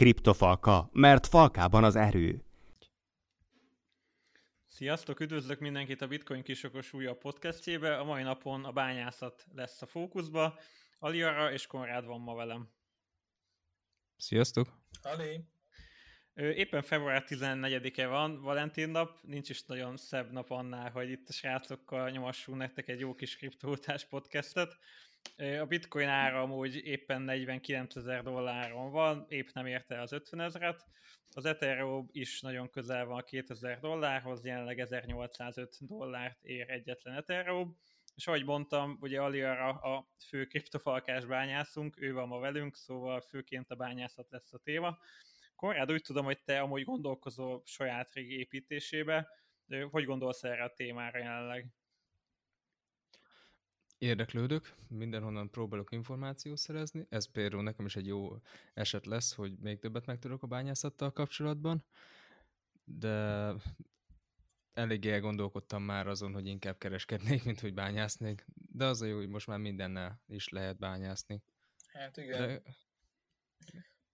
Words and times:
Kriptofalka, 0.00 0.88
mert 0.92 1.26
falkában 1.26 1.84
az 1.84 1.96
erő. 1.96 2.44
Sziasztok, 4.66 5.20
üdvözlök 5.20 5.58
mindenkit 5.58 6.00
a 6.00 6.06
Bitcoin 6.06 6.42
kisokos 6.42 6.92
újabb 6.92 7.18
podcastjébe. 7.18 7.98
A 7.98 8.04
mai 8.04 8.22
napon 8.22 8.64
a 8.64 8.72
bányászat 8.72 9.46
lesz 9.54 9.82
a 9.82 9.86
fókuszba. 9.86 10.58
Aliara 10.98 11.52
és 11.52 11.66
Konrád 11.66 12.04
van 12.04 12.20
ma 12.20 12.34
velem. 12.34 12.70
Sziasztok! 14.16 14.68
Ali! 15.02 15.44
Éppen 16.34 16.82
február 16.82 17.24
14-e 17.28 18.06
van, 18.06 18.40
Valentin 18.40 18.88
nap, 18.88 19.18
nincs 19.22 19.50
is 19.50 19.64
nagyon 19.64 19.96
szebb 19.96 20.30
nap 20.30 20.50
annál, 20.50 20.90
hogy 20.90 21.10
itt 21.10 21.28
a 21.28 21.32
srácokkal 21.32 22.10
nyomassunk 22.10 22.58
nektek 22.58 22.88
egy 22.88 23.00
jó 23.00 23.14
kis 23.14 23.36
kriptótás 23.36 24.04
podcastet. 24.04 24.78
A 25.60 25.64
bitcoin 25.64 26.08
ára 26.08 26.40
amúgy 26.40 26.86
éppen 26.86 27.22
49 27.22 27.96
ezer 27.96 28.22
dolláron 28.22 28.90
van, 28.90 29.26
épp 29.28 29.48
nem 29.52 29.66
érte 29.66 30.00
az 30.00 30.12
50 30.12 30.40
ezeret. 30.40 30.84
Az 31.34 31.44
Ethereum 31.44 32.08
is 32.12 32.40
nagyon 32.40 32.70
közel 32.70 33.04
van 33.04 33.18
a 33.18 33.24
2000 33.24 33.80
dollárhoz, 33.80 34.44
jelenleg 34.44 34.78
1805 34.78 35.76
dollárt 35.80 36.44
ér 36.44 36.70
egyetlen 36.70 37.16
Ethereum. 37.16 37.78
És 38.16 38.26
ahogy 38.26 38.44
mondtam, 38.44 38.96
ugye 39.00 39.20
Aliara 39.20 39.68
a 39.68 40.08
fő 40.28 40.46
kriptofalkás 40.46 41.24
bányászunk, 41.24 42.00
ő 42.00 42.12
van 42.12 42.28
ma 42.28 42.38
velünk, 42.38 42.76
szóval 42.76 43.20
főként 43.20 43.70
a 43.70 43.74
bányászat 43.74 44.30
lesz 44.30 44.52
a 44.52 44.58
téma. 44.58 44.98
Konrád, 45.56 45.92
úgy 45.92 46.02
tudom, 46.02 46.24
hogy 46.24 46.42
te 46.42 46.60
amúgy 46.60 46.84
gondolkozol 46.84 47.62
saját 47.64 48.12
régi 48.12 48.38
építésébe, 48.38 49.28
hogy 49.90 50.04
gondolsz 50.04 50.44
erre 50.44 50.64
a 50.64 50.72
témára 50.74 51.18
jelenleg? 51.18 51.66
Érdeklődök, 54.00 54.74
mindenhonnan 54.88 55.50
próbálok 55.50 55.92
információt 55.92 56.56
szerezni, 56.56 57.06
ez 57.08 57.30
például 57.30 57.62
nekem 57.62 57.86
is 57.86 57.96
egy 57.96 58.06
jó 58.06 58.36
eset 58.74 59.06
lesz, 59.06 59.34
hogy 59.34 59.58
még 59.58 59.78
többet 59.78 60.06
megtudok 60.06 60.42
a 60.42 60.46
bányászattal 60.46 61.12
kapcsolatban, 61.12 61.84
de 62.84 63.54
eléggé 64.72 65.12
elgondolkodtam 65.12 65.82
már 65.82 66.06
azon, 66.06 66.32
hogy 66.32 66.46
inkább 66.46 66.78
kereskednék, 66.78 67.44
mint 67.44 67.60
hogy 67.60 67.74
bányásznék, 67.74 68.44
de 68.72 68.84
az 68.84 69.02
a 69.02 69.06
jó, 69.06 69.16
hogy 69.16 69.28
most 69.28 69.46
már 69.46 69.58
mindennel 69.58 70.22
is 70.26 70.48
lehet 70.48 70.78
bányászni. 70.78 71.42
Hát 71.86 72.16
igen. 72.16 72.46
De... 72.46 72.62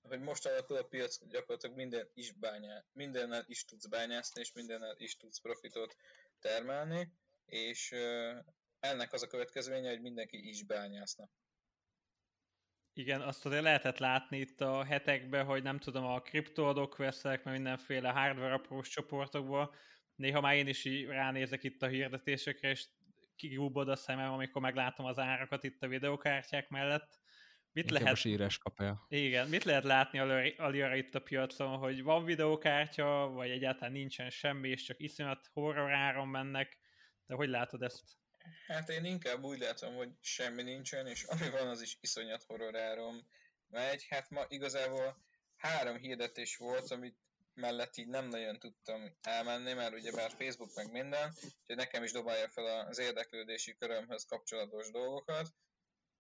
Hogy 0.03 0.21
most 0.21 0.47
alakul 0.47 0.77
a 0.77 0.83
piac, 0.83 1.27
gyakorlatilag 1.27 1.77
minden 1.77 2.09
is 2.15 2.33
bányá, 2.33 2.85
mindennel 2.93 3.45
is 3.47 3.65
tudsz 3.65 3.87
bányászni, 3.87 4.41
és 4.41 4.53
mindennel 4.53 4.95
is 4.99 5.17
tudsz 5.17 5.41
profitot 5.41 5.97
termelni, 6.41 7.13
és 7.47 7.95
ennek 8.87 9.13
az 9.13 9.23
a 9.23 9.27
következménye, 9.27 9.89
hogy 9.89 10.01
mindenki 10.01 10.49
is 10.49 10.65
bányászna. 10.65 11.29
Igen, 12.93 13.21
azt 13.21 13.47
azért 13.47 13.63
lehetett 13.63 13.99
látni 13.99 14.39
itt 14.39 14.61
a 14.61 14.85
hetekben, 14.85 15.45
hogy 15.45 15.63
nem 15.63 15.79
tudom, 15.79 16.05
a 16.05 16.21
kriptoadok 16.21 16.97
veszek, 16.97 17.45
mert 17.45 17.57
mindenféle 17.57 18.11
hardware 18.11 18.55
aprós 18.55 18.89
csoportokból. 18.89 19.75
Néha 20.15 20.41
már 20.41 20.55
én 20.55 20.67
is 20.67 20.85
ránézek 21.07 21.63
itt 21.63 21.83
a 21.83 21.87
hirdetésekre, 21.87 22.71
és 22.71 22.87
kigúbod 23.37 23.89
a 23.89 23.97
szemem, 23.97 24.33
amikor 24.33 24.63
meglátom 24.63 25.07
az 25.07 25.19
árakat 25.19 25.65
itt 25.65 25.83
a 25.83 25.89
videokártyák 25.89 26.69
mellett. 26.69 27.19
Mit 27.73 27.91
lehet... 27.91 28.13
a 28.13 28.15
sírás 28.15 28.59
kapja. 28.59 29.07
Igen, 29.09 29.49
mit 29.49 29.65
lehet 29.65 29.85
látni 29.85 30.19
Aliara 30.57 30.95
itt 30.95 31.15
a 31.15 31.21
piacon, 31.21 31.77
hogy 31.77 32.03
van 32.03 32.25
videokártya, 32.25 33.29
vagy 33.29 33.51
egyáltalán 33.51 33.93
nincsen 33.93 34.31
semmi, 34.31 34.69
és 34.69 34.83
csak 34.83 35.01
iszonyat 35.01 35.51
horror 35.53 35.93
áron 35.93 36.29
mennek, 36.29 36.79
de 37.27 37.35
hogy 37.35 37.49
látod 37.49 37.83
ezt? 37.83 38.03
Hát 38.67 38.89
én 38.89 39.05
inkább 39.05 39.43
úgy 39.43 39.59
látom, 39.59 39.95
hogy 39.95 40.11
semmi 40.21 40.63
nincsen, 40.63 41.07
és 41.07 41.23
ami 41.23 41.51
van, 41.51 41.69
az 41.69 41.81
is 41.81 41.99
iszonyat 42.01 42.45
horrorárom 42.47 43.27
megy. 43.69 44.07
Hát 44.09 44.31
ma 44.31 44.45
igazából 44.49 45.25
három 45.57 45.97
hirdetés 45.97 46.57
volt, 46.57 46.91
amit 46.91 47.17
mellett 47.55 47.97
így 47.97 48.09
nem 48.09 48.29
nagyon 48.29 48.59
tudtam 48.59 49.17
elmenni, 49.21 49.73
mert 49.73 49.95
ugye 49.95 50.13
bár 50.13 50.31
Facebook 50.31 50.75
meg 50.75 50.91
minden, 50.91 51.29
úgyhogy 51.35 51.77
nekem 51.77 52.03
is 52.03 52.13
dobálja 52.13 52.49
fel 52.49 52.87
az 52.87 52.99
érdeklődési 52.99 53.77
körömhöz 53.77 54.25
kapcsolatos 54.25 54.91
dolgokat. 54.91 55.49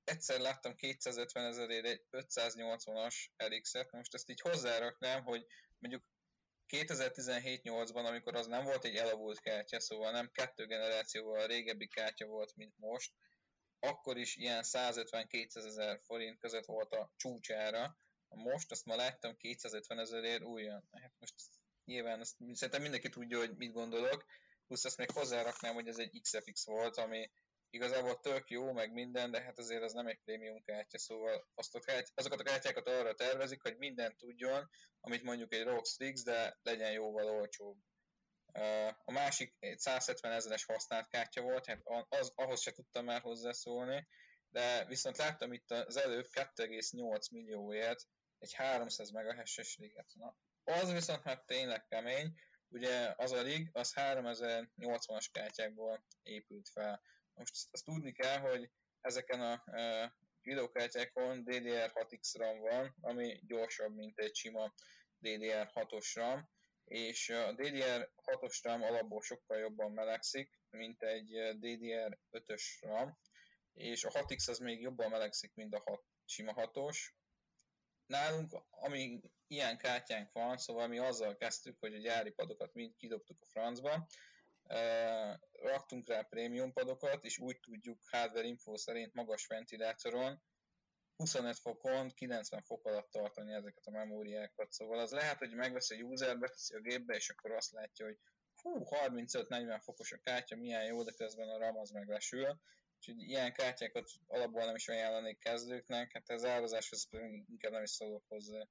Egyszer 0.04 0.40
láttam 0.40 0.74
250 0.74 1.44
ezerért 1.44 1.86
egy 1.86 2.02
580-as 2.10 3.14
RX-et, 3.44 3.92
most 3.92 4.14
ezt 4.14 4.30
így 4.30 4.40
hozzáraknám, 4.40 5.24
hogy 5.24 5.46
mondjuk 5.78 6.04
2017-8-ban, 6.68 8.06
amikor 8.06 8.34
az 8.34 8.46
nem 8.46 8.64
volt 8.64 8.84
egy 8.84 8.96
elavult 8.96 9.40
kártya, 9.40 9.80
szóval 9.80 10.12
nem 10.12 10.30
kettő 10.32 10.66
generációval 10.66 11.46
régebbi 11.46 11.88
kártya 11.88 12.26
volt, 12.26 12.56
mint 12.56 12.78
most, 12.78 13.12
akkor 13.78 14.16
is 14.16 14.36
ilyen 14.36 14.62
150-200 14.66 15.56
ezer 15.56 16.00
forint 16.02 16.38
között 16.38 16.64
volt 16.64 16.92
a 16.94 17.12
csúcsára. 17.16 17.98
Most 18.28 18.70
azt 18.70 18.84
ma 18.84 18.96
láttam 18.96 19.36
250 19.36 19.98
ezerért 19.98 20.42
újra. 20.42 20.82
Hát 20.92 21.12
most 21.18 21.34
nyilván 21.84 22.20
azt, 22.20 22.36
szerintem 22.52 22.82
mindenki 22.82 23.08
tudja, 23.08 23.38
hogy 23.38 23.56
mit 23.56 23.72
gondolok, 23.72 24.24
plusz 24.66 24.84
azt 24.84 24.96
még 24.96 25.10
hozzáraknám, 25.10 25.74
hogy 25.74 25.88
ez 25.88 25.98
egy 25.98 26.20
XFX 26.20 26.64
volt, 26.64 26.96
ami 26.96 27.30
igazából 27.70 28.20
tök 28.20 28.50
jó, 28.50 28.72
meg 28.72 28.92
minden, 28.92 29.30
de 29.30 29.40
hát 29.40 29.58
azért 29.58 29.82
az 29.82 29.92
nem 29.92 30.06
egy 30.06 30.20
prémium 30.24 30.62
kártya, 30.64 30.98
szóval 30.98 31.48
azt 31.54 31.74
a 31.74 31.80
kártya, 31.80 32.12
azokat 32.14 32.40
a 32.40 32.44
kártyákat 32.44 32.88
arra 32.88 33.14
tervezik, 33.14 33.62
hogy 33.62 33.76
minden 33.76 34.16
tudjon, 34.16 34.70
amit 35.00 35.22
mondjuk 35.22 35.54
egy 35.54 35.62
ROG 35.62 35.86
Strix, 35.86 36.22
de 36.22 36.58
legyen 36.62 36.92
jóval 36.92 37.28
olcsóbb. 37.28 37.78
A 39.04 39.12
másik 39.12 39.56
egy 39.58 39.78
170 39.78 40.32
ezeres 40.32 40.64
használt 40.64 41.08
kártya 41.08 41.42
volt, 41.42 41.66
hát 41.66 41.80
az, 42.08 42.32
ahhoz 42.34 42.60
se 42.60 42.72
tudtam 42.72 43.04
már 43.04 43.20
hozzászólni, 43.20 44.08
de 44.48 44.84
viszont 44.84 45.16
láttam 45.16 45.52
itt 45.52 45.70
az 45.70 45.96
előbb 45.96 46.26
2,8 46.32 47.30
millióért 47.30 48.00
egy 48.38 48.52
300 48.54 49.10
MHz-es 49.10 49.76
liget. 49.76 50.12
Na, 50.14 50.36
az 50.64 50.92
viszont 50.92 51.24
már 51.24 51.42
tényleg 51.44 51.86
kemény, 51.86 52.32
ugye 52.68 53.14
az 53.16 53.32
a 53.32 53.42
rig, 53.42 53.68
az 53.72 53.92
3080-as 53.94 55.26
kártyákból 55.32 56.04
épült 56.22 56.68
fel. 56.68 57.02
Most 57.36 57.68
azt 57.70 57.84
tudni 57.84 58.12
kell, 58.12 58.38
hogy 58.38 58.70
ezeken 59.00 59.40
a 59.40 59.62
e, 59.66 60.14
videókártyákon 60.42 61.42
DDR6X 61.46 62.34
RAM 62.38 62.60
van, 62.60 62.94
ami 63.00 63.40
gyorsabb, 63.46 63.94
mint 63.94 64.18
egy 64.18 64.34
sima 64.34 64.74
DDR6-os 65.22 66.10
RAM, 66.14 66.48
és 66.84 67.28
a 67.28 67.54
DDR6-os 67.54 68.58
RAM 68.62 68.82
alapból 68.82 69.22
sokkal 69.22 69.58
jobban 69.58 69.92
melegszik, 69.92 70.60
mint 70.70 71.02
egy 71.02 71.30
DDR5-ös 71.60 72.62
RAM, 72.80 73.18
és 73.72 74.04
a 74.04 74.10
6X 74.10 74.48
az 74.48 74.58
még 74.58 74.80
jobban 74.80 75.10
melegszik, 75.10 75.54
mint 75.54 75.74
a 75.74 75.82
6, 75.84 76.04
sima 76.24 76.52
6-os. 76.56 76.98
Nálunk, 78.06 78.52
ami 78.70 79.20
ilyen 79.46 79.78
kártyánk 79.78 80.32
van, 80.32 80.56
szóval 80.56 80.88
mi 80.88 80.98
azzal 80.98 81.36
kezdtük, 81.36 81.78
hogy 81.78 81.94
a 81.94 81.98
gyári 81.98 82.30
padokat 82.30 82.74
mind 82.74 82.96
kidobtuk 82.96 83.40
a 83.40 83.46
francba, 83.46 84.06
raktunk 85.52 86.08
rá 86.08 86.22
prémium 86.22 86.72
padokat, 86.72 87.24
és 87.24 87.38
úgy 87.38 87.60
tudjuk 87.60 87.98
hardware 88.10 88.46
info 88.46 88.76
szerint 88.76 89.14
magas 89.14 89.46
ventilátoron 89.46 90.42
25 91.16 91.58
fokon 91.58 92.10
90 92.14 92.62
fok 92.62 92.86
alatt 92.86 93.10
tartani 93.10 93.52
ezeket 93.52 93.86
a 93.86 93.90
memóriákat. 93.90 94.72
Szóval 94.72 94.98
az 94.98 95.10
lehet, 95.10 95.38
hogy 95.38 95.54
megveszi 95.54 96.00
a 96.00 96.04
user, 96.04 96.38
beteszi 96.38 96.74
a 96.74 96.80
gépbe, 96.80 97.14
és 97.14 97.28
akkor 97.28 97.50
azt 97.50 97.72
látja, 97.72 98.04
hogy 98.04 98.18
hú, 98.62 98.84
35-40 98.84 99.80
fokos 99.82 100.12
a 100.12 100.18
kártya, 100.18 100.56
milyen 100.56 100.84
jó, 100.84 101.02
de 101.02 101.12
közben 101.12 101.48
a 101.48 101.58
RAM 101.58 101.76
az 101.76 101.90
meglesül. 101.90 102.60
Úgyhogy 102.96 103.22
ilyen 103.22 103.52
kártyákat 103.52 104.10
alapból 104.26 104.64
nem 104.64 104.74
is 104.74 104.88
ajánlanék 104.88 105.38
kezdőknek, 105.38 106.12
hát 106.12 106.30
ez 106.30 106.44
árazáshoz 106.44 107.08
inkább 107.48 107.72
nem 107.72 107.82
is 107.82 107.90
szólok 107.90 108.24
hozzá. 108.28 108.66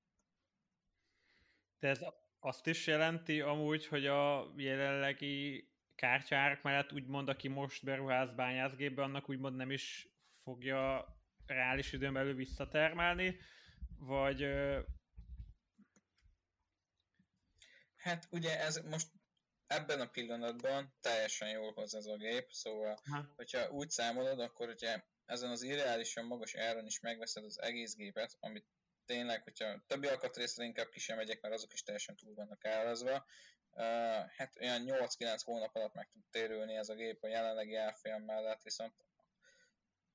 De 1.80 1.88
ez 1.88 2.00
azt 2.40 2.68
is 2.68 2.88
jelenti 2.88 3.42
amúgy, 3.42 3.88
hogy 3.88 4.06
a 4.06 4.54
jelenlegi 4.58 5.70
kártyárak 5.96 6.62
mellett 6.62 6.92
úgymond, 6.92 7.30
aki 7.30 7.48
most 7.48 7.84
beruház 7.84 8.36
bányászgépbe, 8.36 9.04
annak 9.04 9.30
úgymond 9.30 9.56
nem 9.56 9.72
is 9.72 10.08
fogja 10.44 11.08
reális 11.46 11.94
időn 11.94 12.14
belül 12.14 12.36
visszatermelni, 12.36 13.38
vagy... 13.98 14.46
Hát 17.96 18.28
ugye 18.32 18.60
ez 18.60 18.82
most 18.90 19.08
ebben 19.68 20.02
a 20.02 20.10
pillanatban 20.10 20.94
teljesen 21.02 21.50
jól 21.50 21.72
hoz 21.74 21.96
ez 21.96 22.06
a 22.06 22.18
gép, 22.18 22.52
szóval 22.52 23.00
ha. 23.12 23.34
hogyha 23.36 23.70
úgy 23.70 23.90
számolod, 23.90 24.40
akkor 24.40 24.68
hogyha 24.68 25.04
ezen 25.26 25.50
az 25.50 25.62
irreálisan 25.62 26.26
magas 26.26 26.56
áron 26.56 26.86
is 26.86 27.00
megveszed 27.00 27.44
az 27.44 27.62
egész 27.62 27.96
gépet, 27.96 28.38
amit 28.40 28.66
tényleg, 29.06 29.44
hogyha 29.44 29.84
többi 29.88 30.08
alkatrészre 30.08 30.64
inkább 30.64 30.90
ki 30.90 31.00
sem 31.00 31.18
megyek, 31.18 31.42
mert 31.42 31.54
azok 31.54 31.74
is 31.74 31.84
teljesen 31.84 32.16
túl 32.16 32.34
vannak 32.34 32.66
árazva, 32.66 33.26
hát 34.38 34.58
olyan 34.62 34.84
8-9 34.86 35.40
hónap 35.44 35.76
alatt 35.76 35.94
meg 35.94 36.10
tud 36.12 36.22
térülni 36.32 36.76
ez 36.76 36.90
a 36.90 36.96
gép 36.96 37.24
a 37.24 37.28
jelenlegi 37.28 37.76
árfolyam 37.76 38.22
mellett, 38.22 38.62
viszont 38.64 38.94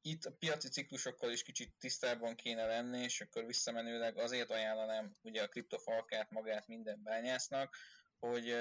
itt 0.02 0.24
a 0.24 0.32
piaci 0.38 0.68
ciklusokkal 0.68 1.32
is 1.32 1.42
kicsit 1.42 1.74
tisztában 1.78 2.34
kéne 2.34 2.66
lenni, 2.66 3.02
és 3.02 3.20
akkor 3.20 3.46
visszamenőleg 3.46 4.18
azért 4.18 4.50
ajánlanám 4.50 5.16
ugye 5.22 5.42
a 5.42 5.48
kriptofalkát 5.48 6.30
magát 6.30 6.66
minden 6.66 7.02
bányásznak, 7.02 7.76
hogy 8.18 8.54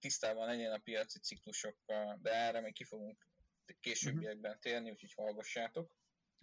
tisztában 0.00 0.46
legyen 0.46 0.72
a 0.72 0.78
piaci 0.78 1.18
ciklusokkal, 1.18 2.18
de 2.22 2.32
erre 2.32 2.60
még 2.60 2.72
ki 2.72 2.84
fogunk 2.84 3.26
későbbiekben 3.80 4.60
térni, 4.60 4.90
úgyhogy 4.90 5.12
hallgassátok. 5.14 5.96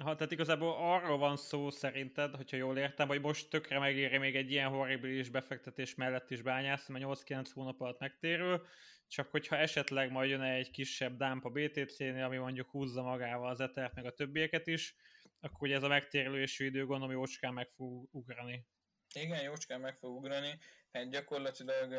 Ha, 0.03 0.15
tehát 0.15 0.31
igazából 0.31 0.75
arról 0.77 1.17
van 1.17 1.37
szó 1.37 1.69
szerinted, 1.69 2.35
hogyha 2.35 2.57
jól 2.57 2.77
értem, 2.77 3.07
hogy 3.07 3.21
most 3.21 3.49
tökre 3.49 3.79
megéri 3.79 4.17
még 4.17 4.35
egy 4.35 4.51
ilyen 4.51 4.69
horribilis 4.69 5.29
befektetés 5.29 5.95
mellett 5.95 6.31
is 6.31 6.41
bányászni, 6.41 6.99
mert 6.99 7.21
8-9 7.25 7.45
hónap 7.53 7.81
alatt 7.81 7.99
megtérül, 7.99 8.65
csak 9.07 9.31
hogyha 9.31 9.57
esetleg 9.57 10.11
majd 10.11 10.29
jön 10.29 10.41
egy 10.41 10.71
kisebb 10.71 11.17
dump 11.17 11.45
a 11.45 11.49
BTC-nél, 11.49 12.23
ami 12.23 12.37
mondjuk 12.37 12.69
húzza 12.69 13.01
magával 13.01 13.49
az 13.49 13.59
Ethert 13.59 13.95
meg 13.95 14.05
a 14.05 14.13
többieket 14.13 14.67
is, 14.67 14.95
akkor 15.39 15.67
ugye 15.67 15.75
ez 15.75 15.83
a 15.83 15.87
megtérülési 15.87 16.65
idő 16.65 16.85
gondolom 16.85 17.13
jócskán 17.13 17.53
meg 17.53 17.69
fog 17.69 18.07
ugrani. 18.11 18.65
Igen, 19.13 19.41
jócskán 19.41 19.79
meg 19.79 19.95
fog 19.95 20.17
ugrani. 20.17 20.59
Hát 20.91 21.09
gyakorlatilag 21.09 21.93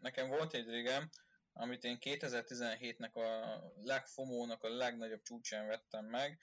nekem 0.00 0.28
volt 0.28 0.54
egy 0.54 0.68
régem, 0.68 1.08
amit 1.52 1.84
én 1.84 1.98
2017-nek 2.00 3.12
a 3.12 3.58
legfomónak 3.82 4.62
a 4.62 4.68
legnagyobb 4.68 5.22
csúcsán 5.22 5.66
vettem 5.66 6.04
meg, 6.04 6.38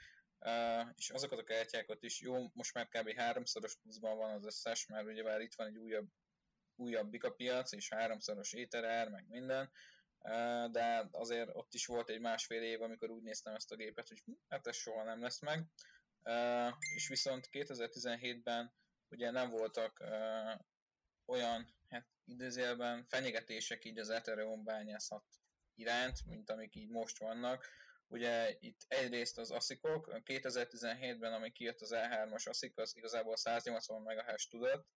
és 0.96 1.10
azokat 1.10 1.40
a 1.40 1.44
kártyákat 1.44 2.04
is, 2.04 2.22
jó, 2.22 2.50
most 2.54 2.74
már 2.74 2.88
kb. 2.88 3.18
háromszoros 3.18 3.76
pluszban 3.76 4.18
van 4.18 4.34
az 4.34 4.46
összes, 4.46 4.86
mert 4.86 5.08
ugye 5.08 5.24
már 5.24 5.42
itt 5.42 5.56
van 5.56 5.68
egy 5.68 5.78
újabb, 5.78 6.08
újabb 6.76 7.10
bika 7.10 7.32
piac, 7.32 7.72
és 7.72 7.90
háromszoros 7.90 8.54
éterár, 8.54 9.10
meg 9.10 9.26
minden, 9.28 9.72
de 10.72 11.08
azért 11.12 11.50
ott 11.54 11.74
is 11.74 11.86
volt 11.86 12.10
egy 12.10 12.20
másfél 12.20 12.62
év, 12.62 12.82
amikor 12.82 13.10
úgy 13.10 13.24
néztem 13.24 13.56
ezt 13.56 13.72
a 13.72 13.76
gépet, 13.76 14.08
hogy 14.08 14.22
hm, 14.26 14.32
hát 14.48 14.68
ez 14.68 14.76
soha 14.76 15.04
nem 15.04 15.22
lesz 15.22 15.42
meg, 15.42 15.66
és 16.96 17.08
viszont 17.08 17.50
2017-ben 17.52 18.74
ugye 19.10 19.32
nem 19.32 19.50
voltak 19.50 20.04
olyan 21.26 21.76
hát 21.90 22.08
időzélben 22.26 23.06
fenyegetések 23.08 23.86
így 23.86 24.00
az 24.00 24.10
Ethereum 24.10 24.64
bányászat 24.64 25.26
iránt, 25.76 26.26
mint 26.26 26.50
amik 26.50 26.76
így 26.76 26.90
most 26.90 27.20
vannak. 27.20 27.66
Ugye 28.08 28.56
itt 28.60 28.86
egyrészt 28.88 29.38
az 29.38 29.52
ASIC-ok, 29.52 30.22
2017-ben, 30.26 31.34
ami 31.34 31.52
kijött 31.52 31.82
az 31.82 31.94
E3-as 31.96 32.50
ASIC, 32.50 32.78
az 32.78 32.96
igazából 32.96 33.36
180 33.36 34.02
MHz 34.02 34.48
tudott, 34.48 34.88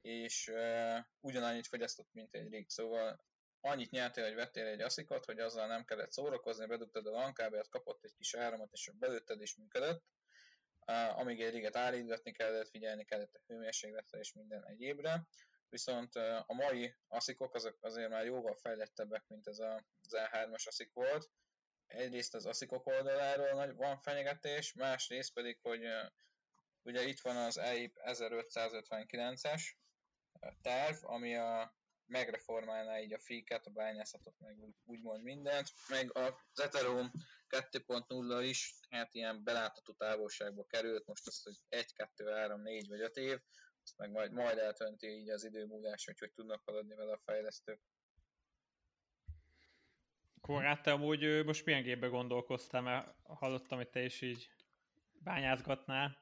és 0.00 0.48
uh, 0.48 0.98
ugyanannyit 1.20 1.66
fogyasztott, 1.66 2.12
mint 2.12 2.34
egy 2.34 2.50
rig. 2.50 2.68
Szóval 2.68 3.24
annyit 3.60 3.90
nyertél, 3.90 4.24
hogy 4.24 4.34
vettél 4.34 4.66
egy 4.66 4.80
ASIC-ot, 4.80 5.24
hogy 5.24 5.38
azzal 5.38 5.66
nem 5.66 5.84
kellett 5.84 6.12
szórakozni, 6.12 6.66
bedugtad 6.66 7.06
a 7.06 7.10
LAN 7.10 7.32
kábelt, 7.32 7.68
kapott 7.68 8.04
egy 8.04 8.14
kis 8.14 8.34
áramot, 8.34 8.72
és 8.72 8.90
belőtted 8.98 9.40
és 9.40 9.56
működött. 9.56 10.04
Uh, 10.86 11.18
amíg 11.18 11.42
egy 11.42 11.52
riget 11.52 11.76
állítgatni 11.76 12.32
kellett, 12.32 12.68
figyelni 12.68 13.04
kellett 13.04 13.34
a 13.34 13.42
hőmérsékletre 13.46 14.18
és 14.18 14.32
minden 14.32 14.66
egyébre 14.66 15.26
viszont 15.68 16.14
a 16.46 16.54
mai 16.54 16.94
aszikok 17.08 17.54
azok 17.54 17.78
azért 17.80 18.10
már 18.10 18.24
jóval 18.24 18.54
fejlettebbek, 18.54 19.24
mint 19.28 19.46
ez 19.46 19.58
az 19.58 20.10
E3-as 20.10 20.66
aszik 20.66 20.92
volt. 20.92 21.30
Egyrészt 21.86 22.34
az 22.34 22.46
aszikok 22.46 22.86
oldaláról 22.86 23.74
van 23.74 23.98
fenyegetés, 23.98 24.72
másrészt 24.72 25.32
pedig, 25.32 25.58
hogy 25.62 25.82
ugye 26.82 27.02
itt 27.02 27.20
van 27.20 27.36
az 27.36 27.58
EIP 27.58 27.96
1559-es 28.04 29.62
terv, 30.62 30.96
ami 31.00 31.36
a 31.36 31.74
megreformálná 32.06 33.00
így 33.00 33.12
a 33.12 33.18
fiket, 33.18 33.66
a 33.66 33.70
bányászatot, 33.70 34.34
meg 34.38 34.58
úgy, 34.58 34.74
úgymond 34.84 35.22
mindent, 35.22 35.68
meg 35.88 36.16
az 36.16 36.60
Ethereum 36.60 37.10
2.0 37.48 38.40
is, 38.42 38.74
hát 38.90 39.14
ilyen 39.14 39.44
belátható 39.44 39.92
távolságba 39.92 40.64
került, 40.64 41.06
most 41.06 41.26
az, 41.26 41.42
hogy 41.42 41.56
1, 41.68 41.92
2, 41.92 42.30
3, 42.30 42.62
4 42.62 42.88
vagy 42.88 43.00
5 43.00 43.16
év, 43.16 43.40
ezt 43.82 43.96
meg 43.96 44.10
majd, 44.10 44.32
majd 44.32 44.58
eltönti 44.58 45.06
így 45.06 45.30
az 45.30 45.44
idő 45.44 45.64
múlás, 45.64 46.04
hogy 46.04 46.18
hogy 46.18 46.32
tudnak 46.32 46.62
haladni 46.64 46.94
vele 46.94 47.12
a 47.12 47.20
fejlesztők. 47.24 47.80
Korát, 50.46 50.82
te 50.82 50.92
amúgy 50.92 51.44
most 51.44 51.64
milyen 51.64 51.82
gépbe 51.82 52.06
gondolkoztál, 52.06 52.82
mert 52.82 53.14
hallottam, 53.22 53.78
hogy 53.78 53.88
te 53.88 54.04
is 54.04 54.20
így 54.20 54.48
bányázgatnál. 55.18 56.16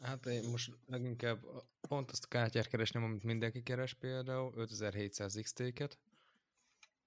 Hát 0.00 0.26
én 0.26 0.50
most 0.50 0.72
leginkább 0.86 1.44
pont 1.88 2.10
azt 2.10 2.24
a 2.24 2.28
kártyát 2.28 2.66
keresném, 2.66 3.02
amit 3.02 3.22
mindenki 3.22 3.62
keres 3.62 3.94
például, 3.94 4.52
5700 4.56 5.34
XT-ket, 5.42 5.98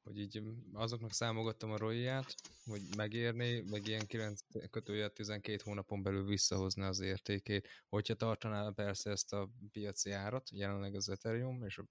hogy 0.03 0.19
így 0.19 0.41
azoknak 0.73 1.13
számogattam 1.13 1.71
a 1.71 1.77
royját, 1.77 2.35
hogy 2.65 2.81
megérni, 2.95 3.61
meg 3.69 3.87
ilyen 3.87 4.05
9 4.05 4.39
kötője 4.69 5.09
12 5.09 5.61
hónapon 5.63 6.03
belül 6.03 6.25
visszahozna 6.25 6.87
az 6.87 6.99
értékét, 6.99 7.67
hogyha 7.89 8.13
tartaná 8.13 8.69
persze 8.69 9.09
ezt 9.11 9.33
a 9.33 9.49
piaci 9.71 10.11
árat, 10.11 10.49
jelenleg 10.51 10.95
az 10.95 11.09
Ethereum 11.09 11.63
és 11.63 11.81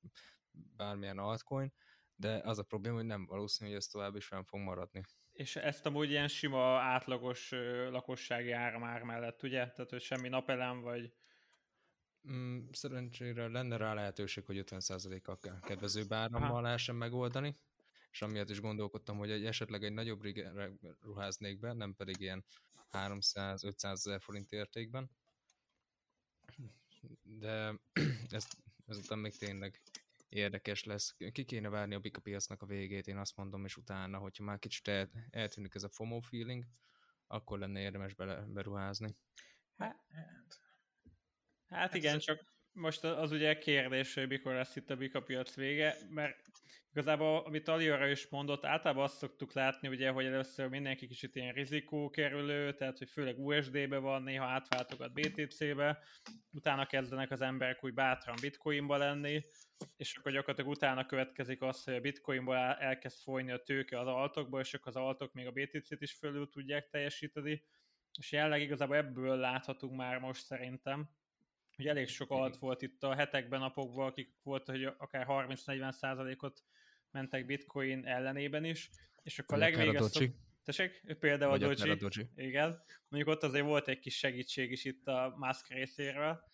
bármilyen 0.77 1.19
altcoin, 1.19 1.73
de 2.17 2.41
az 2.45 2.59
a 2.59 2.63
probléma, 2.63 2.97
hogy 2.97 3.07
nem 3.07 3.27
valószínű, 3.27 3.69
hogy 3.71 3.79
ez 3.79 3.87
tovább 3.87 4.17
is 4.17 4.27
fenn 4.27 4.43
fog 4.43 4.61
maradni. 4.61 5.03
És 5.33 5.57
ezt 5.57 5.87
amúgy 5.87 6.11
ilyen 6.11 6.29
sima, 6.29 6.79
átlagos 6.79 7.51
lakossági 7.91 8.51
áramár 8.51 9.03
mellett, 9.03 9.43
ugye? 9.43 9.71
Tehát, 9.71 9.91
hogy 9.91 10.03
semmi 10.03 10.29
napelem, 10.29 10.81
vagy... 10.81 11.13
Mm, 12.31 12.69
szerencsére 12.73 13.49
lenne 13.49 13.77
rá 13.77 13.95
lehetőség, 13.95 14.45
hogy 14.45 14.65
50%-kal 14.67 15.61
kedvező 15.61 16.05
árammal 16.09 16.63
lehessen 16.63 16.95
megoldani, 16.95 17.57
és 18.11 18.23
amiatt 18.23 18.51
is 18.51 18.61
gondolkodtam, 18.61 19.19
hogy 19.19 19.31
egy, 19.31 19.45
esetleg 19.45 19.85
egy 19.85 19.93
nagyobb 19.93 20.23
rigre 20.23 20.71
ruháznék 21.01 21.59
be, 21.59 21.73
nem 21.73 21.95
pedig 21.95 22.21
ilyen 22.21 22.45
300-500 22.93 23.91
ezer 23.91 24.21
forint 24.21 24.53
értékben. 24.53 25.11
De 27.23 27.75
ez, 28.31 28.47
ezután 28.87 29.19
még 29.19 29.37
tényleg 29.37 29.81
érdekes 30.29 30.85
lesz. 30.85 31.17
Ki 31.33 31.45
kéne 31.45 31.69
várni 31.69 31.95
a 31.95 32.01
bika 32.01 32.21
piacnak 32.21 32.63
a 32.63 32.67
végét, 32.67 33.07
én 33.07 33.17
azt 33.17 33.37
mondom, 33.37 33.65
és 33.65 33.77
utána, 33.77 34.19
hogyha 34.19 34.45
már 34.45 34.59
kicsit 34.59 34.89
el, 34.89 35.11
eltűnik 35.31 35.75
ez 35.75 35.83
a 35.83 35.89
FOMO 35.89 36.21
feeling, 36.21 36.65
akkor 37.27 37.59
lenne 37.59 37.81
érdemes 37.81 38.15
bele, 38.15 38.45
beruházni. 38.49 39.17
Hát, 39.77 39.97
hát 41.67 41.95
igen, 41.95 42.19
csak 42.19 42.55
most 42.73 43.05
az 43.05 43.33
ugye 43.33 43.59
kérdés, 43.59 44.15
hogy 44.15 44.29
mikor 44.29 44.55
lesz 44.55 44.77
itt 44.77 44.91
a 44.91 44.97
bika 44.97 45.23
piac 45.23 45.55
vége, 45.55 45.97
mert 46.09 46.37
Igazából, 46.97 47.39
amit 47.39 47.69
Aliora 47.69 48.09
is 48.09 48.29
mondott, 48.29 48.65
általában 48.65 49.05
azt 49.05 49.17
szoktuk 49.17 49.53
látni, 49.53 49.89
ugye, 49.89 50.11
hogy 50.11 50.25
először 50.25 50.69
mindenki 50.69 51.07
kicsit 51.07 51.37
ilyen 51.37 51.53
rizikókerülő, 51.53 52.75
tehát 52.75 52.99
hogy 52.99 53.11
főleg 53.11 53.39
USD-be 53.39 53.99
van, 53.99 54.23
néha 54.23 54.45
átváltogat 54.45 55.13
BTC-be, 55.13 55.99
utána 56.53 56.87
kezdenek 56.87 57.31
az 57.31 57.41
emberek 57.41 57.85
úgy 57.85 57.95
bátran 57.95 58.37
bitcoinba 58.41 58.97
lenni, 58.97 59.41
és 59.97 60.17
akkor 60.17 60.33
gyakorlatilag 60.33 60.71
utána 60.71 61.07
következik 61.07 61.63
az, 61.63 61.85
hogy 61.85 61.95
a 61.95 62.01
bitcoinból 62.01 62.57
elkezd 62.57 63.23
folyni 63.23 63.51
a 63.51 63.63
tőke 63.63 64.01
az 64.01 64.07
altokból, 64.07 64.61
és 64.61 64.75
akkor 64.75 64.89
az 64.89 64.97
altok 64.97 65.33
még 65.33 65.47
a 65.47 65.51
BTC-t 65.51 66.03
is 66.03 66.13
fölül 66.13 66.49
tudják 66.49 66.89
teljesíteni, 66.89 67.65
és 68.19 68.33
jelenleg 68.33 68.61
igazából 68.61 68.97
ebből 68.97 69.37
láthatunk 69.37 69.97
már 69.97 70.19
most 70.19 70.45
szerintem, 70.45 71.11
hogy 71.77 71.87
elég 71.87 72.09
sok 72.09 72.31
alt 72.31 72.57
volt 72.57 72.83
itt 72.83 73.03
a 73.03 73.15
hetekben, 73.15 73.61
napokban, 73.61 74.07
akik 74.07 74.35
volt, 74.43 74.67
hogy 74.67 74.85
akár 74.85 75.27
30-40 75.29 75.91
százalékot 75.91 76.63
mentek 77.11 77.47
bitcoin 77.47 78.07
ellenében 78.07 78.65
is, 78.65 78.91
és 79.23 79.39
akkor 79.39 79.57
a 79.57 79.61
legvégezt... 79.61 80.31
Tessék? 80.65 81.17
Például 81.19 81.53
a 81.53 81.59
Doji. 81.59 82.31
Igen. 82.37 82.83
Mondjuk 83.09 83.35
ott 83.37 83.43
azért 83.43 83.65
volt 83.65 83.89
egy 83.89 83.99
kis 83.99 84.19
segítség 84.19 84.71
is 84.71 84.85
itt 84.85 85.07
a 85.07 85.35
Musk 85.39 85.69
részéről. 85.69 86.45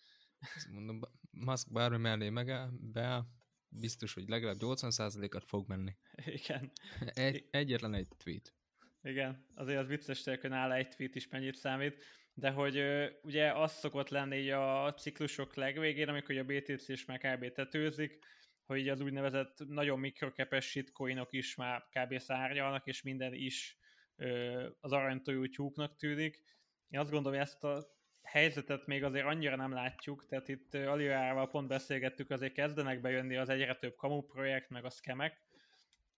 Ezt 0.55 0.69
mondom, 0.69 1.01
Musk 1.31 1.71
bármi 1.71 1.97
mellé 1.97 2.29
meg 2.29 2.69
be, 2.91 3.25
biztos, 3.69 4.13
hogy 4.13 4.27
legalább 4.27 4.57
80%-at 4.59 5.43
fog 5.43 5.67
menni. 5.67 5.95
Igen. 6.25 6.71
Egy, 6.99 7.47
egyetlen 7.51 7.93
egy 7.93 8.07
tweet. 8.17 8.53
Igen, 9.01 9.45
azért 9.55 9.79
az 9.79 9.87
vicces, 9.87 10.23
hogy 10.23 10.39
nála 10.41 10.75
egy 10.75 10.87
tweet 10.87 11.15
is 11.15 11.27
mennyit 11.27 11.55
számít, 11.55 12.03
de 12.33 12.49
hogy 12.49 12.83
ugye 13.21 13.51
az 13.51 13.71
szokott 13.71 14.09
lenni 14.09 14.51
a 14.51 14.93
ciklusok 14.97 15.55
legvégén, 15.55 16.07
amikor 16.07 16.37
a 16.37 16.43
BTC 16.43 16.87
is 16.87 17.05
már 17.05 17.19
kb. 17.19 17.51
tetőzik, 17.51 18.19
hogy 18.65 18.89
az 18.89 19.01
úgynevezett 19.01 19.57
nagyon 19.67 19.99
mikrokepes 19.99 20.65
shitcoinok 20.65 21.33
is 21.33 21.55
már 21.55 21.83
kb. 21.89 22.19
szárnyalnak, 22.19 22.87
és 22.87 23.01
minden 23.01 23.33
is 23.33 23.77
ö, 24.15 24.69
az 24.79 24.91
aranytojó 24.91 25.45
tyúknak 25.47 25.95
tűnik. 25.95 26.43
Én 26.89 26.99
azt 26.99 27.11
gondolom, 27.11 27.37
hogy 27.37 27.47
ezt 27.47 27.63
a 27.63 27.92
helyzetet 28.33 28.85
még 28.85 29.03
azért 29.03 29.25
annyira 29.25 29.55
nem 29.55 29.73
látjuk, 29.73 30.25
tehát 30.25 30.47
itt 30.47 30.73
Aliárával 30.73 31.49
pont 31.49 31.67
beszélgettük, 31.67 32.29
azért 32.29 32.53
kezdenek 32.53 33.01
bejönni 33.01 33.35
az 33.35 33.49
egyre 33.49 33.75
több 33.75 33.95
kamu 33.95 34.21
projekt, 34.21 34.69
meg 34.69 34.85
a 34.85 34.89
skemek, 34.89 35.41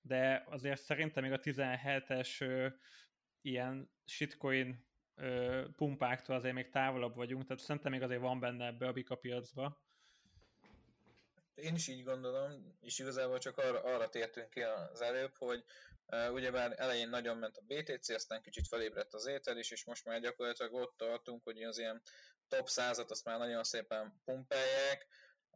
de 0.01 0.43
azért 0.49 0.81
szerintem 0.81 1.23
még 1.23 1.31
a 1.31 1.39
17-es 1.39 2.41
ö, 2.41 2.67
ilyen 3.41 3.89
shitcoin 4.05 4.85
ö, 5.15 5.61
pumpáktól 5.75 6.35
azért 6.35 6.53
még 6.53 6.69
távolabb 6.69 7.15
vagyunk, 7.15 7.45
tehát 7.45 7.63
szerintem 7.63 7.91
még 7.91 8.01
azért 8.01 8.21
van 8.21 8.39
benne 8.39 8.65
ebbe 8.65 8.87
a 8.87 8.93
bika 8.93 9.15
piacba. 9.15 9.81
Én 11.55 11.75
is 11.75 11.87
így 11.87 12.03
gondolom, 12.03 12.77
és 12.81 12.99
igazából 12.99 13.37
csak 13.37 13.57
arra, 13.57 13.83
arra 13.83 14.09
tértünk 14.09 14.49
ki 14.49 14.61
az 14.61 15.01
előbb, 15.01 15.35
hogy 15.37 15.63
uh, 16.05 16.33
ugyebár 16.33 16.73
elején 16.77 17.09
nagyon 17.09 17.37
ment 17.37 17.57
a 17.57 17.61
BTC, 17.61 18.09
aztán 18.09 18.41
kicsit 18.41 18.67
felébredt 18.67 19.13
az 19.13 19.25
étel 19.25 19.57
is, 19.57 19.71
és 19.71 19.85
most 19.85 20.05
már 20.05 20.19
gyakorlatilag 20.19 20.73
ott 20.73 20.97
tartunk, 20.97 21.43
hogy 21.43 21.63
az 21.63 21.77
ilyen 21.77 22.01
top 22.47 22.67
100-at 22.71 23.09
azt 23.09 23.25
már 23.25 23.37
nagyon 23.37 23.63
szépen 23.63 24.21
pumpálják, 24.25 25.07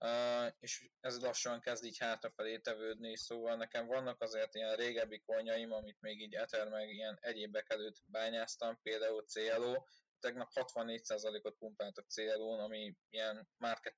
uh, 0.01 0.53
és 0.59 0.89
ez 0.99 1.19
lassan 1.19 1.61
kezd 1.61 1.83
így 1.83 1.97
hátrafelé 1.97 2.57
tevődni, 2.57 3.17
szóval 3.17 3.55
nekem 3.55 3.87
vannak 3.87 4.21
azért 4.21 4.55
ilyen 4.55 4.75
régebbi 4.75 5.19
konyaim, 5.19 5.71
amit 5.71 6.01
még 6.01 6.21
így 6.21 6.33
Ether 6.33 6.69
meg 6.69 6.89
ilyen 6.89 7.17
egyébek 7.21 7.69
előtt 7.69 8.01
bányáztam, 8.05 8.79
például 8.81 9.25
CLO, 9.25 9.83
tegnap 10.19 10.49
64%-ot 10.53 11.55
pumpáltak 11.57 12.07
CLO-n, 12.07 12.59
ami 12.59 12.95
ilyen 13.09 13.49
market 13.57 13.97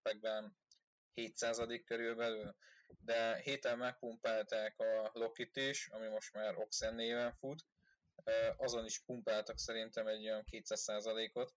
7% 1.15 1.82
körülbelül, 1.86 2.56
de 2.88 3.36
héten 3.36 3.77
megpumpálták 3.77 4.80
a 4.80 5.10
Lokit 5.13 5.56
is, 5.56 5.88
ami 5.88 6.08
most 6.08 6.34
már 6.34 6.58
Oxen 6.58 6.96
néven 6.96 7.34
fut, 7.34 7.65
azon 8.58 8.86
is 8.86 9.00
pumpáltak 9.06 9.60
szerintem 9.60 10.08
egy 10.08 10.25
olyan 10.25 10.46
200%-ot, 10.51 11.53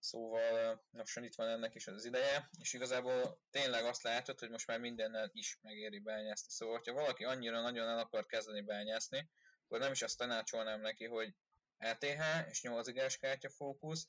Szóval 0.00 0.84
lassan 0.90 1.24
itt 1.24 1.34
van 1.34 1.48
ennek 1.48 1.74
is 1.74 1.86
az 1.86 2.04
ideje, 2.04 2.48
és 2.60 2.72
igazából 2.72 3.40
tényleg 3.50 3.84
azt 3.84 4.02
látod, 4.02 4.38
hogy 4.38 4.50
most 4.50 4.66
már 4.66 4.80
mindennel 4.80 5.30
is 5.32 5.58
megéri 5.62 5.98
bányászni. 5.98 6.50
Szóval, 6.50 6.76
hogyha 6.76 6.92
valaki 6.92 7.24
annyira 7.24 7.60
nagyon 7.60 7.88
el 7.88 7.98
akar 7.98 8.26
kezdeni 8.26 8.60
bányászni, 8.60 9.30
akkor 9.64 9.78
nem 9.78 9.92
is 9.92 10.02
azt 10.02 10.18
tanácsolnám 10.18 10.80
neki, 10.80 11.04
hogy 11.04 11.34
LTH 11.78 12.48
és 12.48 12.62
8 12.62 12.86
gigás 12.86 13.18
kártya 13.18 13.48
fókusz, 13.48 14.08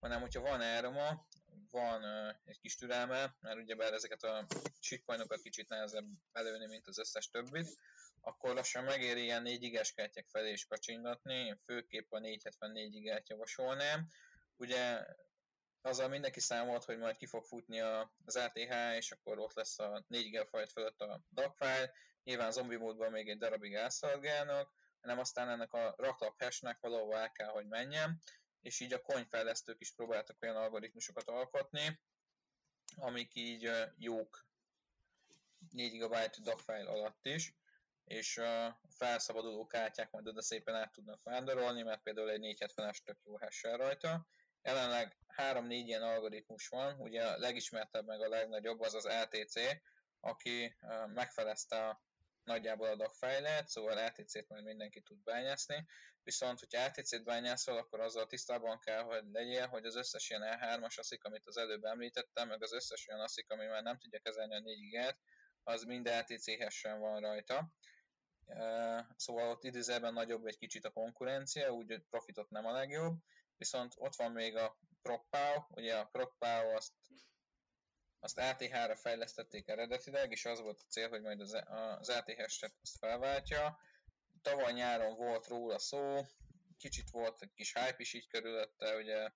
hanem 0.00 0.20
hogyha 0.20 0.40
van 0.40 0.60
árama, 0.60 1.26
van 1.70 2.04
egy 2.44 2.60
kis 2.60 2.76
türelme, 2.76 3.36
mert 3.40 3.58
ugyebár 3.58 3.92
ezeket 3.92 4.22
a 4.22 4.46
shitcoinokat 4.80 5.40
kicsit 5.40 5.68
nehezebb 5.68 6.06
belőni, 6.32 6.66
mint 6.66 6.86
az 6.86 6.98
összes 6.98 7.28
többit, 7.28 7.78
akkor 8.20 8.54
lassan 8.54 8.84
megéri 8.84 9.22
ilyen 9.22 9.42
4 9.42 9.58
gigás 9.58 9.92
kártyák 9.92 10.26
felé 10.28 10.52
is 10.52 10.64
kacsingatni, 10.64 11.60
főképp 11.64 12.12
a 12.12 12.18
474 12.18 12.90
gigát 12.90 13.28
javasolnám. 13.28 14.08
Ugye 14.56 15.04
azzal 15.82 16.08
mindenki 16.08 16.40
számolt, 16.40 16.84
hogy 16.84 16.98
majd 16.98 17.16
ki 17.16 17.26
fog 17.26 17.44
futni 17.44 17.80
az 17.80 18.36
ATH, 18.36 18.96
és 18.96 19.12
akkor 19.12 19.38
ott 19.38 19.54
lesz 19.54 19.78
a 19.78 20.04
4 20.06 20.30
GB 20.30 20.68
fölött 20.72 21.00
a 21.00 21.20
dogfile, 21.28 21.92
nyilván 22.22 22.52
zombi 22.52 22.76
módban 22.76 23.10
még 23.10 23.28
egy 23.28 23.38
darabig 23.38 23.74
elszolgálnak, 23.74 24.72
hanem 25.00 25.18
aztán 25.18 25.48
ennek 25.48 25.72
a 25.72 25.94
raklap 25.96 26.42
hashnek 26.42 26.80
valahol 26.80 27.16
el 27.16 27.32
kell, 27.32 27.48
hogy 27.48 27.66
menjen, 27.66 28.20
és 28.62 28.80
így 28.80 28.92
a 28.92 29.02
coinfejlesztők 29.02 29.80
is 29.80 29.94
próbáltak 29.94 30.42
olyan 30.42 30.56
algoritmusokat 30.56 31.28
alkotni, 31.28 32.00
amik 32.96 33.34
így 33.34 33.70
jók. 33.96 34.48
4 35.70 35.98
GB 35.98 36.14
dogfile 36.42 36.90
alatt 36.90 37.26
is, 37.26 37.54
és 38.04 38.38
a 38.38 38.80
felszabaduló 38.88 39.66
kártyák 39.66 40.10
majd 40.10 40.26
oda 40.26 40.42
szépen 40.42 40.74
át 40.74 40.92
tudnak 40.92 41.22
vándorolni, 41.22 41.82
mert 41.82 42.02
például 42.02 42.30
egy 42.30 42.56
470-es 42.58 42.96
tök 43.04 43.18
jó 43.24 43.38
hash 43.38 43.62
rajta, 43.62 44.28
Jelenleg 44.62 45.16
3-4 45.36 45.68
ilyen 45.68 46.02
algoritmus 46.02 46.68
van, 46.68 47.00
ugye 47.00 47.26
a 47.26 47.38
legismertebb 47.38 48.06
meg 48.06 48.20
a 48.20 48.28
legnagyobb 48.28 48.80
az 48.80 48.94
az 48.94 49.08
LTC, 49.08 49.54
aki 50.20 50.76
megfelezte 51.14 51.88
a 51.88 52.02
nagyjából 52.44 52.88
a 52.88 52.96
dagfejlet, 52.96 53.68
szóval 53.68 54.06
LTC-t 54.06 54.48
majd 54.48 54.64
mindenki 54.64 55.00
tud 55.00 55.18
bányászni, 55.22 55.86
viszont 56.22 56.58
hogyha 56.58 56.86
LTC-t 56.86 57.24
bányászol, 57.24 57.76
akkor 57.76 58.00
azzal 58.00 58.26
tisztában 58.26 58.78
kell, 58.78 59.02
hogy 59.02 59.24
legyél, 59.32 59.66
hogy 59.66 59.84
az 59.84 59.96
összes 59.96 60.30
ilyen 60.30 60.42
E3-as 60.44 60.98
aszik, 60.98 61.24
amit 61.24 61.46
az 61.46 61.56
előbb 61.56 61.84
említettem, 61.84 62.48
meg 62.48 62.62
az 62.62 62.72
összes 62.72 63.08
olyan 63.08 63.20
aszik, 63.20 63.50
ami 63.50 63.66
már 63.66 63.82
nem 63.82 63.98
tudja 63.98 64.20
kezelni 64.20 64.54
a 64.54 64.60
4 64.60 64.78
gigát, 64.78 65.18
az 65.62 65.82
mind 65.82 66.06
LTC 66.06 66.58
hessen 66.58 67.00
van 67.00 67.20
rajta. 67.20 67.72
Szóval 69.16 69.48
ott 69.48 69.64
időzőben 69.64 70.12
nagyobb 70.12 70.46
egy 70.46 70.58
kicsit 70.58 70.84
a 70.84 70.90
konkurencia, 70.90 71.72
úgy 71.72 72.02
profitot 72.10 72.50
nem 72.50 72.66
a 72.66 72.72
legjobb, 72.72 73.18
viszont 73.56 73.92
ott 73.96 74.14
van 74.14 74.32
még 74.32 74.56
a 74.56 74.78
ProcPow, 75.02 75.64
ugye 75.68 75.96
a 75.96 76.04
ProcPow 76.04 76.74
azt, 76.74 76.92
azt 78.18 78.38
ATH-ra 78.38 78.96
fejlesztették 78.96 79.68
eredetileg, 79.68 80.30
és 80.30 80.44
az 80.44 80.60
volt 80.60 80.80
a 80.80 80.90
cél, 80.90 81.08
hogy 81.08 81.22
majd 81.22 81.40
az, 81.40 81.52
az 81.98 82.08
ATH-et 82.08 82.74
azt 82.82 82.98
felváltja. 82.98 83.78
Tavaly 84.42 84.72
nyáron 84.72 85.16
volt 85.16 85.46
róla 85.46 85.78
szó, 85.78 86.26
kicsit 86.78 87.10
volt 87.10 87.42
egy 87.42 87.52
kis 87.54 87.72
hype 87.74 87.96
is 87.96 88.12
így 88.12 88.28
körülötte, 88.28 88.96
ugye, 88.96 89.30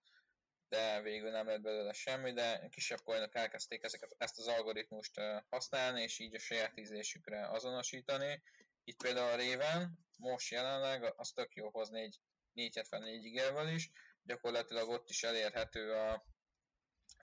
de 0.68 1.00
végül 1.00 1.30
nem 1.30 1.46
lett 1.46 1.60
belőle 1.60 1.92
semmi, 1.92 2.32
de 2.32 2.68
kisebb 2.68 3.00
coinok 3.02 3.34
elkezdték 3.34 3.82
ezeket, 3.82 4.14
ezt 4.18 4.38
az 4.38 4.46
algoritmust 4.46 5.20
használni, 5.48 6.02
és 6.02 6.18
így 6.18 6.34
a 6.34 6.38
saját 6.38 6.78
ízlésükre 6.78 7.48
azonosítani. 7.48 8.42
Itt 8.84 9.02
például 9.02 9.30
a 9.30 9.36
Raven 9.36 9.98
most 10.16 10.50
jelenleg 10.50 11.12
az 11.16 11.30
tök 11.30 11.54
jó 11.54 11.70
hozni 11.70 12.00
egy 12.00 12.20
474 12.52 13.20
gigával 13.20 13.68
is, 13.68 13.90
gyakorlatilag 14.22 14.88
ott 14.88 15.10
is 15.10 15.22
elérhető 15.22 15.92
a 15.92 16.24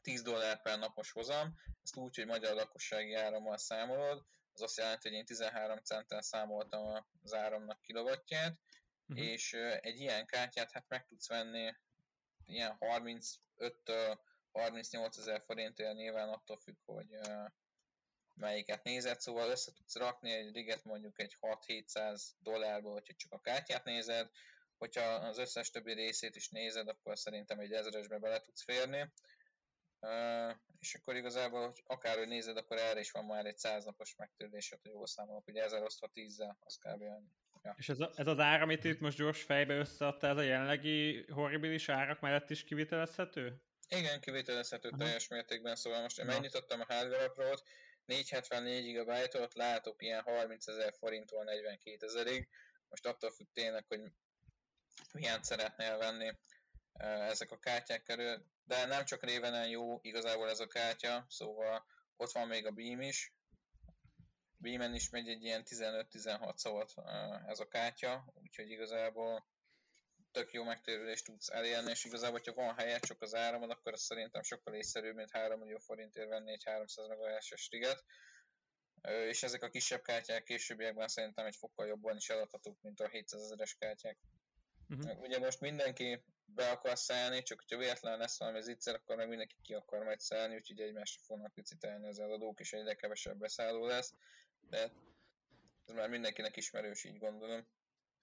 10 0.01 0.21
dollár 0.21 0.61
per 0.61 0.79
napos 0.79 1.11
hozam, 1.11 1.55
ezt 1.83 1.95
úgy, 1.95 2.15
hogy 2.15 2.25
magyar 2.25 2.53
lakossági 2.55 3.13
árammal 3.13 3.57
számolod, 3.57 4.25
az 4.61 4.67
azt 4.67 4.77
jelenti, 4.77 5.07
hogy 5.07 5.17
én 5.17 5.25
13 5.25 5.77
centtel 5.77 6.21
számoltam 6.21 7.05
az 7.23 7.33
áramnak 7.33 7.81
kilovattját, 7.81 8.59
uh-huh. 9.07 9.25
és 9.25 9.53
egy 9.81 9.99
ilyen 9.99 10.25
kártyát 10.25 10.71
hát 10.71 10.85
meg 10.87 11.05
tudsz 11.05 11.27
venni 11.27 11.73
ilyen 12.45 12.75
35 12.79 13.31
38 14.51 15.17
ezer 15.17 15.41
forintért 15.45 15.95
nyilván 15.95 16.29
attól 16.29 16.57
függ, 16.57 16.77
hogy 16.85 17.09
melyiket 18.33 18.83
nézed, 18.83 19.19
szóval 19.19 19.49
össze 19.49 19.71
tudsz 19.73 19.95
rakni 19.95 20.31
egy 20.31 20.53
riget 20.53 20.83
mondjuk 20.83 21.19
egy 21.19 21.37
6-700 21.41 22.21
dollárból, 22.39 22.93
hogyha 22.93 23.13
csak 23.17 23.31
a 23.31 23.39
kártyát 23.39 23.83
nézed, 23.83 24.29
hogyha 24.77 25.03
az 25.03 25.37
összes 25.37 25.69
többi 25.69 25.93
részét 25.93 26.35
is 26.35 26.49
nézed, 26.49 26.87
akkor 26.87 27.17
szerintem 27.17 27.59
egy 27.59 27.73
ezresbe 27.73 28.17
bele 28.17 28.39
tudsz 28.39 28.63
férni. 28.63 29.11
És 30.81 30.93
akkor 30.93 31.15
igazából, 31.15 31.65
hogy 31.65 31.83
akárhogy 31.85 32.27
nézed, 32.27 32.57
akkor 32.57 32.77
erre 32.77 32.99
is 32.99 33.11
van 33.11 33.25
már 33.25 33.45
egy 33.45 33.57
száz 33.57 33.85
napos 33.85 34.15
megtérülés, 34.15 34.69
hogy 34.69 34.79
jól 34.83 35.07
számolok, 35.07 35.47
ugye 35.47 35.63
ezer 35.63 35.83
osztva 35.83 36.07
tízzel, 36.07 36.57
az 36.59 36.77
kb. 36.77 37.01
Ja. 37.63 37.75
És 37.77 37.89
ez, 37.89 37.99
a, 37.99 38.11
ez 38.15 38.27
az 38.27 38.39
ár, 38.39 38.61
amit 38.61 38.83
itt 38.83 38.99
most 38.99 39.17
gyors 39.17 39.43
fejbe 39.43 39.75
összeadta, 39.75 40.27
ez 40.27 40.37
a 40.37 40.41
jelenlegi 40.41 41.25
horribilis 41.31 41.89
árak 41.89 42.19
mellett 42.19 42.49
is 42.49 42.63
kivitelezhető? 42.63 43.61
Igen, 43.87 44.19
kivitelezhető 44.19 44.89
uh-huh. 44.89 45.03
teljes 45.03 45.27
mértékben, 45.27 45.75
szóval 45.75 46.01
most 46.01 46.19
én 46.19 46.25
megnyitottam 46.25 46.79
a 46.79 46.93
Hardware 46.93 47.29
Pro-t, 47.29 47.63
474 48.05 48.95
GB-ot, 48.95 49.53
látok 49.53 50.03
ilyen 50.03 50.21
30 50.21 50.67
ezer 50.67 50.93
forinttól 50.93 51.43
42 51.43 52.05
ezerig, 52.05 52.49
most 52.89 53.05
attól 53.05 53.31
függ 53.31 53.47
tényleg, 53.53 53.85
hogy 53.87 54.01
milyen 55.13 55.43
szeretnél 55.43 55.97
venni 55.97 56.37
ezek 57.01 57.51
a 57.51 57.59
kártyák 57.59 58.03
körül, 58.03 58.45
de 58.63 58.85
nem 58.85 59.05
csak 59.05 59.23
révenen 59.23 59.67
jó 59.67 59.99
igazából 60.01 60.49
ez 60.49 60.59
a 60.59 60.67
kártya, 60.67 61.25
szóval 61.29 61.85
ott 62.15 62.31
van 62.31 62.47
még 62.47 62.65
a 62.65 62.71
Beam 62.71 63.01
is, 63.01 63.33
Beamen 64.61 64.93
is 64.93 65.09
megy 65.09 65.27
egy 65.27 65.43
ilyen 65.43 65.63
15-16 65.65 66.55
szavat 66.55 66.93
ez 67.47 67.59
a 67.59 67.67
kártya, 67.67 68.33
úgyhogy 68.33 68.69
igazából 68.69 69.45
tök 70.31 70.51
jó 70.51 70.63
megtérülést 70.63 71.25
tudsz 71.25 71.49
elérni, 71.49 71.89
és 71.89 72.03
igazából, 72.03 72.39
hogyha 72.39 72.63
van 72.63 72.75
helyet, 72.75 73.05
csak 73.05 73.21
az 73.21 73.35
áramod, 73.35 73.69
akkor 73.69 73.93
az 73.93 74.01
szerintem 74.01 74.41
sokkal 74.41 74.73
észszerűbb, 74.73 75.15
mint 75.15 75.31
3 75.31 75.59
millió 75.59 75.77
forintért 75.77 76.29
venni 76.29 76.51
egy 76.51 76.63
300 76.63 77.07
MHz-es 77.07 77.69
riget. 77.71 78.03
És 79.27 79.43
ezek 79.43 79.63
a 79.63 79.69
kisebb 79.69 80.01
kártyák 80.01 80.43
későbbiekben 80.43 81.07
szerintem 81.07 81.45
egy 81.45 81.55
fokkal 81.55 81.87
jobban 81.87 82.15
is 82.15 82.29
eladhatók, 82.29 82.81
mint 82.81 82.99
a 82.99 83.07
700 83.07 83.41
ezeres 83.41 83.75
kártyák. 83.79 84.17
Uh-huh. 84.89 85.21
Ugye 85.21 85.39
most 85.39 85.59
mindenki 85.59 86.23
be 86.55 86.69
akar 86.69 86.97
szállni, 86.97 87.41
csak 87.41 87.59
hogyha 87.59 87.77
véletlen 87.77 88.17
lesz 88.17 88.39
valami 88.39 88.61
zicser, 88.61 88.95
akkor 88.95 89.15
meg 89.15 89.27
mindenki 89.27 89.55
ki 89.61 89.73
akar 89.73 90.03
majd 90.03 90.19
szállni, 90.19 90.55
úgyhogy 90.55 90.79
egymásra 90.79 91.21
fognak 91.23 91.55
licitálni 91.55 92.07
az 92.07 92.19
eladók, 92.19 92.59
és 92.59 92.73
egyre 92.73 92.95
kevesebb 92.95 93.37
beszálló 93.37 93.85
lesz, 93.85 94.13
de 94.69 94.91
ez 95.85 95.93
már 95.95 96.09
mindenkinek 96.09 96.57
ismerős, 96.57 97.03
így 97.03 97.17
gondolom. 97.17 97.67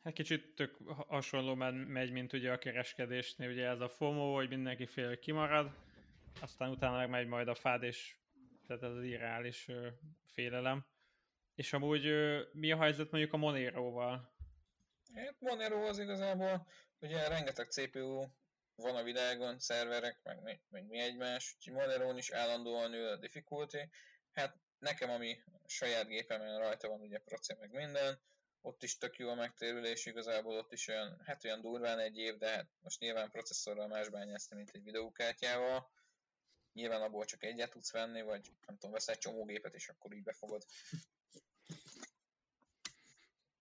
Hát 0.02 0.12
kicsit 0.12 0.54
tök 0.54 0.76
hasonló 0.86 1.54
megy, 1.54 2.10
mint 2.10 2.32
ugye 2.32 2.52
a 2.52 2.58
kereskedésnél, 2.58 3.50
ugye 3.50 3.66
ez 3.66 3.80
a 3.80 3.88
FOMO, 3.88 4.34
hogy 4.34 4.48
mindenki 4.48 4.86
fél, 4.86 5.18
kimarad, 5.18 5.70
aztán 6.40 6.70
utána 6.70 6.96
meg 6.96 7.08
megy 7.08 7.26
majd 7.26 7.48
a 7.48 7.54
fád, 7.54 7.82
és 7.82 8.16
tehát 8.66 8.82
ez 8.82 8.90
az 8.90 9.02
irreális 9.02 9.68
félelem. 10.26 10.86
És 11.54 11.72
amúgy 11.72 12.12
mi 12.52 12.72
a 12.72 12.80
helyzet 12.80 13.10
mondjuk 13.10 13.32
a 13.32 13.36
Monero-val? 13.36 14.36
Hát 15.14 15.36
Monero 15.40 15.86
az 15.86 15.98
igazából, 15.98 16.66
ugye 17.00 17.28
rengeteg 17.28 17.68
CPU 17.68 18.26
van 18.74 18.96
a 18.96 19.02
világon, 19.02 19.58
szerverek, 19.58 20.20
meg, 20.22 20.42
meg, 20.42 20.60
meg 20.68 20.86
mi 20.86 20.98
egymás, 20.98 21.54
úgyhogy 21.56 21.74
monero 21.74 22.16
is 22.16 22.30
állandóan 22.30 22.90
nő 22.90 23.08
a 23.08 23.16
difficulty. 23.16 23.90
Hát 24.32 24.56
nekem, 24.78 25.10
ami 25.10 25.42
saját 25.66 26.06
gépemen 26.06 26.58
rajta 26.58 26.88
van, 26.88 27.00
ugye 27.00 27.18
proce 27.18 27.56
meg 27.60 27.70
minden, 27.70 28.20
ott 28.60 28.82
is 28.82 28.98
tök 28.98 29.16
jó 29.16 29.28
a 29.28 29.34
megtérülés, 29.34 30.06
igazából 30.06 30.56
ott 30.56 30.72
is 30.72 30.88
olyan, 30.88 31.20
hát 31.24 31.44
olyan 31.44 31.60
durván 31.60 31.98
egy 31.98 32.16
év, 32.16 32.36
de 32.36 32.48
hát 32.48 32.68
most 32.80 33.00
nyilván 33.00 33.30
processzorral 33.30 33.88
más 33.88 34.08
bányászni, 34.08 34.56
mint 34.56 34.70
egy 34.70 34.82
videókártyával. 34.82 35.90
Nyilván 36.72 37.02
abból 37.02 37.24
csak 37.24 37.44
egyet 37.44 37.70
tudsz 37.70 37.92
venni, 37.92 38.22
vagy 38.22 38.52
nem 38.66 38.76
tudom, 38.76 38.92
vesz 38.92 39.08
egy 39.08 39.18
csomó 39.18 39.44
gépet, 39.44 39.74
és 39.74 39.88
akkor 39.88 40.12
így 40.12 40.22
befogod. 40.22 40.64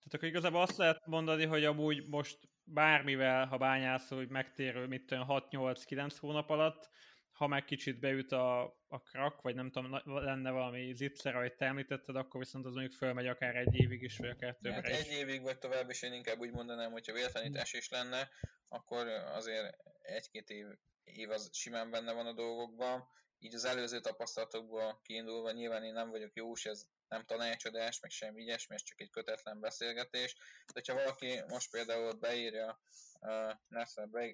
Tehát 0.07 0.13
akkor 0.13 0.27
igazából 0.27 0.61
azt 0.61 0.77
lehet 0.77 1.05
mondani, 1.05 1.45
hogy 1.45 1.65
amúgy 1.65 2.07
most 2.07 2.39
bármivel, 2.67 3.45
ha 3.45 3.57
bányászol, 3.57 4.17
hogy 4.17 4.29
megtérő, 4.29 4.87
mit 4.87 5.05
tudom, 5.05 5.25
6-8-9 5.27 6.15
hónap 6.19 6.49
alatt, 6.49 6.89
ha 7.31 7.47
meg 7.47 7.65
kicsit 7.65 7.99
beüt 7.99 8.31
a, 8.31 8.61
a 8.87 9.01
krak, 9.01 9.41
vagy 9.41 9.55
nem 9.55 9.71
tudom, 9.71 10.01
lenne 10.05 10.51
valami 10.51 10.93
zicser, 10.93 11.35
ahogy 11.35 11.55
te 11.55 11.65
említetted, 11.65 12.15
akkor 12.15 12.39
viszont 12.39 12.65
az 12.65 12.73
mondjuk 12.73 12.93
fölmegy 12.93 13.27
akár 13.27 13.55
egy 13.55 13.75
évig 13.75 14.01
is, 14.01 14.17
vagy 14.17 14.29
akár 14.29 14.55
többre 14.61 14.73
hát 14.73 14.85
egy 14.85 15.11
évig, 15.11 15.41
vagy 15.41 15.57
tovább 15.57 15.89
is 15.89 16.01
én 16.01 16.13
inkább 16.13 16.39
úgy 16.39 16.51
mondanám, 16.51 16.91
hogyha 16.91 17.13
véletlenítás 17.13 17.73
is 17.73 17.89
lenne, 17.89 18.29
akkor 18.67 19.07
azért 19.07 19.77
egy-két 20.01 20.49
év, 20.49 20.65
év 21.03 21.29
az 21.29 21.49
simán 21.53 21.91
benne 21.91 22.13
van 22.13 22.25
a 22.25 22.33
dolgokban, 22.33 23.07
így 23.39 23.55
az 23.55 23.65
előző 23.65 23.99
tapasztalatokból 23.99 24.99
kiindulva 25.03 25.51
nyilván 25.51 25.83
én 25.83 25.93
nem 25.93 26.09
vagyok 26.09 26.35
jós, 26.35 26.65
ez 26.65 26.85
nem 27.07 27.25
tanácsadás, 27.25 27.99
meg 27.99 28.11
semmi 28.11 28.41
ilyesmi, 28.41 28.75
ez 28.75 28.83
csak 28.83 29.01
egy 29.01 29.09
kötetlen 29.09 29.59
beszélgetés. 29.59 30.35
De 30.65 30.71
hogyha 30.73 30.93
valaki 30.93 31.41
most 31.47 31.71
például 31.71 32.13
beírja, 32.13 32.81
uh, 33.19 33.53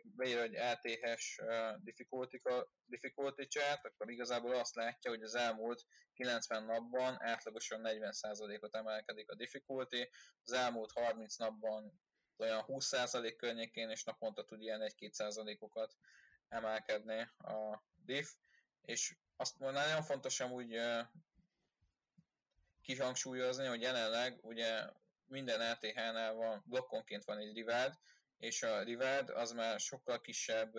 beírja, 0.03 0.42
hogy 0.42 0.53
LTH 0.53 1.44
uh, 1.44 1.84
difficulty, 1.84 2.42
difficulty 2.86 3.48
chart, 3.48 3.86
akkor 3.86 4.12
igazából 4.12 4.56
azt 4.56 4.75
látja, 4.75 5.12
hogy 5.12 5.24
az 5.24 5.36
elmúlt 5.36 5.86
90 6.13 6.63
napban 6.63 7.22
átlagosan 7.22 7.82
40%-ot 7.84 8.75
emelkedik 8.75 9.30
a 9.30 9.36
difficulty, 9.36 10.10
az 10.44 10.51
elmúlt 10.51 10.92
30 10.92 11.36
napban 11.36 12.01
olyan 12.38 12.63
20% 12.68 13.34
környékén, 13.38 13.89
és 13.89 14.03
naponta 14.03 14.46
tud 14.46 14.62
ilyen 14.62 14.82
1-2%-okat 14.98 15.96
emelkedni 16.48 17.20
a 17.38 17.84
diff, 18.06 18.27
és 18.82 19.15
azt 19.36 19.60
nagyon 19.60 20.03
fontos 20.03 20.39
amúgy 20.39 20.80
kihangsúlyozni, 22.83 23.65
hogy 23.65 23.81
jelenleg 23.81 24.39
ugye 24.41 24.85
minden 25.25 25.71
LTH-nál 25.71 26.33
van, 26.33 26.63
blokkonként 26.65 27.23
van 27.23 27.37
egy 27.37 27.53
rivád, 27.53 27.93
és 28.37 28.63
a 28.63 28.81
rivád 28.81 29.29
az 29.29 29.51
már 29.51 29.79
sokkal 29.79 30.21
kisebb 30.21 30.73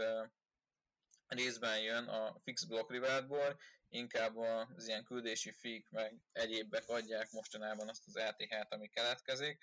részben 1.26 1.80
jön 1.80 2.04
a 2.08 2.40
fix 2.42 2.64
block 2.64 2.90
rivádból, 2.90 3.60
inkább 3.88 4.36
az 4.36 4.86
ilyen 4.86 5.04
küldési 5.04 5.52
fik 5.52 5.88
meg 5.90 6.14
egyébbek 6.32 6.88
adják 6.88 7.30
mostanában 7.30 7.88
azt 7.88 8.06
az 8.06 8.14
LTH-t, 8.14 8.72
ami 8.72 8.88
keletkezik, 8.88 9.62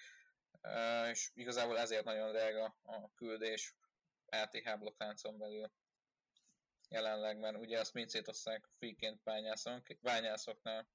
és 1.11 1.31
igazából 1.33 1.79
ezért 1.79 2.03
nagyon 2.03 2.31
drága 2.31 2.77
a 2.81 3.13
küldés 3.13 3.75
LTH 4.25 4.77
blokkláncon 4.79 5.37
belül 5.37 5.71
jelenleg, 6.89 7.37
mert 7.39 7.57
ugye 7.57 7.79
azt 7.79 7.93
mind 7.93 8.09
szétoszták 8.09 8.69
fiként 8.79 9.21
bányászoknál. 10.01 10.87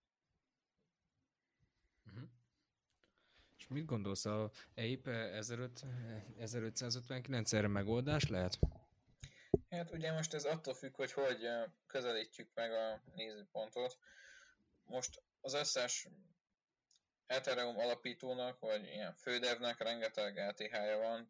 És 3.66 3.73
mit 3.73 3.87
gondolsz, 3.87 4.25
a 4.25 4.50
EIP 4.75 5.06
1559 5.06 7.52
erre 7.52 7.68
megoldás 7.68 8.28
lehet? 8.28 8.58
Hát 9.70 9.92
ugye 9.92 10.12
most 10.12 10.35
ez 10.35 10.44
attól 10.44 10.75
függ, 10.75 10.94
hogy 10.94 11.12
hogy 11.12 11.49
közelítjük 11.87 12.50
meg 12.54 12.73
a 12.73 13.02
nézőpontot. 13.14 13.99
Most 14.85 15.23
az 15.40 15.54
összes 15.54 16.08
Ethereum 17.26 17.78
alapítónak, 17.78 18.61
vagy 18.61 18.85
ilyen 18.85 19.14
fődevnek 19.14 19.82
rengeteg 19.82 20.37
LTH-ja 20.37 20.99
van, 20.99 21.28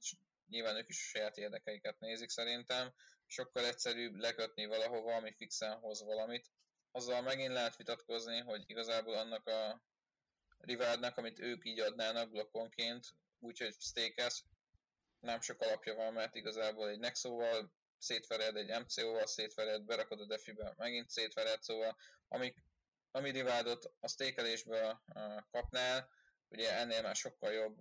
nyilván 0.49 0.76
ők 0.76 0.88
is 0.88 1.00
a 1.00 1.09
saját 1.09 1.37
érdekeiket 1.37 2.00
nézik 2.00 2.28
szerintem, 2.28 2.93
sokkal 3.26 3.64
egyszerűbb 3.64 4.14
lekötni 4.14 4.66
valahova, 4.66 5.14
ami 5.14 5.33
fixen 5.33 5.78
hoz 5.78 6.05
valamit. 6.05 6.50
Azzal 6.90 7.23
megint 7.23 7.52
lehet 7.52 7.76
vitatkozni, 7.76 8.38
hogy 8.38 8.62
igazából 8.66 9.14
annak 9.14 9.47
a 9.47 9.83
rivádnak, 10.59 11.17
amit 11.17 11.39
ők 11.39 11.65
így 11.65 11.81
adnának 11.81 12.31
blokkonként, 12.31 13.07
úgyhogy 13.39 13.75
stékez, 13.79 14.45
nem 15.21 15.41
sok 15.41 15.61
alapja 15.61 15.95
van, 15.95 16.13
mert 16.13 16.35
igazából 16.35 16.89
egy 16.89 16.99
Nexo-val 16.99 17.73
szétvered, 17.99 18.57
egy 18.57 18.81
MCO-val 18.81 19.27
szétvered, 19.27 19.85
berakod 19.85 20.21
a 20.21 20.27
defibe, 20.27 20.75
megint 20.77 21.09
szétvered, 21.09 21.63
szóval 21.63 21.97
amik, 22.29 22.57
ami 23.11 23.31
rivádot 23.31 23.93
a 24.01 24.09
stékelésből 24.09 25.03
uh, 25.15 25.37
kapnál, 25.51 26.09
ugye 26.49 26.73
ennél 26.73 27.03
már 27.03 27.17
sokkal 27.17 27.53
jobb 27.53 27.79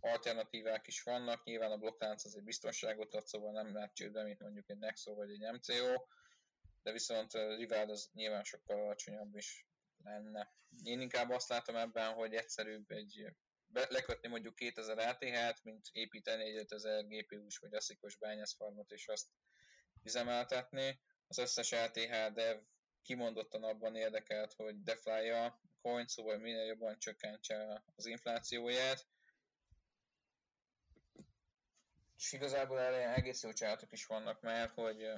alternatívák 0.00 0.86
is 0.86 1.02
vannak, 1.02 1.44
nyilván 1.44 1.70
a 1.70 1.76
blokklánc 1.76 2.24
az 2.24 2.36
egy 2.36 2.42
biztonságot 2.42 3.14
ad, 3.14 3.26
szóval 3.26 3.52
nem 3.52 3.74
lehet 3.74 3.94
csődbe, 3.94 4.22
mint 4.22 4.40
mondjuk 4.40 4.70
egy 4.70 4.78
Nexo 4.78 5.14
vagy 5.14 5.30
egy 5.30 5.52
MCO, 5.52 6.06
de 6.82 6.92
viszont 6.92 7.34
a 7.34 7.56
Rivád 7.56 7.90
az 7.90 8.10
nyilván 8.12 8.44
sokkal 8.44 8.80
alacsonyabb 8.80 9.36
is 9.36 9.66
lenne. 10.04 10.52
Én 10.82 11.00
inkább 11.00 11.30
azt 11.30 11.48
látom 11.48 11.76
ebben, 11.76 12.12
hogy 12.12 12.34
egyszerűbb 12.34 12.90
egy 12.90 13.34
lekötni 13.72 14.28
mondjuk 14.28 14.54
2000 14.54 14.98
ATH-t, 14.98 15.64
mint 15.64 15.88
építeni 15.92 16.44
egy 16.44 16.56
5000 16.56 17.06
GPU-s 17.06 17.58
vagy 17.58 17.74
aszikos 17.74 18.16
bányászfarmot 18.16 18.90
és 18.90 19.08
azt 19.08 19.26
üzemeltetni. 20.02 21.00
Az 21.26 21.38
összes 21.38 21.72
ATH 21.72 22.32
dev 22.32 22.60
kimondottan 23.02 23.64
abban 23.64 23.96
érdekelt, 23.96 24.52
hogy 24.52 24.82
deflálja 24.82 25.44
a 25.44 25.60
coin, 25.82 26.06
szóval 26.06 26.38
minél 26.38 26.64
jobban 26.64 26.98
csökkentse 26.98 27.84
az 27.96 28.06
inflációját, 28.06 29.06
és 32.16 32.32
igazából 32.32 32.80
erre 32.80 33.14
egész 33.14 33.42
jó 33.42 33.52
csátok 33.52 33.92
is 33.92 34.06
vannak, 34.06 34.40
mert 34.40 34.72
hogy 34.72 35.10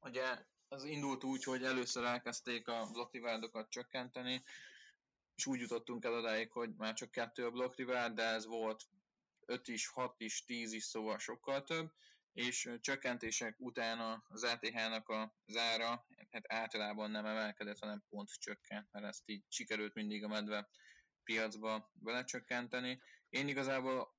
ugye 0.00 0.38
az 0.68 0.84
indult 0.84 1.24
úgy, 1.24 1.44
hogy 1.44 1.64
először 1.64 2.04
elkezdték 2.04 2.68
a 2.68 2.88
blokkrivádokat 2.92 3.70
csökkenteni, 3.70 4.42
és 5.34 5.46
úgy 5.46 5.60
jutottunk 5.60 6.04
el 6.04 6.12
odáig, 6.12 6.50
hogy 6.50 6.74
már 6.76 6.94
csak 6.94 7.10
kettő 7.10 7.46
a 7.46 7.50
blokkrivád, 7.50 8.14
de 8.14 8.22
ez 8.22 8.46
volt 8.46 8.82
5 9.46 9.68
is, 9.68 9.86
6 9.86 10.20
is, 10.20 10.44
10 10.44 10.72
is, 10.72 10.84
szóval 10.84 11.18
sokkal 11.18 11.64
több, 11.64 11.92
és 12.32 12.70
csökkentések 12.80 13.54
után 13.58 14.22
az 14.28 14.44
ATH-nak 14.44 15.08
az 15.46 15.56
ára 15.56 16.06
hát 16.30 16.52
általában 16.52 17.10
nem 17.10 17.26
emelkedett, 17.26 17.78
hanem 17.78 18.04
pont 18.08 18.28
csökkent, 18.38 18.92
mert 18.92 19.04
ezt 19.04 19.22
így 19.28 19.44
sikerült 19.48 19.94
mindig 19.94 20.24
a 20.24 20.28
medve 20.28 20.68
piacba 21.24 21.90
belecsökkenteni. 21.92 23.02
Én 23.28 23.48
igazából, 23.48 24.14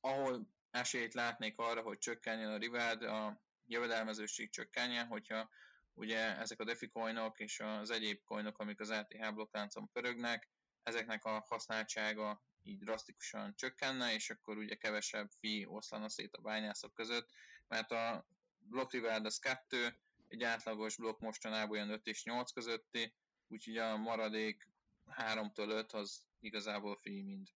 ahol 0.00 0.48
esélyt 0.70 1.14
látnék 1.14 1.58
arra, 1.58 1.82
hogy 1.82 1.98
csökkenjen 1.98 2.52
a 2.52 2.56
rivád, 2.56 3.02
a 3.02 3.42
jövedelmezőség 3.66 4.50
csökkenjen, 4.50 5.06
hogyha 5.06 5.48
ugye 5.96 6.36
ezek 6.36 6.60
a 6.60 6.64
DeFi 6.64 6.88
coinok 6.88 7.38
és 7.38 7.60
az 7.60 7.90
egyéb 7.90 8.24
coinok, 8.24 8.58
amik 8.58 8.80
az 8.80 8.90
LTH 8.90 9.34
blokkláncon 9.34 9.90
pörögnek, 9.92 10.48
ezeknek 10.82 11.24
a 11.24 11.44
használtsága 11.48 12.42
így 12.62 12.78
drasztikusan 12.78 13.54
csökkenne, 13.56 14.14
és 14.14 14.30
akkor 14.30 14.56
ugye 14.56 14.74
kevesebb 14.74 15.30
fi 15.38 15.66
oszlana 15.68 16.08
szét 16.08 16.34
a 16.34 16.40
bányászok 16.40 16.94
között, 16.94 17.30
mert 17.68 17.90
a 17.90 18.26
block 18.58 18.92
reward 18.92 19.24
az 19.24 19.38
2, 19.38 19.98
egy 20.28 20.42
átlagos 20.42 20.96
blokk 20.96 21.20
mostanában 21.20 21.70
olyan 21.70 21.90
5 21.90 22.06
és 22.06 22.24
8 22.24 22.52
közötti, 22.52 23.14
úgyhogy 23.48 23.76
a 23.76 23.96
maradék 23.96 24.68
3-től 25.06 25.68
5 25.68 25.92
az 25.92 26.22
igazából 26.40 26.96
fi 26.96 27.22
mind. 27.22 27.48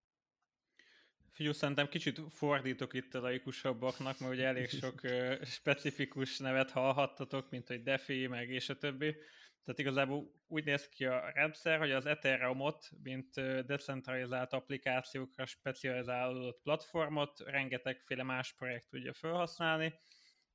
Figyelj, 1.30 1.54
szerintem 1.54 1.88
kicsit 1.88 2.20
fordítok 2.30 2.94
itt 2.94 3.14
a 3.14 3.20
laikusabbaknak, 3.20 4.18
mert 4.18 4.32
ugye 4.32 4.46
elég 4.46 4.68
sok 4.68 5.00
specifikus 5.44 6.38
nevet 6.38 6.70
hallhattatok, 6.70 7.50
mint 7.50 7.66
hogy 7.66 7.82
DeFi, 7.82 8.26
meg 8.26 8.50
és 8.50 8.68
a 8.68 8.78
többi. 8.78 9.16
Tehát 9.64 9.80
igazából 9.80 10.32
úgy 10.46 10.64
néz 10.64 10.88
ki 10.88 11.04
a 11.04 11.30
rendszer, 11.34 11.78
hogy 11.78 11.90
az 11.90 12.06
Ethereum-ot, 12.06 12.90
mint 13.02 13.34
decentralizált 13.66 14.52
applikációkra 14.52 15.46
specializálódott 15.46 16.62
platformot 16.62 17.40
rengetegféle 17.40 18.22
más 18.22 18.54
projekt 18.54 18.88
tudja 18.88 19.12
felhasználni. 19.12 19.94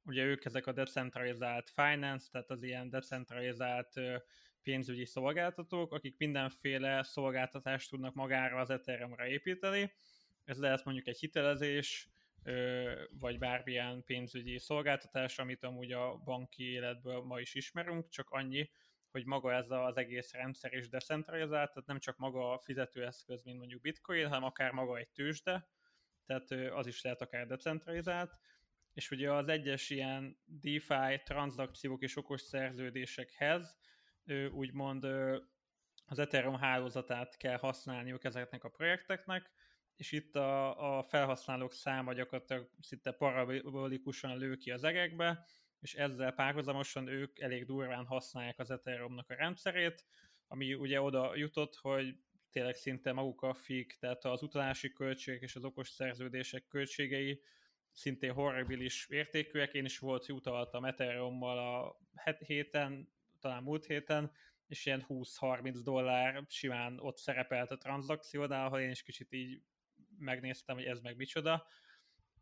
Ugye 0.03 0.23
ők 0.23 0.45
ezek 0.45 0.67
a 0.67 0.71
decentralizált 0.71 1.69
finance, 1.69 2.27
tehát 2.31 2.49
az 2.49 2.63
ilyen 2.63 2.89
decentralizált 2.89 3.93
pénzügyi 4.63 5.05
szolgáltatók, 5.05 5.93
akik 5.93 6.17
mindenféle 6.17 7.03
szolgáltatást 7.03 7.89
tudnak 7.89 8.13
magára 8.13 8.59
az 8.59 8.69
Ethereum-ra 8.69 9.27
építeni, 9.27 9.91
ez 10.45 10.59
lehet 10.59 10.83
mondjuk 10.83 11.07
egy 11.07 11.19
hitelezés, 11.19 12.09
vagy 13.09 13.37
bármilyen 13.37 14.03
pénzügyi 14.03 14.59
szolgáltatás, 14.59 15.39
amit 15.39 15.63
amúgy 15.63 15.91
a 15.91 16.15
banki 16.15 16.63
életből 16.63 17.21
ma 17.21 17.39
is 17.39 17.53
ismerünk, 17.53 18.09
csak 18.09 18.29
annyi, 18.29 18.69
hogy 19.11 19.25
maga 19.25 19.53
ez 19.53 19.69
az 19.69 19.97
egész 19.97 20.31
rendszer 20.31 20.73
is 20.73 20.89
decentralizált, 20.89 21.69
tehát 21.69 21.87
nem 21.87 21.99
csak 21.99 22.17
maga 22.17 22.51
a 22.53 22.59
fizetőeszköz, 22.59 23.43
mint 23.43 23.57
mondjuk 23.57 23.81
bitcoin, 23.81 24.27
hanem 24.27 24.43
akár 24.43 24.71
maga 24.71 24.97
egy 24.97 25.09
tőzsde, 25.09 25.67
tehát 26.25 26.51
az 26.51 26.87
is 26.87 27.01
lehet 27.01 27.21
akár 27.21 27.47
decentralizált, 27.47 28.39
és 28.93 29.11
ugye 29.11 29.31
az 29.31 29.47
egyes 29.47 29.89
ilyen 29.89 30.37
DeFi 30.45 31.21
tranzakciók 31.23 32.01
és 32.01 32.17
okos 32.17 32.41
szerződésekhez 32.41 33.77
úgymond 34.51 35.03
az 36.05 36.19
Ethereum 36.19 36.57
hálózatát 36.57 37.37
kell 37.37 37.57
használniuk 37.57 38.23
ezeknek 38.23 38.63
a 38.63 38.69
projekteknek, 38.69 39.51
és 39.95 40.11
itt 40.11 40.35
a, 40.35 40.97
a 40.97 41.03
felhasználók 41.03 41.73
száma 41.73 42.13
gyakorlatilag 42.13 42.69
szinte 42.81 43.11
parabolikusan 43.11 44.37
lő 44.37 44.55
ki 44.55 44.71
az 44.71 44.83
egekbe, 44.83 45.45
és 45.79 45.93
ezzel 45.93 46.31
párhuzamosan 46.31 47.07
ők 47.07 47.39
elég 47.39 47.65
durván 47.65 48.05
használják 48.05 48.59
az 48.59 48.71
Ethereumnak 48.71 49.29
a 49.29 49.35
rendszerét, 49.35 50.05
ami 50.47 50.73
ugye 50.73 51.01
oda 51.01 51.35
jutott, 51.35 51.75
hogy 51.75 52.17
tényleg 52.51 52.75
szinte 52.75 53.11
maguk 53.11 53.41
a 53.41 53.53
fik, 53.53 53.97
tehát 53.99 54.25
az 54.25 54.43
utalási 54.43 54.91
költségek 54.93 55.41
és 55.41 55.55
az 55.55 55.63
okos 55.63 55.89
szerződések 55.89 56.67
költségei 56.67 57.41
szintén 57.91 58.33
horribilis 58.33 59.07
értékűek. 59.09 59.73
Én 59.73 59.85
is 59.85 59.99
volt, 59.99 60.29
utaltam 60.29 60.85
Ethereummal 60.85 61.57
a 61.57 61.99
héten, 62.39 63.09
talán 63.39 63.63
múlt 63.63 63.85
héten, 63.85 64.31
és 64.67 64.85
ilyen 64.85 65.05
20-30 65.09 65.79
dollár 65.83 66.45
simán 66.47 66.99
ott 66.99 67.17
szerepelt 67.17 67.71
a 67.71 67.77
tranzakciónál, 67.77 68.65
ahol 68.65 68.79
én 68.79 68.89
is 68.89 69.03
kicsit 69.03 69.31
így 69.33 69.61
megnéztem, 70.17 70.75
hogy 70.75 70.85
ez 70.85 70.99
meg 71.01 71.15
micsoda. 71.15 71.67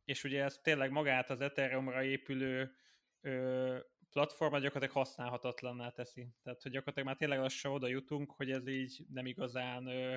és 0.05 0.23
ugye 0.23 0.43
ez 0.43 0.59
tényleg 0.63 0.91
magát 0.91 1.29
az 1.29 1.41
Ethereumra 1.41 2.03
épülő 2.03 2.75
ö, 3.21 3.77
platforma 4.12 4.59
gyakorlatilag 4.59 5.05
használhatatlanná 5.05 5.89
teszi. 5.89 6.27
Tehát, 6.43 6.62
hogy 6.62 6.71
gyakorlatilag 6.71 7.07
már 7.07 7.17
tényleg 7.17 7.39
lassan 7.39 7.71
oda 7.71 7.88
jutunk, 7.88 8.31
hogy 8.31 8.51
ez 8.51 8.67
így 8.67 9.05
nem 9.09 9.25
igazán 9.25 9.88
ö, 9.88 10.15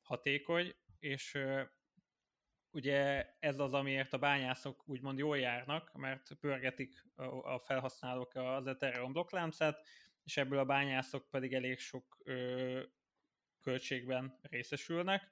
hatékony, 0.00 0.74
és 0.98 1.34
ö, 1.34 1.62
ugye 2.70 3.30
ez 3.38 3.58
az, 3.58 3.74
amiért 3.74 4.12
a 4.12 4.18
bányászok 4.18 4.88
úgymond 4.88 5.18
jól 5.18 5.38
járnak, 5.38 5.92
mert 5.92 6.34
pörgetik 6.40 7.04
a 7.42 7.58
felhasználók 7.58 8.34
az 8.34 8.66
Ethereum 8.66 9.12
blokkláncát, 9.12 9.86
és 10.24 10.36
ebből 10.36 10.58
a 10.58 10.64
bányászok 10.64 11.30
pedig 11.30 11.54
elég 11.54 11.78
sok 11.78 12.18
ö, 12.24 12.82
költségben 13.60 14.38
részesülnek, 14.42 15.28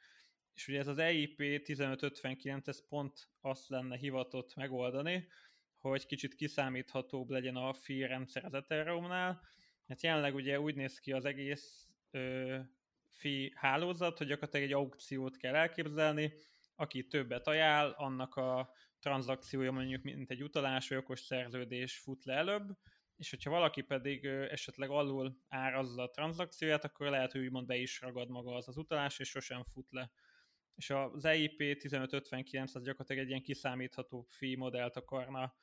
és 0.56 0.68
ugye 0.68 0.78
ez 0.78 0.86
az 0.86 0.98
EIP 0.98 1.40
1559, 1.40 2.68
ez 2.68 2.88
pont 2.88 3.28
azt 3.40 3.68
lenne 3.68 3.96
hivatott 3.96 4.54
megoldani, 4.54 5.28
hogy 5.78 6.06
kicsit 6.06 6.34
kiszámíthatóbb 6.34 7.30
legyen 7.30 7.56
a 7.56 7.72
fi 7.72 8.06
rendszer 8.06 8.44
az 8.44 8.54
Ethereumnál. 8.54 9.40
Hát 9.88 10.02
jelenleg 10.02 10.34
ugye 10.34 10.60
úgy 10.60 10.74
néz 10.74 10.98
ki 10.98 11.12
az 11.12 11.24
egész 11.24 11.88
ö, 12.10 12.58
fi 13.08 13.52
hálózat, 13.54 14.18
hogy 14.18 14.26
gyakorlatilag 14.26 14.66
egy 14.66 14.72
aukciót 14.72 15.36
kell 15.36 15.54
elképzelni, 15.54 16.32
aki 16.74 17.06
többet 17.06 17.46
ajánl, 17.46 17.90
annak 17.90 18.36
a 18.36 18.70
tranzakciója 19.00 19.72
mondjuk 19.72 20.02
mint 20.02 20.30
egy 20.30 20.42
utalás 20.42 20.88
vagy 20.88 20.98
okos 20.98 21.20
szerződés 21.20 21.98
fut 21.98 22.24
le 22.24 22.34
előbb, 22.34 22.76
és 23.16 23.30
hogyha 23.30 23.50
valaki 23.50 23.82
pedig 23.82 24.24
esetleg 24.24 24.90
alul 24.90 25.38
árazza 25.48 26.02
a 26.02 26.10
tranzakcióját, 26.10 26.84
akkor 26.84 27.08
lehet, 27.08 27.32
hogy 27.32 27.40
úgymond 27.40 27.66
be 27.66 27.76
is 27.76 28.00
ragad 28.00 28.28
maga 28.28 28.54
az 28.54 28.68
az 28.68 28.76
utalás, 28.76 29.18
és 29.18 29.28
sosem 29.28 29.64
fut 29.64 29.90
le. 29.90 30.10
És 30.76 30.90
az 30.90 31.24
EIP 31.24 31.60
1559 31.60 32.74
az 32.74 32.82
gyakorlatilag 32.82 33.22
egy 33.22 33.28
ilyen 33.28 33.42
kiszámítható 33.42 34.26
fee 34.28 34.56
modellt 34.56 34.96
akarna 34.96 35.54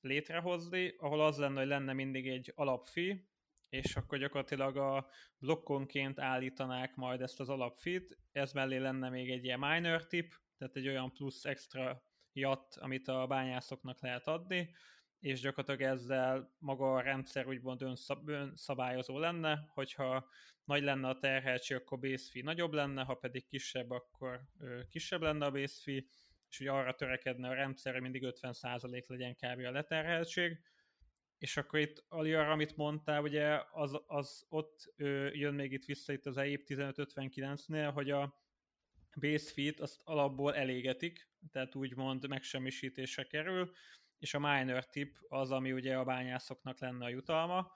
létrehozni, 0.00 0.94
ahol 0.98 1.20
az 1.20 1.38
lenne, 1.38 1.58
hogy 1.58 1.68
lenne 1.68 1.92
mindig 1.92 2.28
egy 2.28 2.52
alapfi, 2.54 3.28
és 3.68 3.96
akkor 3.96 4.18
gyakorlatilag 4.18 4.76
a 4.76 5.08
blokkonként 5.38 6.20
állítanák 6.20 6.94
majd 6.94 7.20
ezt 7.20 7.40
az 7.40 7.48
alapfit, 7.48 8.18
ez 8.32 8.52
mellé 8.52 8.76
lenne 8.76 9.08
még 9.08 9.30
egy 9.30 9.44
ilyen 9.44 9.58
minor 9.58 10.06
tip, 10.06 10.34
tehát 10.58 10.76
egy 10.76 10.88
olyan 10.88 11.12
plusz 11.12 11.44
extra 11.44 12.02
jat, 12.32 12.76
amit 12.76 13.08
a 13.08 13.26
bányászoknak 13.26 14.00
lehet 14.00 14.26
adni, 14.26 14.74
és 15.20 15.40
gyakorlatilag 15.40 15.92
ezzel 15.92 16.54
maga 16.58 16.94
a 16.94 17.00
rendszer 17.00 17.46
úgymond 17.46 17.82
önszab, 17.82 18.28
önszabályozó 18.28 19.18
lenne, 19.18 19.66
hogyha 19.68 20.28
nagy 20.64 20.82
lenne 20.82 21.08
a 21.08 21.18
terheltség, 21.18 21.76
akkor 21.76 21.98
base 21.98 22.30
fee 22.30 22.42
nagyobb 22.42 22.72
lenne, 22.72 23.02
ha 23.02 23.14
pedig 23.14 23.46
kisebb, 23.46 23.90
akkor 23.90 24.40
kisebb 24.88 25.22
lenne 25.22 25.44
a 25.44 25.50
base 25.50 25.80
fee, 25.82 26.02
és 26.48 26.60
ugye 26.60 26.70
arra 26.70 26.94
törekedne 26.94 27.48
a 27.48 27.54
rendszer, 27.54 27.92
hogy 27.92 28.02
mindig 28.02 28.22
50% 28.40 29.06
legyen 29.06 29.34
kb. 29.34 29.64
a 29.64 29.70
leterheltség, 29.70 30.60
és 31.38 31.56
akkor 31.56 31.78
itt 31.78 32.04
Ali 32.08 32.34
arra, 32.34 32.50
amit 32.50 32.76
mondtál, 32.76 33.22
ugye 33.22 33.60
az, 33.72 34.00
az 34.06 34.46
ott 34.48 34.92
ö, 34.96 35.28
jön 35.32 35.54
még 35.54 35.72
itt 35.72 35.84
vissza 35.84 36.12
itt 36.12 36.26
az 36.26 36.36
EIP 36.36 36.62
1559-nél, 36.68 37.90
hogy 37.94 38.10
a 38.10 38.44
base 39.20 39.52
fit 39.52 39.80
azt 39.80 40.00
alapból 40.04 40.54
elégetik, 40.54 41.28
tehát 41.52 41.74
úgymond 41.74 42.28
megsemmisítésre 42.28 43.24
kerül, 43.24 43.72
és 44.18 44.34
a 44.34 44.38
minor 44.38 44.86
tip 44.86 45.16
az, 45.28 45.50
ami 45.50 45.72
ugye 45.72 45.96
a 45.96 46.04
bányászoknak 46.04 46.78
lenne 46.78 47.04
a 47.04 47.08
jutalma, 47.08 47.72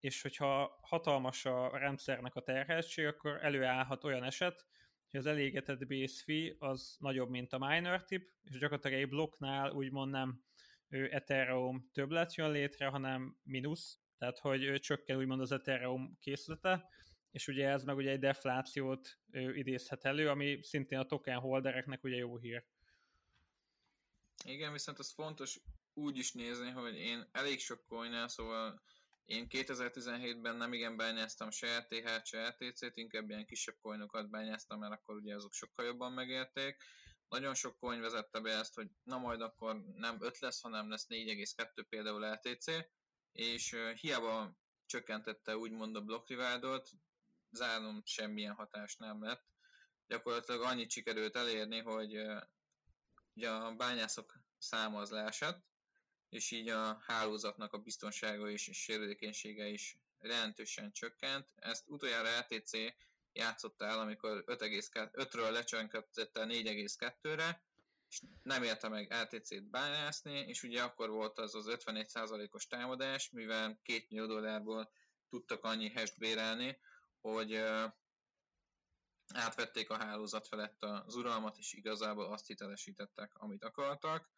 és 0.00 0.22
hogyha 0.22 0.78
hatalmas 0.82 1.44
a 1.44 1.78
rendszernek 1.78 2.34
a 2.34 2.40
terheltség, 2.40 3.06
akkor 3.06 3.44
előállhat 3.44 4.04
olyan 4.04 4.24
eset, 4.24 4.66
hogy 5.10 5.20
az 5.20 5.26
elégetett 5.26 5.86
base 5.86 6.22
fee 6.24 6.54
az 6.58 6.96
nagyobb, 6.98 7.30
mint 7.30 7.52
a 7.52 7.58
minor 7.58 8.04
tip, 8.04 8.30
és 8.44 8.58
gyakorlatilag 8.58 9.00
egy 9.00 9.08
blokknál 9.08 9.70
úgymond 9.70 10.10
nem 10.10 10.42
Ethereum 10.88 11.90
többlet 11.92 12.34
jön 12.34 12.50
létre, 12.50 12.86
hanem 12.86 13.36
mínusz, 13.42 14.00
tehát 14.18 14.38
hogy 14.38 14.80
csökken 14.80 15.16
úgymond 15.16 15.40
az 15.40 15.52
Ethereum 15.52 16.16
készlete, 16.20 16.88
és 17.30 17.48
ugye 17.48 17.68
ez 17.68 17.84
meg 17.84 17.96
ugye 17.96 18.10
egy 18.10 18.18
deflációt 18.18 19.18
idézhet 19.32 20.04
elő, 20.04 20.28
ami 20.28 20.62
szintén 20.62 20.98
a 20.98 21.06
token 21.06 21.38
holdereknek 21.38 22.04
ugye 22.04 22.16
jó 22.16 22.36
hír. 22.36 22.64
Igen, 24.44 24.72
viszont 24.72 24.98
az 24.98 25.12
fontos 25.12 25.60
úgy 25.94 26.16
is 26.16 26.32
nézni, 26.32 26.70
hogy 26.70 26.94
én 26.94 27.28
elég 27.32 27.60
sok 27.60 27.84
coin 27.86 28.28
szóval 28.28 28.82
én 29.24 29.46
2017-ben 29.50 30.56
nem 30.56 30.72
igen 30.72 30.96
bányáztam 30.96 31.50
se 31.50 31.78
RTH, 31.78 32.24
se 32.24 32.48
RTC-t, 32.48 32.96
inkább 32.96 33.30
ilyen 33.30 33.46
kisebb 33.46 33.76
coinokat 33.80 34.30
bányáztam, 34.30 34.78
mert 34.78 34.92
akkor 34.92 35.14
ugye 35.14 35.34
azok 35.34 35.52
sokkal 35.52 35.84
jobban 35.84 36.12
megérték. 36.12 36.82
Nagyon 37.28 37.54
sok 37.54 37.78
coin 37.78 38.00
vezette 38.00 38.40
be 38.40 38.50
ezt, 38.50 38.74
hogy 38.74 38.88
na 39.02 39.18
majd 39.18 39.40
akkor 39.40 39.82
nem 39.94 40.16
5 40.20 40.38
lesz, 40.38 40.60
hanem 40.60 40.90
lesz 40.90 41.06
4,2 41.08 41.84
például 41.88 42.32
RTC, 42.34 42.66
és 43.32 43.76
hiába 44.00 44.56
csökkentette 44.86 45.56
úgymond 45.56 45.96
a 45.96 46.00
block 46.00 46.26
divide 46.26 46.82
zárnom 47.50 48.02
semmilyen 48.04 48.54
hatás 48.54 48.96
nem 48.96 49.22
lett. 49.22 49.44
Gyakorlatilag 50.06 50.62
annyit 50.62 50.90
sikerült 50.90 51.36
elérni, 51.36 51.78
hogy 51.78 52.16
ugye 53.34 53.50
a 53.50 53.74
bányászok 53.74 54.34
száma 54.58 55.00
az 55.00 55.10
leesett, 55.10 55.71
és 56.32 56.50
így 56.50 56.68
a 56.68 57.02
hálózatnak 57.06 57.72
a 57.72 57.78
biztonsága 57.78 58.50
és 58.50 58.68
a 58.68 58.72
sérülékenysége 58.72 59.66
is 59.66 59.98
jelentősen 60.20 60.92
csökkent. 60.92 61.48
Ezt 61.54 61.88
utoljára 61.88 62.38
RTC 62.40 62.70
játszott 63.32 63.82
el, 63.82 63.98
amikor 63.98 64.44
5,2-ről 64.46 65.50
lecsönkentette 65.50 66.44
4,2-re, 66.44 67.64
és 68.08 68.22
nem 68.42 68.62
érte 68.62 68.88
meg 68.88 69.14
RTC-t 69.22 69.70
bányászni, 69.70 70.38
és 70.38 70.62
ugye 70.62 70.82
akkor 70.82 71.10
volt 71.10 71.38
az 71.38 71.54
az 71.54 71.66
51%-os 71.68 72.66
támadás, 72.66 73.30
mivel 73.30 73.80
2 73.82 74.04
millió 74.08 74.26
dollárból 74.26 74.92
tudtak 75.28 75.64
annyi 75.64 75.92
hash 75.92 76.18
bérelni, 76.18 76.78
hogy 77.20 77.54
átvették 79.34 79.90
a 79.90 79.96
hálózat 79.96 80.46
felett 80.46 80.82
az 80.82 81.14
uralmat, 81.14 81.58
és 81.58 81.72
igazából 81.72 82.32
azt 82.32 82.46
hitelesítettek, 82.46 83.32
amit 83.34 83.64
akartak. 83.64 84.30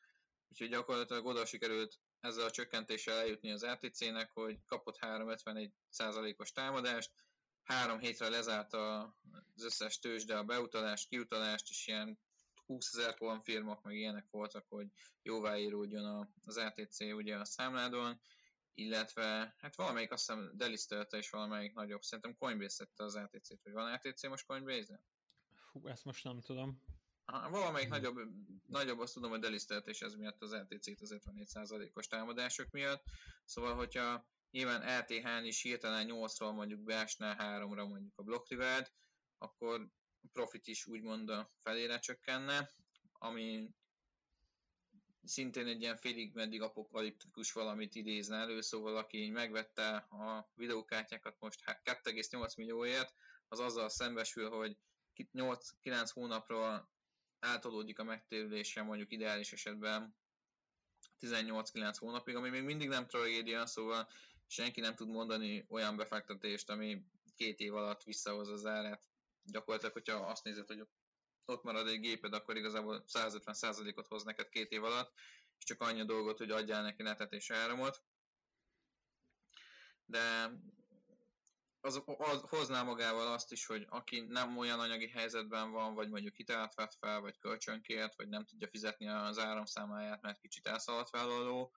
Úgyhogy 0.54 0.68
gyakorlatilag 0.68 1.26
oda 1.26 1.46
sikerült 1.46 1.98
ezzel 2.20 2.44
a 2.44 2.50
csökkentéssel 2.50 3.18
eljutni 3.18 3.50
az 3.50 3.66
RTC-nek, 3.66 4.30
hogy 4.32 4.64
kapott 4.66 4.98
351%-os 5.00 6.52
támadást, 6.52 7.12
három 7.62 7.98
hétre 7.98 8.28
lezárt 8.28 8.72
az 8.72 9.64
összes 9.64 9.98
tőzsde 9.98 10.36
a 10.36 10.44
beutalást, 10.44 11.08
kiutalást, 11.08 11.70
és 11.70 11.86
ilyen 11.86 12.18
20 12.66 12.94
ezer 12.96 13.40
firmok, 13.42 13.82
meg 13.82 13.96
ilyenek 13.96 14.26
voltak, 14.30 14.66
hogy 14.68 14.86
jóváíródjon 15.22 16.34
az 16.44 16.60
RTC 16.60 17.00
ugye 17.00 17.36
a 17.36 17.44
számládon, 17.44 18.20
illetve 18.74 19.54
hát 19.58 19.76
valamelyik 19.76 20.12
azt 20.12 20.26
hiszem 20.26 20.50
delisztelte 20.56 21.16
és 21.16 21.30
valamelyik 21.30 21.74
nagyobb, 21.74 22.02
szerintem 22.02 22.36
Coinbase 22.36 22.84
tette 22.84 23.04
az 23.04 23.18
RTC-t, 23.18 23.62
hogy 23.62 23.72
van 23.72 23.94
RTC 23.94 24.26
most 24.26 24.46
Coinbase-en? 24.46 25.04
Fú, 25.70 25.88
ezt 25.88 26.04
most 26.04 26.24
nem 26.24 26.40
tudom. 26.40 26.82
Aha, 27.24 27.50
valamelyik 27.50 27.88
nagyobb, 27.88 28.18
nagyobb, 28.66 28.98
azt 28.98 29.14
tudom, 29.14 29.30
hogy 29.30 29.40
delisztelt, 29.40 29.88
és 29.88 30.00
ez 30.00 30.14
miatt 30.14 30.42
az 30.42 30.54
RTC-t 30.54 31.00
az 31.00 31.16
54%-os 31.18 32.06
támadások 32.06 32.70
miatt. 32.70 33.04
Szóval, 33.44 33.74
hogyha 33.74 34.26
nyilván 34.50 35.00
RTH-n 35.00 35.44
is 35.44 35.62
hirtelen 35.62 36.06
8-ról 36.10 36.54
mondjuk 36.54 36.80
beesne 36.80 37.36
3-ra 37.38 37.88
mondjuk 37.88 38.18
a 38.18 38.22
block 38.22 38.50
reward, 38.50 38.92
akkor 39.38 39.90
a 40.22 40.28
profit 40.32 40.66
is 40.66 40.86
úgymond 40.86 41.28
a 41.28 41.50
felére 41.58 41.98
csökkenne, 41.98 42.74
ami 43.12 43.70
szintén 45.24 45.66
egy 45.66 45.80
ilyen 45.80 45.96
félig 45.96 46.34
meddig 46.34 46.62
apokaliptikus 46.62 47.52
valamit 47.52 47.94
idézne 47.94 48.36
elő, 48.36 48.60
szóval 48.60 48.96
aki 48.96 49.30
megvette 49.30 49.96
a 49.96 50.50
videókártyákat 50.54 51.36
most 51.40 51.60
2,8 51.64 52.56
millióért, 52.56 53.14
az 53.48 53.60
azzal 53.60 53.88
szembesül, 53.88 54.50
hogy 54.50 54.76
8-9 55.32 56.10
hónapról 56.12 56.88
átolódik 57.44 57.98
a 57.98 58.04
megtérülése 58.04 58.82
mondjuk 58.82 59.12
ideális 59.12 59.52
esetben 59.52 60.16
18-9 61.20 61.94
hónapig, 61.98 62.34
ami 62.34 62.48
még 62.48 62.62
mindig 62.62 62.88
nem 62.88 63.06
tragédia, 63.06 63.66
szóval 63.66 64.08
senki 64.46 64.80
nem 64.80 64.94
tud 64.94 65.08
mondani 65.08 65.66
olyan 65.68 65.96
befektetést, 65.96 66.70
ami 66.70 67.04
két 67.36 67.58
év 67.58 67.74
alatt 67.74 68.02
visszahoz 68.02 68.48
az 68.48 68.66
árát. 68.66 69.02
Gyakorlatilag, 69.42 69.92
hogyha 69.92 70.14
azt 70.14 70.44
nézed, 70.44 70.66
hogy 70.66 70.86
ott 71.44 71.62
marad 71.62 71.88
egy 71.88 72.00
géped, 72.00 72.34
akkor 72.34 72.56
igazából 72.56 73.04
150%-ot 73.06 74.06
hoz 74.06 74.24
neked 74.24 74.48
két 74.48 74.70
év 74.70 74.84
alatt, 74.84 75.12
és 75.58 75.64
csak 75.64 75.80
annyi 75.80 76.00
a 76.00 76.04
dolgot, 76.04 76.38
hogy 76.38 76.50
adjál 76.50 76.82
neki 76.82 77.02
netet 77.02 77.32
és 77.32 77.50
áramot. 77.50 78.02
De 80.04 80.50
az, 81.84 82.02
az 82.06 82.40
hozná 82.48 82.82
magával 82.82 83.32
azt 83.32 83.52
is, 83.52 83.66
hogy 83.66 83.86
aki 83.88 84.20
nem 84.20 84.58
olyan 84.58 84.80
anyagi 84.80 85.08
helyzetben 85.08 85.70
van, 85.70 85.94
vagy 85.94 86.08
mondjuk 86.08 86.34
hitelt 86.34 86.74
vett 86.74 86.94
fel, 86.94 87.20
vagy 87.20 87.38
kölcsönkért, 87.38 88.16
vagy 88.16 88.28
nem 88.28 88.44
tudja 88.44 88.68
fizetni 88.68 89.08
az 89.08 89.38
áramszámáját, 89.38 90.22
mert 90.22 90.40
kicsit 90.40 90.66
elszaladt 90.66 91.10
vállaló, 91.10 91.72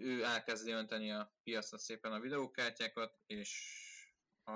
ő 0.00 0.24
elkezdi 0.24 0.70
önteni 0.70 1.12
a 1.12 1.34
piacra 1.42 1.78
szépen 1.78 2.12
a 2.12 2.20
videókártyákat, 2.20 3.18
és 3.26 3.78
a 4.44 4.52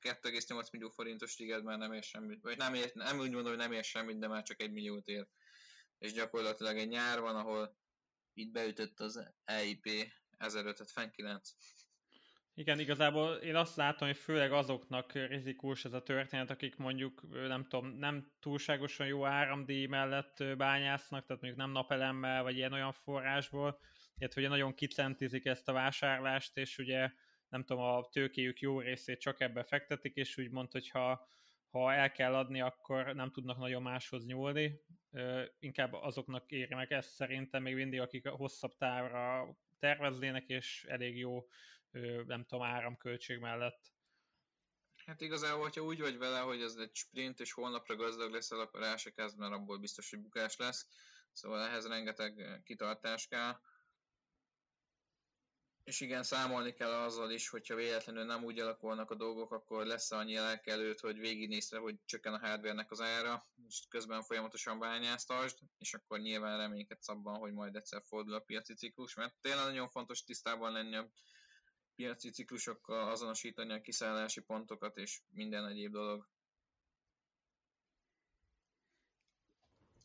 2,8 0.00 0.70
millió 0.72 0.88
forintos 0.88 1.34
tiged 1.34 1.64
már 1.64 1.78
nem 1.78 1.92
ér 1.92 2.02
semmit, 2.02 2.42
vagy 2.42 2.56
nem, 2.56 2.74
ér, 2.74 2.90
nem 2.94 3.18
úgy 3.18 3.30
mondom, 3.30 3.52
hogy 3.52 3.56
nem 3.56 3.72
ér 3.72 3.84
semmit, 3.84 4.18
de 4.18 4.28
már 4.28 4.42
csak 4.42 4.60
egy 4.60 4.72
milliót 4.72 5.06
ér 5.06 5.28
és 6.04 6.12
gyakorlatilag 6.12 6.78
egy 6.78 6.88
nyár 6.88 7.20
van, 7.20 7.36
ahol 7.36 7.76
itt 8.32 8.52
beütött 8.52 9.00
az 9.00 9.32
EIP 9.44 10.12
1559. 10.36 11.50
Igen, 12.56 12.78
igazából 12.78 13.34
én 13.34 13.54
azt 13.54 13.76
látom, 13.76 14.08
hogy 14.08 14.16
főleg 14.16 14.52
azoknak 14.52 15.12
rizikós 15.12 15.84
ez 15.84 15.92
a 15.92 16.02
történet, 16.02 16.50
akik 16.50 16.76
mondjuk, 16.76 17.22
nem 17.48 17.66
tudom, 17.68 17.86
nem 17.86 18.32
túlságosan 18.40 19.06
jó 19.06 19.26
áramdíj 19.26 19.86
mellett 19.86 20.44
bányásznak, 20.56 21.26
tehát 21.26 21.42
mondjuk 21.42 21.62
nem 21.62 21.70
napelemmel, 21.70 22.42
vagy 22.42 22.56
ilyen-olyan 22.56 22.92
forrásból, 22.92 23.78
illetve 24.16 24.40
ugye 24.40 24.50
nagyon 24.50 24.74
kicentizik 24.74 25.44
ezt 25.44 25.68
a 25.68 25.72
vásárlást, 25.72 26.56
és 26.56 26.78
ugye 26.78 27.10
nem 27.48 27.64
tudom, 27.64 27.82
a 27.82 28.08
tőkéjük 28.12 28.60
jó 28.60 28.80
részét 28.80 29.20
csak 29.20 29.40
ebbe 29.40 29.62
fektetik, 29.62 30.14
és 30.14 30.38
úgy 30.38 30.50
mond, 30.50 30.72
hogy 30.72 30.88
ha, 30.88 31.28
ha 31.70 31.92
el 31.92 32.12
kell 32.12 32.34
adni, 32.34 32.60
akkor 32.60 33.14
nem 33.14 33.30
tudnak 33.30 33.58
nagyon 33.58 33.82
máshoz 33.82 34.26
nyúlni. 34.26 34.80
Inkább 35.58 35.92
azoknak 35.92 36.50
éri 36.50 36.74
meg 36.74 36.92
ezt 36.92 37.14
szerintem 37.14 37.62
még 37.62 37.74
mindig, 37.74 38.00
akik 38.00 38.28
hosszabb 38.28 38.76
távra 38.76 39.54
terveznének, 39.78 40.48
és 40.48 40.84
elég 40.88 41.18
jó 41.18 41.46
nem 42.26 42.44
tudom, 42.44 42.64
áramköltség 42.64 43.38
mellett. 43.38 43.92
Hát 45.06 45.20
igazából, 45.20 45.62
hogyha 45.62 45.82
úgy 45.82 46.00
vagy 46.00 46.18
vele, 46.18 46.38
hogy 46.38 46.62
ez 46.62 46.74
egy 46.76 46.94
sprint, 46.94 47.40
és 47.40 47.52
holnapra 47.52 47.96
gazdag 47.96 48.32
leszel, 48.32 48.60
akkor 48.60 48.82
el 48.82 48.96
se 48.96 49.10
kezd, 49.10 49.38
mert 49.38 49.52
abból 49.52 49.78
biztos, 49.78 50.10
hogy 50.10 50.20
bukás 50.20 50.56
lesz. 50.56 50.88
Szóval 51.32 51.60
ehhez 51.60 51.86
rengeteg 51.86 52.62
kitartás 52.64 53.26
kell. 53.26 53.60
És 55.84 56.00
igen, 56.00 56.22
számolni 56.22 56.72
kell 56.72 56.92
azzal 56.92 57.30
is, 57.30 57.48
hogyha 57.48 57.74
véletlenül 57.74 58.24
nem 58.24 58.44
úgy 58.44 58.58
alakulnak 58.58 59.10
a 59.10 59.14
dolgok, 59.14 59.52
akkor 59.52 59.86
lesz 59.86 60.10
annyi 60.10 60.36
előtt, 60.64 61.00
hogy 61.00 61.18
végignézve, 61.18 61.78
hogy 61.78 61.96
csökken 62.04 62.34
a 62.34 62.46
hardware 62.46 62.86
az 62.88 63.00
ára, 63.00 63.44
és 63.68 63.86
közben 63.88 64.22
folyamatosan 64.22 64.78
bányáztasd, 64.78 65.58
és 65.78 65.94
akkor 65.94 66.18
nyilván 66.18 66.58
reménykedsz 66.58 67.08
abban, 67.08 67.38
hogy 67.38 67.52
majd 67.52 67.76
egyszer 67.76 68.02
fordul 68.04 68.34
a 68.34 68.40
piaci 68.40 68.74
ciklus, 68.74 69.14
mert 69.14 69.34
tényleg 69.40 69.64
nagyon 69.64 69.88
fontos 69.88 70.24
tisztában 70.24 70.72
lenni 70.72 70.96
a 70.96 71.10
piaci 71.96 72.30
ciklusokkal 72.30 73.10
azonosítani 73.10 73.72
a 73.72 73.80
kiszállási 73.80 74.40
pontokat 74.40 74.96
és 74.96 75.20
minden 75.30 75.66
egyéb 75.66 75.92
dolog. 75.92 76.28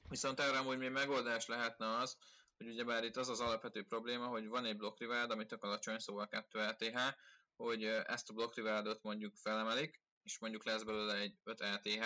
Viszont 0.09 0.39
erre 0.39 0.57
amúgy 0.57 0.77
még 0.77 0.91
megoldás 0.91 1.45
lehetne 1.45 1.97
az, 1.97 2.17
hogy 2.57 2.67
ugyebár 2.67 3.03
itt 3.03 3.17
az 3.17 3.29
az 3.29 3.39
alapvető 3.39 3.83
probléma, 3.83 4.27
hogy 4.27 4.47
van 4.47 4.65
egy 4.65 4.77
blokkrivárd, 4.77 5.31
ami 5.31 5.45
tök 5.45 5.63
alacsony, 5.63 5.99
szóval 5.99 6.27
2 6.27 6.59
LTH, 6.59 6.99
hogy 7.55 7.83
ezt 7.83 8.29
a 8.29 8.33
blokkrivádot 8.33 9.03
mondjuk 9.03 9.35
felemelik, 9.35 10.01
és 10.23 10.39
mondjuk 10.39 10.65
lesz 10.65 10.83
belőle 10.83 11.15
egy 11.15 11.37
5 11.43 11.59
LTH, 11.59 12.05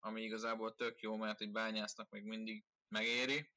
ami 0.00 0.22
igazából 0.22 0.74
tök 0.74 1.00
jó, 1.00 1.16
mert 1.16 1.40
egy 1.40 1.50
bányásznak 1.50 2.10
még 2.10 2.24
mindig 2.24 2.64
megéri, 2.88 3.50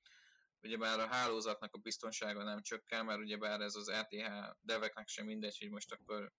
ugyebár 0.62 1.00
a 1.00 1.08
hálózatnak 1.08 1.74
a 1.74 1.78
biztonsága 1.78 2.43
nem 2.43 2.62
csökken, 2.62 3.06
mert 3.06 3.20
ugyebár 3.20 3.62
ez 3.62 3.76
az 3.76 3.91
RTH 3.91 4.56
deveknek 4.62 5.08
sem 5.08 5.26
mindegy, 5.26 5.58
hogy 5.60 5.70
most 5.70 5.91
akkor 5.91 6.32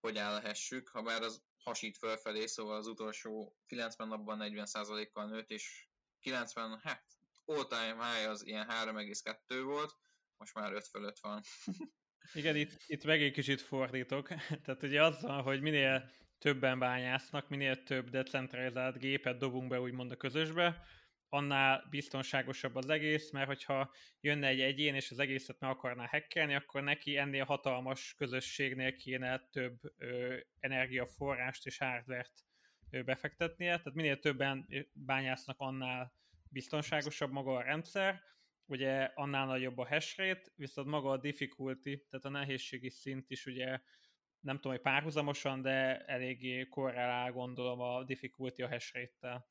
hogy 0.00 0.18
állhessük, 0.18 0.88
ha 0.88 1.02
bár 1.02 1.22
az 1.22 1.42
hasít 1.64 1.96
fölfelé, 1.96 2.46
szóval 2.46 2.76
az 2.76 2.86
utolsó 2.86 3.56
90 3.66 4.08
napban 4.08 4.38
40%-kal 4.42 5.28
nőtt, 5.28 5.50
és 5.50 5.86
90, 6.20 6.80
hát 6.82 7.04
all 7.44 7.66
time 7.66 8.06
high 8.06 8.30
az 8.30 8.46
ilyen 8.46 8.66
3,2 8.68 9.60
volt, 9.64 9.96
most 10.36 10.54
már 10.54 10.72
5 10.72 10.86
fölött 10.86 11.18
van. 11.18 11.42
Igen, 12.34 12.56
itt, 12.56 12.82
itt 12.86 13.04
meg 13.04 13.22
egy 13.22 13.32
kicsit 13.32 13.60
fordítok. 13.60 14.28
Tehát 14.64 14.82
ugye 14.82 15.02
az 15.02 15.22
van, 15.22 15.42
hogy 15.42 15.60
minél 15.60 16.10
többen 16.38 16.78
bányásznak, 16.78 17.48
minél 17.48 17.82
több 17.82 18.10
decentralizált 18.10 18.98
gépet 18.98 19.38
dobunk 19.38 19.68
be 19.68 19.80
úgymond 19.80 20.10
a 20.10 20.16
közösbe, 20.16 20.84
annál 21.32 21.86
biztonságosabb 21.90 22.76
az 22.76 22.88
egész, 22.88 23.30
mert 23.30 23.46
hogyha 23.46 23.92
jönne 24.20 24.46
egy 24.46 24.60
egyén, 24.60 24.94
és 24.94 25.10
az 25.10 25.18
egészet 25.18 25.60
meg 25.60 25.70
akarná 25.70 26.06
hackelni, 26.06 26.54
akkor 26.54 26.82
neki 26.82 27.16
ennél 27.16 27.44
hatalmas 27.44 28.14
közösségnél 28.14 28.96
kéne 28.96 29.48
több 29.50 29.80
ö, 29.98 30.36
energiaforrást 30.58 31.66
és 31.66 31.78
hardvert 31.78 32.32
ö, 32.90 33.02
befektetnie, 33.02 33.76
tehát 33.76 33.94
minél 33.94 34.18
többen 34.18 34.68
bányásznak, 34.92 35.58
annál 35.58 36.12
biztonságosabb 36.48 37.30
maga 37.30 37.56
a 37.56 37.62
rendszer, 37.62 38.22
ugye 38.66 39.10
annál 39.14 39.46
nagyobb 39.46 39.78
a 39.78 39.88
hash 39.88 40.18
rate, 40.18 40.50
viszont 40.56 40.88
maga 40.88 41.10
a 41.10 41.18
difficulty, 41.18 42.06
tehát 42.10 42.24
a 42.24 42.28
nehézségi 42.28 42.90
szint 42.90 43.30
is 43.30 43.46
ugye 43.46 43.80
nem 44.40 44.56
tudom, 44.56 44.72
hogy 44.72 44.80
párhuzamosan, 44.80 45.62
de 45.62 46.04
eléggé 46.04 46.68
korrelál 46.68 47.32
gondolom 47.32 47.80
a 47.80 48.04
difficulty 48.04 48.62
a 48.62 48.68
hash 48.68 48.94
rate-tel. 48.94 49.50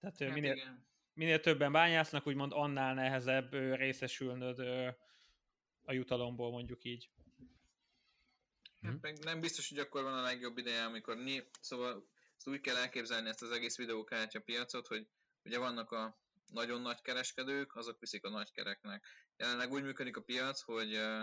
Tehát 0.00 0.18
hát 0.18 0.34
minél, 0.34 0.52
igen 0.52 0.88
minél 1.20 1.40
többen 1.40 1.72
bányásznak, 1.72 2.26
úgymond 2.26 2.52
annál 2.54 2.94
nehezebb 2.94 3.52
részesülnöd 3.52 4.58
a 5.84 5.92
jutalomból, 5.92 6.50
mondjuk 6.50 6.84
így. 6.84 7.10
Hát 8.82 9.00
meg 9.00 9.18
nem 9.18 9.40
biztos, 9.40 9.68
hogy 9.68 9.78
akkor 9.78 10.02
van 10.02 10.18
a 10.18 10.22
legjobb 10.22 10.58
ideje, 10.58 10.84
amikor 10.84 11.16
mi, 11.16 11.42
szóval 11.60 12.08
ezt 12.36 12.48
úgy 12.48 12.60
kell 12.60 12.76
elképzelni 12.76 13.28
ezt 13.28 13.42
az 13.42 13.50
egész 13.50 13.76
videókártya 13.76 14.40
piacot, 14.40 14.86
hogy 14.86 15.06
ugye 15.44 15.58
vannak 15.58 15.90
a 15.90 16.18
nagyon 16.46 16.80
nagy 16.80 17.00
kereskedők, 17.00 17.76
azok 17.76 18.00
viszik 18.00 18.24
a 18.24 18.30
nagy 18.30 18.50
kereknek. 18.50 19.06
Jelenleg 19.36 19.72
úgy 19.72 19.82
működik 19.82 20.16
a 20.16 20.22
piac, 20.22 20.60
hogy 20.60 20.94
uh, 20.94 21.22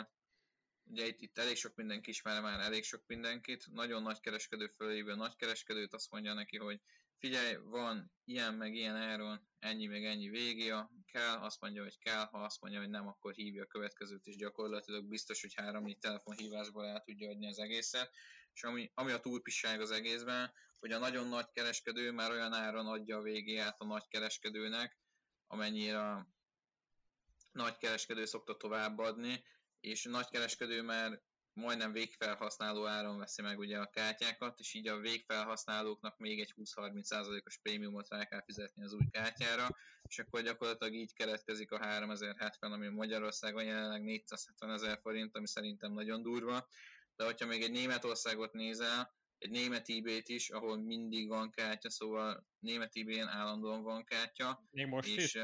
ugye 0.84 1.06
itt, 1.06 1.22
itt 1.22 1.38
elég 1.38 1.56
sok 1.56 1.76
mindenki 1.76 2.10
ismer 2.10 2.42
már 2.42 2.60
elég 2.60 2.84
sok 2.84 3.04
mindenkit, 3.08 3.68
nagyon 3.72 4.02
nagy 4.02 4.20
kereskedő 4.20 4.68
fölhívja 4.68 5.14
a 5.14 5.16
nagy 5.16 5.36
kereskedőt, 5.36 5.94
azt 5.94 6.12
mondja 6.12 6.34
neki, 6.34 6.58
hogy 6.58 6.82
figyelj, 7.20 7.56
van 7.56 8.12
ilyen 8.26 8.54
meg 8.54 8.76
ilyen 8.76 8.96
áron, 8.96 9.48
ennyi 9.60 9.86
meg 9.86 10.06
ennyi 10.06 10.30
végéja, 10.30 10.92
kell, 11.12 11.38
azt 11.38 11.62
mondja, 11.62 11.84
hogy 11.84 11.98
kell, 12.00 12.26
ha 12.26 12.44
azt 12.44 12.62
mondja, 12.62 12.80
hogy 12.80 12.90
nem, 12.90 13.08
akkor 13.08 13.34
hívja 13.34 13.64
a 13.64 13.68
következőt, 13.68 14.26
és 14.26 14.36
gyakorlatilag. 14.36 15.06
Biztos, 15.06 15.42
hogy 15.42 15.54
három-négy 15.54 15.98
telefonhívásból 15.98 16.86
el 16.86 17.02
tudja 17.02 17.30
adni 17.30 17.48
az 17.48 17.60
egészet, 17.60 18.12
és 18.54 18.64
ami, 18.64 18.92
ami 18.94 19.12
a 19.12 19.20
túlpisság 19.20 19.82
az 19.82 19.92
egészben, 19.92 20.54
hogy 20.80 20.92
a 20.92 21.00
nagyon 21.00 21.28
nagy 21.28 21.50
kereskedő 21.52 22.12
már 22.12 22.32
olyan 22.32 22.54
áron 22.54 22.88
adja 22.88 23.18
a 23.18 23.22
végéját 23.22 23.80
a 23.80 23.86
nagy 23.86 24.08
kereskedőnek, 24.08 24.98
amennyire 25.48 26.00
a 26.00 26.28
nagy 27.52 27.78
kereskedő 27.78 28.26
szokta 28.26 28.58
továbbadni, 28.58 29.44
és 29.80 30.06
a 30.06 30.10
nagy 30.10 30.30
kereskedő 30.30 30.82
már 30.82 31.22
majdnem 31.58 31.92
végfelhasználó 31.92 32.86
áron 32.86 33.18
veszi 33.18 33.42
meg 33.42 33.60
ugye 33.60 33.78
a 33.78 33.90
kártyákat, 33.90 34.60
és 34.60 34.74
így 34.74 34.88
a 34.88 35.00
végfelhasználóknak 35.00 36.18
még 36.18 36.40
egy 36.40 36.54
20-30%-os 36.58 37.58
prémiumot 37.58 38.10
rá 38.10 38.26
kell 38.26 38.44
fizetni 38.44 38.84
az 38.84 38.94
új 38.94 39.08
kártyára, 39.12 39.68
és 40.02 40.20
akkor 40.20 40.42
gyakorlatilag 40.42 40.94
így 40.94 41.14
keletkezik 41.14 41.72
a 41.72 41.78
3070, 41.78 42.72
ami 42.72 42.88
Magyarországon 42.88 43.64
jelenleg 43.64 44.04
470 44.04 44.72
ezer 44.72 45.00
forint, 45.02 45.36
ami 45.36 45.48
szerintem 45.48 45.94
nagyon 45.94 46.22
durva, 46.22 46.68
de 47.16 47.26
hogyha 47.26 47.46
még 47.46 47.62
egy 47.62 47.72
Németországot 47.72 48.54
nézel, 48.54 49.16
egy 49.38 49.50
német 49.50 49.90
eBay-t 49.90 50.30
is, 50.30 50.50
ahol 50.50 50.78
mindig 50.78 51.28
van 51.28 51.52
kártya, 51.52 51.90
szóval 51.90 52.48
német 52.60 52.96
eBay-en 52.96 53.28
állandóan 53.28 53.84
van 53.84 54.04
kártya. 54.04 54.64
Még 54.72 54.88
most 54.88 55.08
és, 55.08 55.34
is? 55.34 55.42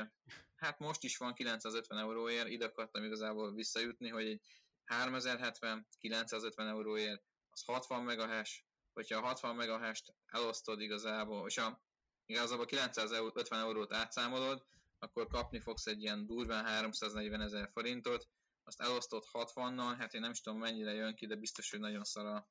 Hát 0.56 0.80
most 0.80 1.04
is 1.04 1.18
van 1.18 1.34
950 1.34 1.98
euróért, 1.98 2.48
ide 2.48 2.66
akartam 2.66 3.04
igazából 3.04 3.54
visszajutni, 3.54 4.10
hogy 4.10 4.28
egy 4.28 4.42
3070, 4.86 5.88
950 6.00 6.68
euróért, 6.68 7.24
az 7.50 7.64
60 7.64 8.04
megahash, 8.04 8.62
hogyha 8.94 9.18
a 9.18 9.22
60 9.22 9.56
megahash-t 9.56 10.14
elosztod 10.26 10.82
igazából, 10.82 11.48
és 11.48 11.58
a, 11.58 11.82
igazából 12.26 12.66
950 12.66 13.60
eurót 13.60 13.94
átszámolod, 13.94 14.66
akkor 15.00 15.28
kapni 15.28 15.60
fogsz 15.60 15.86
egy 15.86 16.02
ilyen 16.02 16.26
durván 16.26 16.66
340 16.66 17.42
ezer 17.42 17.70
forintot, 17.74 18.28
azt 18.64 18.82
elosztott 18.82 19.30
60-nal, 19.34 19.96
hát 19.98 20.14
én 20.14 20.22
nem 20.22 20.32
is 20.32 20.42
tudom 20.42 20.60
mennyire 20.60 20.92
jön 20.92 21.16
ki, 21.16 21.26
de 21.26 21.36
biztos, 21.36 21.72
hogy 21.72 21.80
nagyon 21.80 22.04
szar 22.04 22.26
a, 22.26 22.48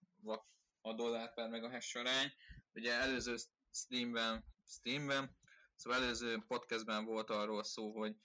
a 0.81 0.95
dollár 0.95 1.35
per 1.35 1.49
megahash 1.49 1.97
arány. 1.97 2.33
Ugye 2.73 2.93
előző 2.93 3.37
Steamben, 3.71 4.45
Steamben, 4.67 5.37
szóval 5.75 6.03
előző 6.03 6.45
podcastben 6.47 7.05
volt 7.05 7.31
arról 7.31 7.65
szó, 7.65 7.99
hogy 7.99 8.17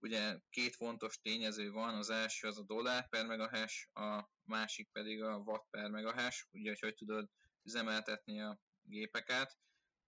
ugye 0.00 0.38
két 0.50 0.76
fontos 0.76 1.20
tényező 1.20 1.70
van, 1.70 1.94
az 1.94 2.10
első 2.10 2.48
az 2.48 2.58
a 2.58 2.62
dollár 2.62 3.08
per 3.08 3.26
megahash, 3.26 3.98
a 3.98 4.30
másik 4.42 4.88
pedig 4.92 5.22
a 5.22 5.36
watt 5.36 5.66
per 5.70 5.90
megahash, 5.90 6.46
ugye 6.52 6.68
hogy 6.68 6.80
hogy 6.80 6.94
tudod 6.94 7.28
üzemeltetni 7.62 8.40
a 8.40 8.60
gépeket, 8.82 9.58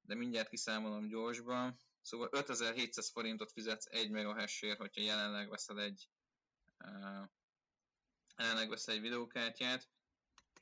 de 0.01 0.15
mindjárt 0.15 0.49
kiszámolom 0.49 1.09
gyorsban. 1.09 1.79
Szóval 2.03 2.29
5700 2.33 3.11
forintot 3.11 3.53
fizetsz 3.53 3.87
egy 3.91 4.11
megahashért, 4.11 4.79
hogyha 4.79 5.01
jelenleg 5.01 5.49
veszel 5.49 5.81
egy 5.81 6.09
uh, 6.79 7.29
jelenleg 8.37 8.69
veszel 8.69 8.95
egy 8.95 9.01
videókártyát, 9.01 9.89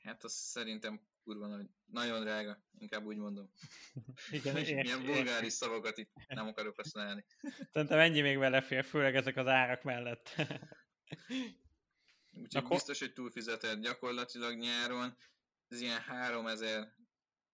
hát 0.03 0.23
az 0.23 0.33
szerintem 0.33 1.01
kurva 1.27 1.47
nagy, 1.47 1.69
nagyon 1.85 2.21
drága, 2.21 2.63
inkább 2.77 3.05
úgy 3.05 3.17
mondom. 3.17 3.51
Igen, 4.31 4.57
és 4.63 4.69
milyen 4.69 5.05
vulgáris 5.05 5.53
szavakat 5.53 5.97
itt 5.97 6.11
nem 6.27 6.47
akarok 6.47 6.75
használni. 6.75 7.25
Szerintem 7.71 7.99
ennyi 7.99 8.21
még 8.21 8.39
belefér, 8.39 8.85
főleg 8.85 9.15
ezek 9.15 9.37
az 9.37 9.47
árak 9.47 9.83
mellett. 9.83 10.29
Úgyhogy 12.41 12.63
Akkor... 12.63 12.69
biztos, 12.69 12.99
hogy 12.99 13.13
túlfizeted 13.13 13.79
gyakorlatilag 13.79 14.57
nyáron, 14.57 15.17
ez 15.67 15.81
ilyen 15.81 15.99
3000 15.99 16.95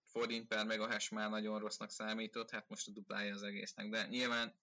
forint 0.05 0.47
per 0.47 0.65
megahash 0.65 1.11
már 1.11 1.29
nagyon 1.29 1.59
rossznak 1.59 1.91
számított, 1.91 2.49
hát 2.49 2.69
most 2.69 2.87
a 2.87 2.91
duplája 2.91 3.33
az 3.33 3.43
egésznek, 3.43 3.89
de 3.89 4.07
nyilván 4.07 4.55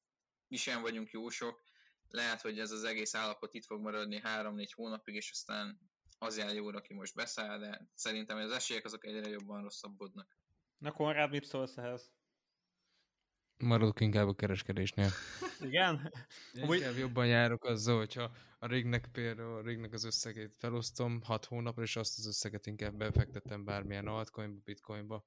mi 0.48 0.56
sem 0.56 0.82
vagyunk 0.82 1.10
jósok, 1.10 1.62
lehet, 2.08 2.40
hogy 2.40 2.58
ez 2.58 2.70
az 2.70 2.84
egész 2.84 3.14
állapot 3.14 3.54
itt 3.54 3.64
fog 3.64 3.80
maradni 3.80 4.20
3-4 4.24 4.68
hónapig, 4.74 5.14
és 5.14 5.30
aztán 5.30 5.89
az 6.22 6.38
jár 6.38 6.54
jóra, 6.54 6.78
aki 6.78 6.94
most 6.94 7.14
beszáll, 7.14 7.58
de 7.58 7.90
szerintem 7.94 8.36
az 8.36 8.50
esélyek 8.50 8.84
azok 8.84 9.04
egyre 9.04 9.28
jobban 9.28 9.62
rosszabbodnak. 9.62 10.38
Na 10.78 10.92
Konrád, 10.92 11.30
mit 11.30 11.44
szólsz 11.44 11.76
ehhez? 11.76 12.12
Maradok 13.58 14.00
inkább 14.00 14.28
a 14.28 14.34
kereskedésnél. 14.34 15.10
Igen? 15.60 16.12
Inkább 16.52 16.96
jobban 16.96 17.26
járok 17.26 17.64
azzal, 17.64 17.96
hogyha 17.96 18.32
a 18.58 18.66
rignek 18.66 19.08
például 19.12 19.56
a 19.56 19.62
rignek 19.62 19.92
az 19.92 20.04
összegét 20.04 20.56
felosztom 20.58 21.22
6 21.22 21.44
hónapra, 21.44 21.82
és 21.82 21.96
azt 21.96 22.18
az 22.18 22.26
összeget 22.26 22.66
inkább 22.66 22.94
befektetem 22.94 23.64
bármilyen 23.64 24.06
altcoinba, 24.06 24.60
bitcoinba. 24.64 25.24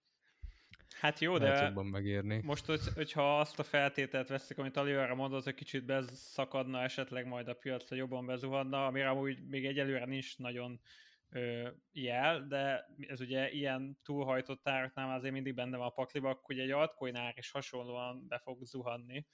Hát 1.00 1.20
jó, 1.20 1.38
de 1.38 1.74
megérni. 1.76 2.42
most, 2.44 2.66
hogy, 2.66 2.82
hogyha 2.96 3.40
azt 3.40 3.60
a 3.60 3.64
feltételt 3.64 4.28
veszik, 4.28 4.58
amit 4.58 4.78
Alióra 4.78 5.16
mondott, 5.16 5.44
hogy 5.44 5.54
kicsit 5.54 5.86
beszakadna 5.86 6.82
esetleg 6.82 7.26
majd 7.26 7.48
a 7.48 7.54
piac, 7.54 7.90
hogy 7.90 7.98
jobban 7.98 8.26
bezuhadna, 8.26 8.86
amire 8.86 9.10
amúgy 9.10 9.48
még 9.48 9.66
egyelőre 9.66 10.06
nincs 10.06 10.38
nagyon 10.38 10.82
ö, 11.30 11.70
jel, 11.92 12.48
de 12.48 12.86
ez 13.08 13.22
ugye 13.22 13.52
ilyen 13.52 14.00
túlhajtott 14.04 14.68
áraknál 14.68 15.18
azért 15.18 15.34
mindig 15.34 15.54
benne 15.54 15.78
van 15.78 15.88
a 15.88 15.90
pakliba, 15.90 16.40
hogy 16.42 16.60
egy 16.60 16.72
altcoin 16.72 17.16
ár 17.16 17.34
is 17.38 17.52
hasonlóan 17.52 18.28
be 18.28 18.40
fog 18.44 18.66
zuhanni. 18.66 19.26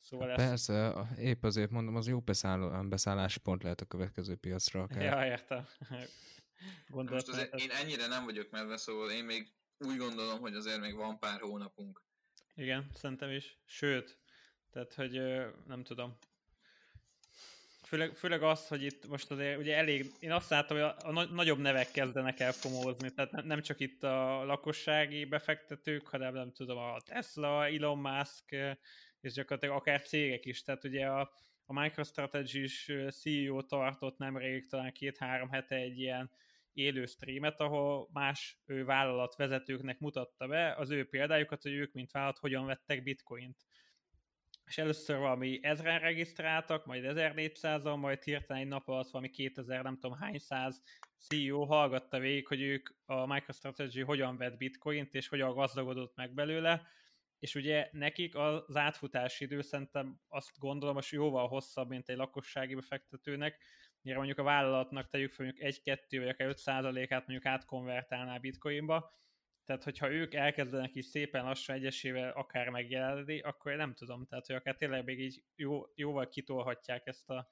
Szóval 0.00 0.34
Persze, 0.34 0.74
ezt... 0.74 1.18
épp 1.18 1.44
azért 1.44 1.70
mondom, 1.70 1.96
az 1.96 2.08
jó 2.08 2.20
beszáll, 2.20 2.84
beszállási 2.88 3.40
pont 3.40 3.62
lehet 3.62 3.80
a 3.80 3.84
következő 3.84 4.34
piacra 4.34 4.82
akár. 4.82 5.02
Ja, 5.02 5.30
értem. 5.30 5.66
Most 6.86 7.28
azért 7.28 7.60
én 7.60 7.70
ennyire 7.70 8.06
nem 8.06 8.24
vagyok 8.24 8.50
medve, 8.50 8.76
szóval 8.76 9.10
én 9.10 9.24
még 9.24 9.52
úgy 9.78 9.96
gondolom, 9.96 10.40
hogy 10.40 10.54
azért 10.54 10.80
még 10.80 10.94
van 10.94 11.18
pár 11.18 11.40
hónapunk. 11.40 12.02
Igen, 12.54 12.90
szerintem 12.94 13.30
is. 13.30 13.58
Sőt, 13.64 14.18
tehát, 14.70 14.94
hogy 14.94 15.12
nem 15.66 15.82
tudom. 15.82 16.18
Főleg, 17.82 18.14
főleg 18.14 18.42
az, 18.42 18.68
hogy 18.68 18.82
itt 18.82 19.06
most 19.06 19.30
azért 19.30 19.58
ugye 19.58 19.76
elég, 19.76 20.12
én 20.20 20.32
azt 20.32 20.50
látom, 20.50 20.76
hogy 20.76 20.86
a, 20.86 20.96
a 21.08 21.24
nagyobb 21.24 21.58
nevek 21.58 21.90
kezdenek 21.90 22.40
el 22.40 22.52
fomózni, 22.52 23.14
tehát 23.14 23.44
nem 23.44 23.62
csak 23.62 23.80
itt 23.80 24.02
a 24.02 24.44
lakossági 24.44 25.24
befektetők, 25.24 26.08
hanem 26.08 26.34
nem 26.34 26.52
tudom, 26.52 26.78
a 26.78 27.00
Tesla, 27.00 27.66
Elon 27.66 27.98
Musk, 27.98 28.56
és 29.20 29.32
gyakorlatilag 29.32 29.76
akár 29.76 30.02
cégek 30.02 30.44
is, 30.44 30.62
tehát 30.62 30.84
ugye 30.84 31.06
a, 31.06 31.32
a 31.64 31.80
MicroStrategy 31.80 32.54
is 32.54 32.92
CEO 33.10 33.62
tartott 33.62 34.18
nemrég, 34.18 34.68
talán 34.68 34.92
két-három 34.92 35.50
hete 35.50 35.74
egy 35.74 35.98
ilyen 35.98 36.30
élő 36.78 37.06
streamet, 37.06 37.60
ahol 37.60 38.08
más 38.12 38.58
ő 38.66 38.84
vállalatvezetőknek 38.84 39.98
mutatta 39.98 40.46
be 40.46 40.74
az 40.74 40.90
ő 40.90 41.08
példájukat, 41.08 41.62
hogy 41.62 41.72
ők, 41.72 41.92
mint 41.92 42.10
vállalat, 42.10 42.38
hogyan 42.38 42.66
vettek 42.66 43.02
bitcoint. 43.02 43.56
És 44.64 44.78
először 44.78 45.18
valami 45.18 45.58
ezeren 45.62 45.98
regisztráltak, 45.98 46.86
majd 46.86 47.04
1400-al, 47.06 47.98
majd 47.98 48.22
hirtelen 48.22 48.62
egy 48.62 48.68
nap 48.68 48.88
alatt 48.88 49.10
valami 49.10 49.30
2000, 49.30 49.82
nem 49.82 49.98
tudom 49.98 50.16
hány 50.16 50.38
száz 50.38 50.82
CEO 51.18 51.64
hallgatta 51.64 52.18
végig, 52.18 52.46
hogy 52.46 52.60
ők 52.60 52.88
a 53.04 53.26
MicroStrategy 53.26 54.02
hogyan 54.02 54.36
vett 54.36 54.56
bitcoint, 54.56 55.14
és 55.14 55.28
hogyan 55.28 55.54
gazdagodott 55.54 56.16
meg 56.16 56.34
belőle, 56.34 56.86
és 57.38 57.54
ugye 57.54 57.88
nekik 57.92 58.34
az 58.34 58.76
átfutási 58.76 59.44
idő 59.44 59.60
szerintem 59.60 60.20
azt 60.28 60.58
gondolom, 60.58 60.94
hogy 60.94 61.06
jóval 61.10 61.48
hosszabb, 61.48 61.88
mint 61.88 62.08
egy 62.08 62.16
lakossági 62.16 62.74
befektetőnek, 62.74 63.62
mire 64.08 64.20
mondjuk 64.20 64.38
a 64.38 64.50
vállalatnak 64.50 65.08
tegyük 65.08 65.32
fel 65.32 65.46
mondjuk 65.46 65.74
1-2 65.84 66.00
vagy 66.10 66.28
akár 66.28 66.54
5% 66.56 67.06
át 67.10 67.26
mondjuk 67.26 67.46
átkonvertálná 67.46 68.38
bitcoinba, 68.38 69.12
tehát 69.64 69.84
hogyha 69.84 70.10
ők 70.10 70.34
elkezdenek 70.34 70.94
is 70.94 71.06
szépen 71.06 71.44
lassan 71.44 71.76
egyesével 71.76 72.30
akár 72.30 72.68
megjelenni, 72.68 73.40
akkor 73.40 73.70
én 73.70 73.76
nem 73.76 73.94
tudom, 73.94 74.26
tehát 74.26 74.46
hogy 74.46 74.56
akár 74.56 74.76
tényleg 74.76 75.04
még 75.04 75.20
így 75.20 75.42
jó, 75.54 75.92
jóval 75.94 76.28
kitolhatják 76.28 77.06
ezt 77.06 77.30
a, 77.30 77.50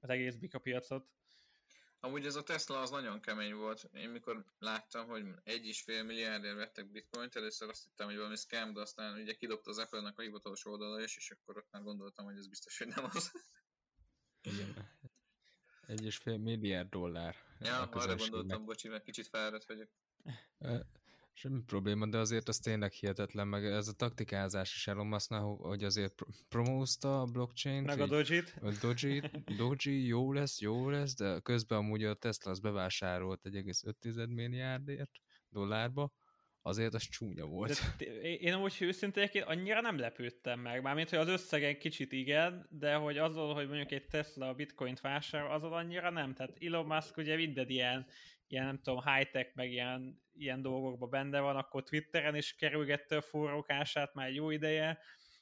az 0.00 0.08
egész 0.08 0.34
bika 0.34 0.58
piacot. 0.58 1.08
Amúgy 2.00 2.26
ez 2.26 2.36
a 2.36 2.42
Tesla 2.42 2.80
az 2.80 2.90
nagyon 2.90 3.20
kemény 3.20 3.54
volt. 3.54 3.90
Én 3.92 4.08
mikor 4.08 4.44
láttam, 4.58 5.06
hogy 5.06 5.24
egy 5.44 5.66
is 5.66 5.82
fél 5.82 6.02
milliárdért 6.02 6.56
vettek 6.56 6.90
bitcoint, 6.90 7.36
először 7.36 7.68
azt 7.68 7.84
hittem, 7.84 8.06
hogy 8.06 8.16
valami 8.16 8.36
scam, 8.36 8.72
de 8.72 8.80
aztán 8.80 9.20
ugye 9.20 9.34
kidobta 9.34 9.70
az 9.70 9.78
Apple-nek 9.78 10.18
a 10.18 10.22
hivatalos 10.22 10.66
oldala 10.66 11.02
is, 11.02 11.16
és 11.16 11.30
akkor 11.30 11.56
ott 11.56 11.70
már 11.70 11.82
gondoltam, 11.82 12.24
hogy 12.24 12.36
ez 12.36 12.48
biztos, 12.48 12.78
hogy 12.78 12.86
nem 12.86 13.04
az. 13.04 13.32
Igen. 14.42 14.97
Egy 15.88 16.04
és 16.04 16.16
fél 16.16 16.36
milliárd 16.38 16.88
dollár. 16.88 17.36
Ja, 17.60 17.82
arra 17.82 18.16
gondoltam, 18.16 18.64
bocsi, 18.64 18.88
mert 18.88 19.04
kicsit 19.04 19.26
fáradt 19.26 19.66
vagyok. 19.66 19.88
Semmi 21.32 21.62
probléma, 21.66 22.06
de 22.06 22.18
azért 22.18 22.48
az 22.48 22.58
tényleg 22.58 22.92
hihetetlen, 22.92 23.48
meg 23.48 23.64
ez 23.64 23.88
a 23.88 23.92
taktikázás 23.92 24.74
is 24.74 24.86
Elon 24.86 25.06
Musknál, 25.06 25.40
hogy 25.40 25.84
azért 25.84 26.22
promózta 26.48 27.20
a 27.20 27.24
blockchain 27.24 27.82
Meg 27.82 28.00
a 28.00 28.06
Doji-t. 28.06 28.54
A 28.60 28.70
Doji, 28.80 29.22
Doji 29.58 30.06
jó 30.06 30.32
lesz, 30.32 30.60
jó 30.60 30.90
lesz, 30.90 31.14
de 31.14 31.40
közben 31.40 31.78
amúgy 31.78 32.04
a 32.04 32.14
Tesla 32.14 32.50
az 32.50 32.60
bevásárolt 32.60 33.40
1,5 33.44 34.34
milliárdért 34.34 35.10
dollárba, 35.48 36.12
azért 36.68 36.94
az 36.94 37.02
csúnya 37.02 37.46
volt. 37.46 37.80
De 37.98 38.04
én 38.20 38.52
amúgy 38.52 38.76
őszintén 38.80 39.42
annyira 39.42 39.80
nem 39.80 39.98
lepődtem 39.98 40.60
meg, 40.60 40.82
mármint, 40.82 41.10
hogy 41.10 41.18
az 41.18 41.28
összegen 41.28 41.78
kicsit 41.78 42.12
igen, 42.12 42.66
de 42.70 42.94
hogy 42.94 43.18
azon, 43.18 43.54
hogy 43.54 43.66
mondjuk 43.66 43.90
egy 43.90 44.06
Tesla 44.06 44.48
a 44.48 44.54
bitcoint 44.54 45.00
vásárol, 45.00 45.50
azon 45.50 45.72
annyira 45.72 46.10
nem. 46.10 46.34
Tehát 46.34 46.56
Elon 46.60 46.86
Musk 46.86 47.16
ugye 47.16 47.36
minden 47.36 47.68
ilyen, 47.68 48.06
ilyen 48.46 48.64
nem 48.64 48.80
tudom, 48.82 49.02
high-tech, 49.04 49.50
meg 49.54 49.70
ilyen, 49.70 50.22
ilyen 50.32 50.62
dolgokban 50.62 51.10
benne 51.10 51.40
van, 51.40 51.56
akkor 51.56 51.82
Twitteren 51.82 52.34
is 52.34 52.54
kerülgette 52.54 53.16
a 53.16 53.20
forrókását 53.20 54.14
már 54.14 54.32
jó 54.32 54.50
ideje, 54.50 54.98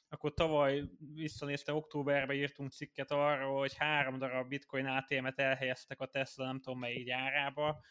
akkor 0.09 0.33
tavaly 0.33 0.83
visszanézte, 1.13 1.73
októberben 1.73 2.35
írtunk 2.35 2.71
cikket 2.71 3.11
arról, 3.11 3.59
hogy 3.59 3.75
három 3.77 4.17
darab 4.17 4.47
bitcoin 4.47 4.85
ATM-et 4.85 5.39
elhelyeztek 5.39 6.01
a 6.01 6.05
Tesla 6.05 6.45
nem 6.45 6.59
tudom 6.59 6.79
melyik 6.79 7.05
gyárába, 7.05 7.83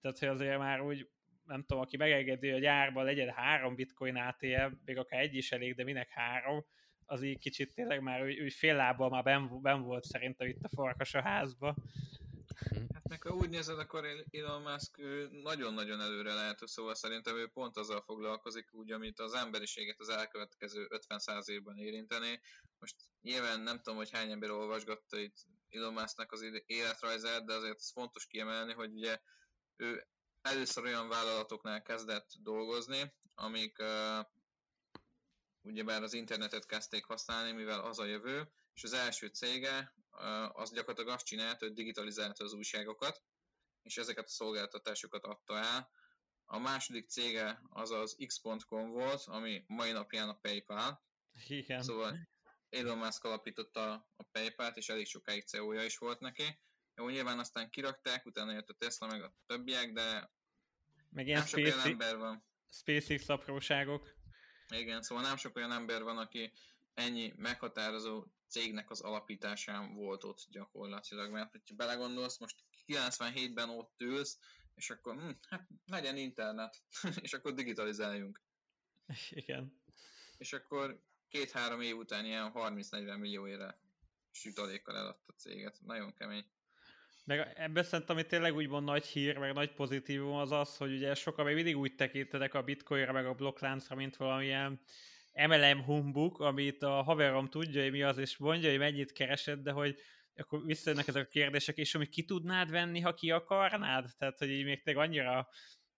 tehát 0.00 0.18
hogy 0.18 0.28
azért 0.28 0.58
már 0.58 0.80
úgy 0.80 1.08
nem 1.48 1.64
tudom, 1.64 1.82
aki 1.82 1.96
megengedi, 1.96 2.50
hogy 2.50 2.60
gyárban 2.60 3.04
legyen 3.04 3.32
három 3.32 3.74
bitcoin 3.74 4.16
ATM, 4.16 4.72
még 4.84 4.98
akár 4.98 5.20
egy 5.20 5.34
is 5.34 5.52
elég, 5.52 5.74
de 5.74 5.84
minek 5.84 6.08
három, 6.08 6.64
az 7.04 7.22
így 7.22 7.38
kicsit 7.38 7.74
tényleg 7.74 8.02
már 8.02 8.22
úgy, 8.22 8.40
úgy 8.40 8.52
fél 8.52 8.74
lábbal 8.74 9.08
már 9.08 9.22
ben, 9.22 9.60
ben 9.62 9.82
volt 9.82 10.04
szerintem 10.04 10.48
itt 10.48 10.62
a 10.62 10.68
farkas 10.68 11.14
a 11.14 11.22
házba. 11.22 11.74
Hát 12.94 13.08
meg 13.08 13.22
ha 13.22 13.34
úgy 13.34 13.48
nézed, 13.48 13.78
akkor 13.78 14.06
Elon 14.30 14.62
Musk 14.62 14.96
nagyon-nagyon 15.42 16.00
előre 16.00 16.34
lehet, 16.34 16.58
szóval 16.66 16.94
szerintem 16.94 17.36
ő 17.36 17.46
pont 17.46 17.76
azzal 17.76 18.00
foglalkozik, 18.00 18.74
úgy, 18.74 18.92
amit 18.92 19.18
az 19.20 19.34
emberiséget 19.34 20.00
az 20.00 20.08
elkövetkező 20.08 20.86
50-100 21.08 21.48
évben 21.48 21.76
érinteni. 21.76 22.40
Most 22.78 22.96
nyilván 23.22 23.60
nem 23.60 23.76
tudom, 23.76 23.96
hogy 23.96 24.10
hány 24.10 24.30
ember 24.30 24.50
olvasgatta 24.50 25.18
itt 25.18 25.36
Elon 25.70 25.92
Musknak 25.92 26.32
az 26.32 26.62
életrajzát, 26.66 27.44
de 27.44 27.52
azért 27.52 27.76
ez 27.76 27.92
fontos 27.92 28.26
kiemelni, 28.26 28.72
hogy 28.72 28.92
ugye 28.92 29.18
ő 29.76 30.06
először 30.48 30.84
olyan 30.84 31.08
vállalatoknál 31.08 31.82
kezdett 31.82 32.30
dolgozni, 32.42 33.12
amik 33.34 33.78
uh, 33.78 34.26
ugyebár 35.62 36.02
az 36.02 36.12
internetet 36.12 36.66
kezdték 36.66 37.04
használni, 37.04 37.52
mivel 37.52 37.80
az 37.80 37.98
a 37.98 38.04
jövő, 38.04 38.52
és 38.74 38.84
az 38.84 38.92
első 38.92 39.26
cége 39.26 39.94
uh, 40.12 40.60
az 40.60 40.72
gyakorlatilag 40.72 41.14
azt 41.14 41.26
csinálta, 41.26 41.64
hogy 41.64 41.74
digitalizálta 41.74 42.44
az 42.44 42.52
újságokat, 42.52 43.22
és 43.82 43.96
ezeket 43.96 44.24
a 44.24 44.30
szolgáltatásokat 44.30 45.24
adta 45.24 45.58
el. 45.58 45.90
A 46.44 46.58
második 46.58 47.08
cége 47.08 47.62
az 47.68 47.90
az 47.90 48.16
x.com 48.26 48.90
volt, 48.90 49.22
ami 49.26 49.64
mai 49.66 49.92
napján 49.92 50.28
a 50.28 50.38
PayPal. 50.40 51.02
Igen. 51.46 51.82
Szóval 51.82 52.28
Elon 52.68 52.98
Musk 52.98 53.24
alapította 53.24 53.92
a 54.16 54.22
PayPal-t, 54.32 54.76
és 54.76 54.88
elég 54.88 55.06
sokáig 55.06 55.44
CEO-ja 55.44 55.84
is 55.84 55.98
volt 55.98 56.20
neki. 56.20 56.60
Jó, 56.94 57.08
nyilván 57.08 57.38
aztán 57.38 57.70
kirakták, 57.70 58.26
utána 58.26 58.52
jött 58.52 58.68
a 58.68 58.74
Tesla 58.74 59.06
meg 59.06 59.22
a 59.22 59.34
többiek, 59.46 59.92
de 59.92 60.30
meg 61.10 61.26
ilyen 61.26 61.38
nem 61.38 61.46
SpaceX, 61.46 61.84
ember 61.84 62.16
van. 62.16 62.44
SpaceX 62.70 63.28
apróságok. 63.28 64.16
Igen, 64.68 65.02
szóval 65.02 65.24
nem 65.24 65.36
sok 65.36 65.56
olyan 65.56 65.72
ember 65.72 66.02
van, 66.02 66.18
aki 66.18 66.52
ennyi 66.94 67.32
meghatározó 67.36 68.26
cégnek 68.48 68.90
az 68.90 69.00
alapításán 69.00 69.94
volt 69.94 70.24
ott 70.24 70.46
gyakorlatilag, 70.50 71.30
mert 71.30 71.50
hogyha 71.50 71.74
belegondolsz, 71.74 72.38
most 72.38 72.56
97-ben 72.86 73.68
ott 73.68 74.00
ülsz, 74.00 74.38
és 74.74 74.90
akkor 74.90 75.14
hm, 75.14 75.30
hát 75.48 75.68
legyen 75.86 76.16
internet, 76.16 76.82
és 77.20 77.32
akkor 77.32 77.54
digitalizáljunk. 77.54 78.42
Igen. 79.30 79.80
És 80.36 80.52
akkor 80.52 81.02
két-három 81.28 81.80
év 81.80 81.96
után 81.96 82.24
ilyen 82.24 82.52
30-40 82.54 83.18
millió 83.18 83.46
ére 83.46 83.80
sütalékkal 84.30 84.96
eladta 84.96 85.32
a 85.32 85.40
céget. 85.40 85.80
Nagyon 85.80 86.14
kemény. 86.14 86.50
Meg 87.28 87.52
ebben 87.56 87.82
szerintem, 87.82 88.16
ami 88.16 88.26
tényleg 88.26 88.54
úgymond 88.54 88.84
nagy 88.84 89.06
hír, 89.06 89.38
meg 89.38 89.52
nagy 89.52 89.72
pozitívum 89.72 90.34
az 90.34 90.52
az, 90.52 90.76
hogy 90.76 90.92
ugye 90.92 91.14
sokan 91.14 91.44
még 91.44 91.54
mindig 91.54 91.76
úgy 91.76 91.94
tekintenek 91.94 92.54
a 92.54 92.62
bitcoinra, 92.62 93.12
meg 93.12 93.26
a 93.26 93.34
blokkláncra, 93.34 93.96
mint 93.96 94.16
valamilyen 94.16 94.80
MLM 95.46 95.82
humbuk, 95.84 96.40
amit 96.40 96.82
a 96.82 97.02
haverom 97.02 97.48
tudja, 97.48 97.82
hogy 97.82 97.90
mi 97.90 98.02
az, 98.02 98.18
és 98.18 98.36
mondja, 98.36 98.70
hogy 98.70 98.78
mennyit 98.78 99.12
keresed, 99.12 99.60
de 99.60 99.70
hogy 99.70 99.98
akkor 100.36 100.64
visszajönnek 100.64 101.08
ezek 101.08 101.24
a 101.24 101.28
kérdések, 101.28 101.76
és 101.76 101.92
hogy 101.92 102.08
ki 102.08 102.24
tudnád 102.24 102.70
venni, 102.70 103.00
ha 103.00 103.14
ki 103.14 103.30
akarnád? 103.30 104.10
Tehát, 104.18 104.38
hogy 104.38 104.50
így 104.50 104.64
még 104.64 104.82
tényleg 104.82 105.04
annyira 105.04 105.48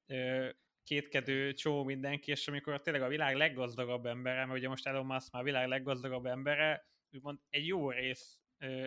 ö, 0.06 0.48
kétkedő 0.84 1.52
csó 1.52 1.84
mindenki, 1.84 2.30
és 2.30 2.48
amikor 2.48 2.80
tényleg 2.80 3.02
a 3.02 3.08
világ 3.08 3.36
leggazdagabb 3.36 4.06
embere, 4.06 4.44
mert 4.44 4.58
ugye 4.58 4.68
most 4.68 4.86
Elon 4.86 5.06
Musk 5.06 5.32
már 5.32 5.42
a 5.42 5.44
világ 5.44 5.68
leggazdagabb 5.68 6.26
embere, 6.26 6.86
úgymond 7.10 7.38
egy 7.48 7.66
jó 7.66 7.90
rész 7.90 8.38
ö, 8.58 8.86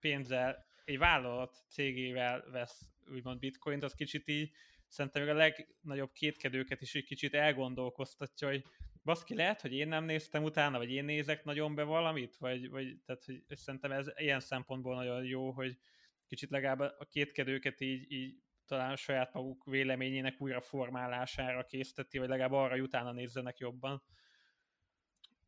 pénzzel 0.00 0.70
egy 0.92 0.98
vállalat 0.98 1.56
cégével 1.68 2.44
vesz 2.50 2.80
úgymond 3.10 3.38
bitcoint, 3.38 3.82
az 3.82 3.94
kicsit 3.94 4.28
így 4.28 4.50
szerintem 4.88 5.28
a 5.28 5.32
legnagyobb 5.32 6.12
kétkedőket 6.12 6.80
is 6.80 6.94
egy 6.94 7.04
kicsit 7.04 7.34
elgondolkoztatja, 7.34 8.48
hogy 8.48 8.64
baszki, 9.04 9.34
lehet, 9.34 9.60
hogy 9.60 9.72
én 9.72 9.88
nem 9.88 10.04
néztem 10.04 10.42
utána, 10.42 10.78
vagy 10.78 10.90
én 10.90 11.04
nézek 11.04 11.44
nagyon 11.44 11.74
be 11.74 11.82
valamit, 11.82 12.36
vagy, 12.36 12.70
vagy 12.70 12.98
tehát, 13.06 13.24
hogy 13.24 13.44
szerintem 13.48 13.92
ez 13.92 14.06
ilyen 14.16 14.40
szempontból 14.40 14.94
nagyon 14.94 15.24
jó, 15.24 15.50
hogy 15.50 15.78
kicsit 16.26 16.50
legalább 16.50 16.80
a 16.80 17.06
kétkedőket 17.10 17.80
így, 17.80 18.12
így 18.12 18.42
talán 18.66 18.90
a 18.90 18.96
saját 18.96 19.32
maguk 19.32 19.64
véleményének 19.64 20.40
újra 20.40 20.60
formálására 20.60 21.64
készteti, 21.64 22.18
vagy 22.18 22.28
legalább 22.28 22.52
arra, 22.52 22.70
hogy 22.70 22.80
utána 22.80 23.12
nézzenek 23.12 23.58
jobban. 23.58 24.02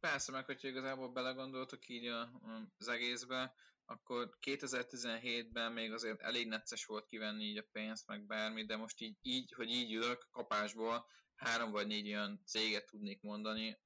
Persze, 0.00 0.32
meg 0.32 0.44
hogyha 0.44 0.68
igazából 0.68 1.12
belegondoltok 1.12 1.88
így 1.88 2.06
a, 2.06 2.30
az 2.78 2.88
egészbe, 2.88 3.54
akkor 3.84 4.38
2017-ben 4.46 5.72
még 5.72 5.92
azért 5.92 6.20
elég 6.20 6.48
necces 6.48 6.84
volt 6.84 7.06
kivenni 7.06 7.44
így 7.44 7.58
a 7.58 7.66
pénzt, 7.72 8.06
meg 8.06 8.26
bármi, 8.26 8.64
de 8.64 8.76
most 8.76 9.00
így, 9.00 9.16
így 9.22 9.52
hogy 9.52 9.70
így 9.70 9.92
ülök 9.92 10.28
kapásból, 10.30 11.06
három 11.34 11.70
vagy 11.70 11.86
négy 11.86 12.06
olyan 12.06 12.42
céget 12.46 12.86
tudnék 12.86 13.20
mondani, 13.20 13.78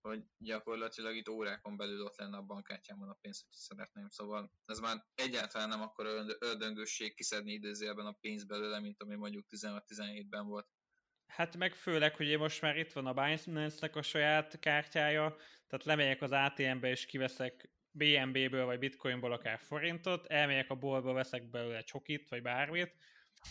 hogy 0.00 0.24
gyakorlatilag 0.38 1.16
itt 1.16 1.28
órákon 1.28 1.76
belül 1.76 2.02
ott 2.02 2.16
lenne 2.16 2.36
a 2.36 2.42
bankkártyámon 2.42 3.08
a 3.08 3.18
pénz, 3.20 3.40
hogy 3.40 3.52
szeretném. 3.52 4.08
Szóval 4.08 4.52
ez 4.64 4.78
már 4.78 5.04
egyáltalán 5.14 5.68
nem 5.68 5.80
akkor 5.80 6.06
ördöngösség 6.38 7.14
kiszedni 7.14 7.52
idézőjelben 7.52 8.06
a 8.06 8.16
pénz 8.20 8.44
belőle, 8.44 8.80
mint 8.80 9.02
ami 9.02 9.14
mondjuk 9.14 9.46
16-17-ben 9.48 10.46
volt. 10.46 10.68
Hát 11.26 11.56
meg 11.56 11.74
főleg, 11.74 12.16
hogy 12.16 12.38
most 12.38 12.60
már 12.60 12.76
itt 12.76 12.92
van 12.92 13.06
a 13.06 13.12
Binance-nek 13.12 13.96
a 13.96 14.02
saját 14.02 14.58
kártyája, 14.58 15.36
tehát 15.66 15.84
lemegyek 15.84 16.22
az 16.22 16.30
ATM-be 16.30 16.90
és 16.90 17.06
kiveszek 17.06 17.70
BNB-ből 17.92 18.64
vagy 18.64 18.78
Bitcoinból 18.78 19.32
akár 19.32 19.58
forintot, 19.58 20.26
elmegyek 20.26 20.70
a 20.70 20.74
boltba, 20.74 21.12
veszek 21.12 21.50
belőle 21.50 21.82
csokit 21.82 22.28
vagy 22.28 22.42
bármit, 22.42 22.94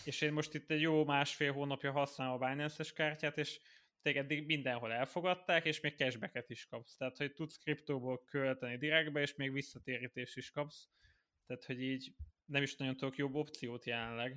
és 0.04 0.20
én 0.20 0.32
most 0.32 0.54
itt 0.54 0.70
egy 0.70 0.80
jó 0.80 1.04
másfél 1.04 1.52
hónapja 1.52 1.92
használom 1.92 2.42
a 2.42 2.46
Binance-es 2.46 2.92
kártyát, 2.92 3.38
és 3.38 3.60
téged 4.02 4.44
mindenhol 4.46 4.92
elfogadták, 4.92 5.64
és 5.64 5.80
még 5.80 5.96
cashbacket 5.96 6.50
is 6.50 6.66
kapsz. 6.66 6.96
Tehát, 6.96 7.16
hogy 7.16 7.32
tudsz 7.32 7.58
kriptóból 7.58 8.24
költeni 8.24 8.76
direktbe, 8.76 9.20
és 9.20 9.34
még 9.34 9.52
visszatérítést 9.52 10.36
is 10.36 10.50
kapsz. 10.50 10.88
Tehát, 11.46 11.64
hogy 11.64 11.82
így 11.82 12.14
nem 12.44 12.62
is 12.62 12.76
nagyon 12.76 12.96
tudok 12.96 13.16
jobb 13.16 13.34
opciót 13.34 13.84
jelenleg. 13.84 14.36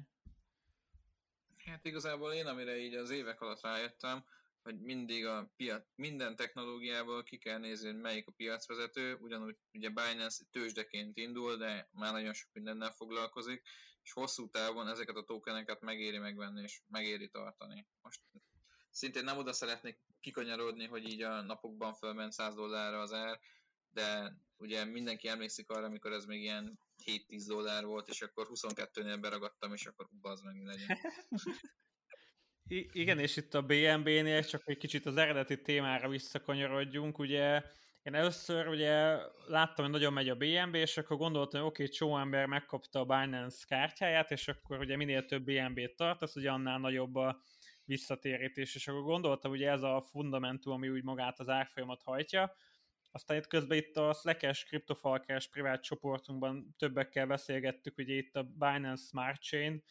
Hát 1.65 1.85
igazából 1.85 2.33
én, 2.33 2.45
amire 2.45 2.77
így 2.77 2.93
az 2.93 3.09
évek 3.09 3.41
alatt 3.41 3.61
rájöttem, 3.61 4.25
hogy 4.63 4.79
mindig 4.79 5.25
a 5.25 5.51
piac, 5.55 5.85
minden 5.95 6.35
technológiából 6.35 7.23
ki 7.23 7.37
kell 7.37 7.57
nézni, 7.57 7.91
hogy 7.91 7.99
melyik 7.99 8.27
a 8.27 8.31
piacvezető, 8.31 9.15
ugyanúgy 9.15 9.57
ugye 9.73 9.89
Binance 9.89 10.43
tőzsdeként 10.51 11.17
indul, 11.17 11.57
de 11.57 11.89
már 11.91 12.11
nagyon 12.11 12.33
sok 12.33 12.49
mindennel 12.53 12.91
foglalkozik, 12.91 13.61
és 14.03 14.11
hosszú 14.11 14.49
távon 14.49 14.87
ezeket 14.87 15.15
a 15.15 15.23
tokeneket 15.23 15.81
megéri 15.81 16.17
megvenni, 16.17 16.61
és 16.61 16.81
megéri 16.87 17.29
tartani. 17.29 17.87
Most 18.01 18.21
szintén 18.89 19.23
nem 19.23 19.37
oda 19.37 19.53
szeretnék 19.53 19.99
kikanyarodni, 20.19 20.85
hogy 20.85 21.09
így 21.09 21.21
a 21.21 21.41
napokban 21.41 21.93
fölment 21.93 22.31
100 22.31 22.55
dollárra 22.55 22.99
az 23.01 23.13
ár, 23.13 23.39
de 23.89 24.37
ugye 24.57 24.85
mindenki 24.85 25.27
emlékszik 25.27 25.69
arra, 25.69 25.85
amikor 25.85 26.11
ez 26.11 26.25
még 26.25 26.41
ilyen 26.41 26.79
7-10 27.05 27.43
dollár 27.47 27.85
volt, 27.85 28.07
és 28.07 28.21
akkor 28.21 28.47
22-nél 28.49 29.17
beragadtam, 29.21 29.73
és 29.73 29.85
akkor 29.85 30.09
az 30.21 30.41
meg 30.41 30.55
mi 30.55 30.65
legyen. 30.65 30.97
Igen, 32.91 33.19
és 33.19 33.37
itt 33.37 33.53
a 33.53 33.61
BNB-nél 33.61 34.43
csak 34.43 34.61
egy 34.65 34.77
kicsit 34.77 35.05
az 35.05 35.17
eredeti 35.17 35.61
témára 35.61 36.09
visszakanyarodjunk, 36.09 37.19
ugye 37.19 37.61
én 38.03 38.15
először 38.15 38.67
ugye 38.67 39.17
láttam, 39.47 39.85
hogy 39.85 39.93
nagyon 39.93 40.13
megy 40.13 40.29
a 40.29 40.35
BNB, 40.35 40.75
és 40.75 40.97
akkor 40.97 41.17
gondoltam, 41.17 41.61
hogy 41.61 41.69
oké, 41.69 41.83
okay, 41.83 41.95
csomó 41.95 42.17
ember 42.17 42.45
megkapta 42.45 42.99
a 42.99 43.05
Binance 43.05 43.65
kártyáját, 43.67 44.31
és 44.31 44.47
akkor 44.47 44.79
ugye 44.79 44.95
minél 44.95 45.25
több 45.25 45.43
BNB-t 45.43 45.95
tart, 45.95 46.21
az 46.21 46.37
ugye 46.37 46.51
annál 46.51 46.79
nagyobb 46.79 47.15
a 47.15 47.41
visszatérítés, 47.85 48.75
és 48.75 48.87
akkor 48.87 49.01
gondoltam, 49.01 49.51
hogy 49.51 49.63
ez 49.63 49.81
a 49.81 50.01
fundamentum, 50.11 50.73
ami 50.73 50.89
úgy 50.89 51.03
magát 51.03 51.39
az 51.39 51.49
árfolyamat 51.49 52.01
hajtja, 52.03 52.55
aztán 53.11 53.37
itt 53.37 53.47
közben 53.47 53.77
itt 53.77 53.97
a 53.97 54.13
Slack-es, 54.13 54.63
kriptofalkás 54.63 55.49
privát 55.49 55.83
csoportunkban 55.83 56.75
többekkel 56.77 57.27
beszélgettük, 57.27 57.97
ugye 57.97 58.13
itt 58.13 58.35
a 58.35 58.43
Binance 58.43 59.03
Smart 59.03 59.41
Chain 59.41 59.83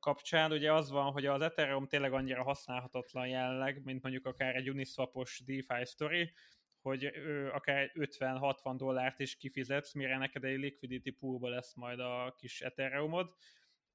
kapcsán, 0.00 0.52
ugye 0.52 0.72
az 0.72 0.90
van, 0.90 1.12
hogy 1.12 1.26
az 1.26 1.40
Ethereum 1.40 1.86
tényleg 1.86 2.12
annyira 2.12 2.42
használhatatlan 2.42 3.26
jelenleg, 3.26 3.84
mint 3.84 4.02
mondjuk 4.02 4.26
akár 4.26 4.56
egy 4.56 4.70
Uniswapos 4.70 5.42
DeFi 5.44 5.84
story, 5.84 6.32
hogy 6.80 7.04
akár 7.52 7.92
50-60 7.94 8.74
dollárt 8.76 9.20
is 9.20 9.36
kifizetsz, 9.36 9.92
mire 9.92 10.18
neked 10.18 10.44
egy 10.44 10.58
liquidity 10.58 11.10
poolba 11.10 11.48
lesz 11.48 11.74
majd 11.74 12.00
a 12.00 12.34
kis 12.38 12.60
Ethereumod, 12.60 13.34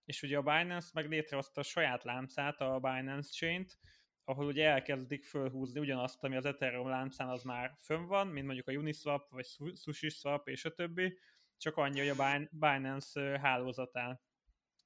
és 0.05 0.21
ugye 0.21 0.37
a 0.37 0.41
Binance 0.41 0.89
meg 0.93 1.09
létrehozta 1.09 1.61
a 1.61 1.63
saját 1.63 2.03
láncát, 2.03 2.61
a 2.61 2.79
Binance 2.79 3.29
Chain-t, 3.31 3.77
ahol 4.23 4.45
ugye 4.45 4.67
elkezdik 4.67 5.23
fölhúzni 5.23 5.79
ugyanazt, 5.79 6.23
ami 6.23 6.35
az 6.35 6.45
Ethereum 6.45 6.87
láncán 6.87 7.29
az 7.29 7.43
már 7.43 7.75
fönn 7.79 8.05
van, 8.05 8.27
mint 8.27 8.45
mondjuk 8.45 8.67
a 8.67 8.71
Uniswap, 8.71 9.29
vagy 9.29 9.45
SushiSwap 9.75 10.47
és 10.47 10.65
a 10.65 10.73
többi, 10.73 11.17
csak 11.57 11.77
annyi, 11.77 11.99
hogy 11.99 12.17
a 12.17 12.47
Binance 12.51 13.39
hálózatán. 13.39 14.19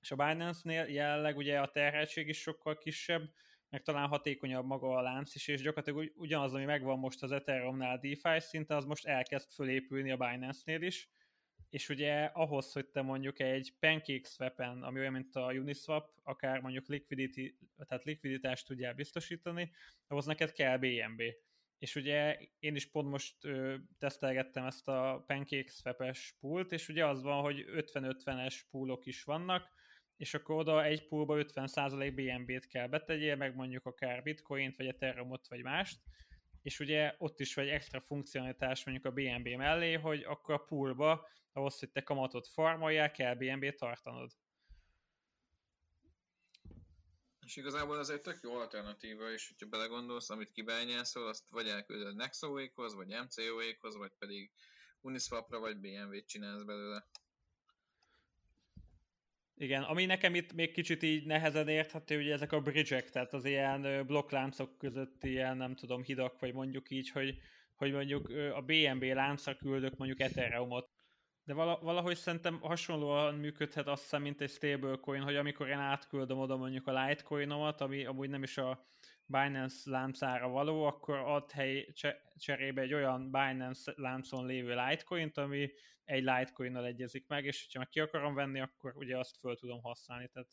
És 0.04 0.12
a 0.12 0.16
Binance-nél 0.16 0.86
jelenleg 0.86 1.38
ugye 1.38 1.60
a 1.60 1.72
terheltség 1.72 2.28
is 2.28 2.38
sokkal 2.38 2.78
kisebb, 2.78 3.34
meg 3.70 3.82
talán 3.82 4.08
hatékonyabb 4.08 4.66
maga 4.66 4.96
a 4.96 5.02
lánc 5.02 5.36
is, 5.36 5.48
és 5.48 5.62
gyakorlatilag 5.62 6.12
ugyanaz, 6.16 6.54
ami 6.54 6.66
megvan 6.66 7.00
most 7.00 7.24
az 7.24 7.32
Ethereum-nál 7.32 8.00
DeFi 8.00 8.40
szinte, 8.40 8.76
az 8.76 8.86
most 8.86 9.06
elkezd 9.06 9.52
fölépülni 9.52 10.12
a 10.12 10.18
Binance-nél 10.18 10.82
is, 10.82 11.10
és 11.70 11.90
ugye 11.90 12.24
ahhoz, 12.24 12.72
hogy 12.72 12.86
te 12.86 13.02
mondjuk 13.02 13.40
egy 13.40 13.74
pancake 13.80 14.28
swap 14.30 14.60
ami 14.60 15.00
olyan, 15.00 15.12
mint 15.12 15.36
a 15.36 15.52
Uniswap, 15.54 16.10
akár 16.24 16.60
mondjuk 16.60 16.88
liquidity, 16.88 17.58
tehát 17.88 18.04
likviditást 18.04 18.68
tudjál 18.68 18.94
biztosítani, 18.94 19.72
ahhoz 20.08 20.26
neked 20.26 20.52
kell 20.52 20.78
BNB. 20.78 21.22
És 21.78 21.96
ugye 21.96 22.38
én 22.60 22.76
is 22.76 22.90
pont 22.90 23.10
most 23.10 23.46
ö, 23.46 23.76
tesztelgettem 24.00 24.66
ezt 24.66 24.88
a 24.88 25.24
pancake 25.28 25.72
swap-es 25.72 26.36
pult, 26.40 26.72
és 26.72 26.90
ugye 26.90 27.06
az 27.06 27.22
van, 27.22 27.42
hogy 27.42 27.66
50-50-es 27.68 28.60
poolok 28.72 29.06
is 29.06 29.24
vannak, 29.24 29.72
és 30.18 30.34
akkor 30.34 30.56
oda 30.56 30.84
egy 30.84 31.08
poolba 31.08 31.36
50% 31.38 32.12
BNB-t 32.16 32.68
kell 32.68 32.88
betegyél, 32.88 33.36
meg 33.36 33.56
mondjuk 33.56 33.86
akár 33.86 34.24
bitcoint, 34.24 34.78
vagy 34.78 34.88
ethereum 34.88 35.40
vagy 35.50 35.64
mást, 35.64 36.00
és 36.62 36.80
ugye 36.80 37.16
ott 37.18 37.40
is 37.40 37.54
vagy 37.54 37.68
extra 37.68 38.02
funkcionalitás 38.02 38.86
mondjuk 38.86 39.06
a 39.06 39.12
BNB 39.12 39.48
mellé, 39.48 39.94
hogy 39.94 40.24
akkor 40.24 40.54
a 40.54 40.66
poolba 40.66 41.28
ahhoz, 41.54 41.80
hogy 41.80 41.90
te 41.92 42.04
kamatot 42.04 42.48
farmoljál, 42.48 43.12
kell 43.12 43.36
BNB 43.36 43.76
tartanod. 43.76 44.32
És 47.46 47.56
igazából 47.56 48.00
ez 48.00 48.10
egy 48.10 48.22
tök 48.22 48.40
jó 48.42 48.56
alternatíva, 48.56 49.32
és 49.32 49.48
hogyha 49.48 49.66
belegondolsz, 49.66 50.30
amit 50.30 50.52
kibányászol, 50.52 51.28
azt 51.28 51.44
vagy 51.50 51.68
elküldöd 51.68 52.16
Nexo-ékhoz, 52.16 52.94
vagy 52.94 53.08
MCO-ékhoz, 53.08 53.96
vagy 53.96 54.12
pedig 54.20 54.52
Uniswapra, 55.02 55.60
vagy 55.60 55.78
BMW-t 55.78 56.28
csinálsz 56.28 56.64
belőle. 56.64 57.08
Igen, 59.64 59.84
ami 59.84 60.06
nekem 60.06 60.36
itt 60.36 60.54
még 60.54 60.72
kicsit 60.72 61.04
így 61.04 61.26
nehezen 61.26 61.68
érthető, 61.68 62.20
ugye 62.20 62.34
ezek 62.34 62.52
a 62.52 62.62
bridge 62.62 63.02
tehát 63.02 63.34
az 63.34 63.46
ilyen 63.46 64.06
blokkláncok 64.06 64.78
között 64.78 65.24
ilyen, 65.24 65.58
nem 65.58 65.76
tudom, 65.76 66.04
hidak, 66.04 66.40
vagy 66.40 66.54
mondjuk 66.54 66.90
így, 66.90 67.10
hogy, 67.10 67.38
hogy 67.76 67.92
mondjuk 67.92 68.30
a 68.56 68.62
BNB 68.62 69.04
láncra 69.04 69.56
küldök 69.56 69.98
mondjuk 69.98 70.20
Ethereumot, 70.20 70.90
de 71.44 71.54
valahogy 71.54 72.16
szerintem 72.16 72.60
hasonlóan 72.62 73.36
működhet 73.36 73.88
azt 73.88 74.02
hiszem, 74.02 74.22
mint 74.22 74.42
egy 74.42 74.50
stablecoin, 74.50 75.22
hogy 75.22 75.36
amikor 75.36 75.68
én 75.68 75.78
átküldöm 75.78 76.40
oda 76.40 76.58
mondjuk 76.58 76.88
a 76.88 77.06
Litecoinomat, 77.06 77.82
ami 77.82 78.06
amúgy 78.06 78.30
nem 78.30 78.44
is 78.44 78.58
a 78.58 78.86
Binance 79.26 79.90
láncára 79.90 80.48
való, 80.48 80.84
akkor 80.84 81.18
ad 81.18 81.52
hely 81.52 81.94
cserébe 82.36 82.82
egy 82.82 82.94
olyan 82.94 83.32
Binance 83.32 83.94
láncon 83.96 84.46
lévő 84.46 84.76
Litecoint, 84.76 85.38
ami 85.38 85.72
egy 86.04 86.24
Litecoinnal 86.24 86.86
egyezik 86.86 87.28
meg, 87.28 87.46
és 87.46 87.70
ha 87.74 87.80
meg 87.80 87.90
ki 87.90 88.00
akarom 88.00 88.34
venni, 88.34 88.60
akkor 88.60 88.96
ugye 88.96 89.18
azt 89.18 89.38
föl 89.38 89.56
tudom 89.56 89.82
használni. 89.82 90.28
Tehát 90.28 90.50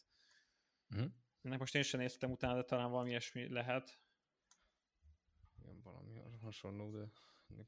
uh-huh. 0.90 1.10
ennek 1.42 1.58
most 1.58 1.74
én 1.74 1.82
sem 1.82 2.00
néztem 2.00 2.30
utána, 2.30 2.54
de 2.54 2.64
talán 2.64 2.90
valami 2.90 3.08
ilyesmi 3.08 3.48
lehet. 3.48 3.98
Igen, 5.58 5.80
valami 5.82 6.20
hasonló, 6.40 6.90
de 6.90 7.10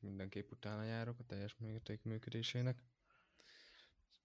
mindenképp 0.00 0.50
utána 0.50 0.82
járok 0.82 1.18
a 1.18 1.24
teljes 1.24 1.57
mérték 1.57 2.03
működésének. 2.03 2.82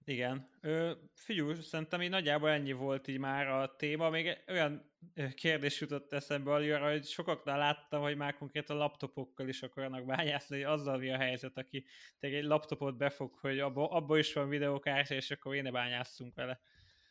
Igen. 0.08 0.48
Ö, 0.60 0.92
figyú, 1.14 1.54
szerintem 1.54 2.02
így 2.02 2.10
nagyjából 2.10 2.50
ennyi 2.50 2.72
volt 2.72 3.08
így 3.08 3.18
már 3.18 3.46
a 3.46 3.76
téma. 3.76 4.10
Még 4.10 4.38
olyan 4.46 4.92
kérdés 5.34 5.80
jutott 5.80 6.12
eszembe 6.12 6.50
aljára, 6.50 6.90
hogy 6.90 7.04
sokaknál 7.04 7.58
láttam, 7.58 8.02
hogy 8.02 8.16
már 8.16 8.34
konkrétan 8.34 8.76
laptopokkal 8.76 9.48
is 9.48 9.62
akarnak 9.62 10.04
bányászni, 10.04 10.56
hogy 10.56 10.64
azzal 10.64 10.98
mi 10.98 11.10
a 11.10 11.16
helyzet, 11.16 11.56
aki 11.56 11.86
egy 12.18 12.44
laptopot 12.44 12.96
befog, 12.96 13.34
hogy 13.40 13.58
abba, 13.58 13.90
abba 13.90 14.18
is 14.18 14.32
van 14.32 14.48
videókártya, 14.48 15.14
és 15.14 15.30
akkor 15.30 15.54
én 15.54 15.62
ne 15.62 15.70
bányásszunk 15.70 16.34
vele. 16.34 16.60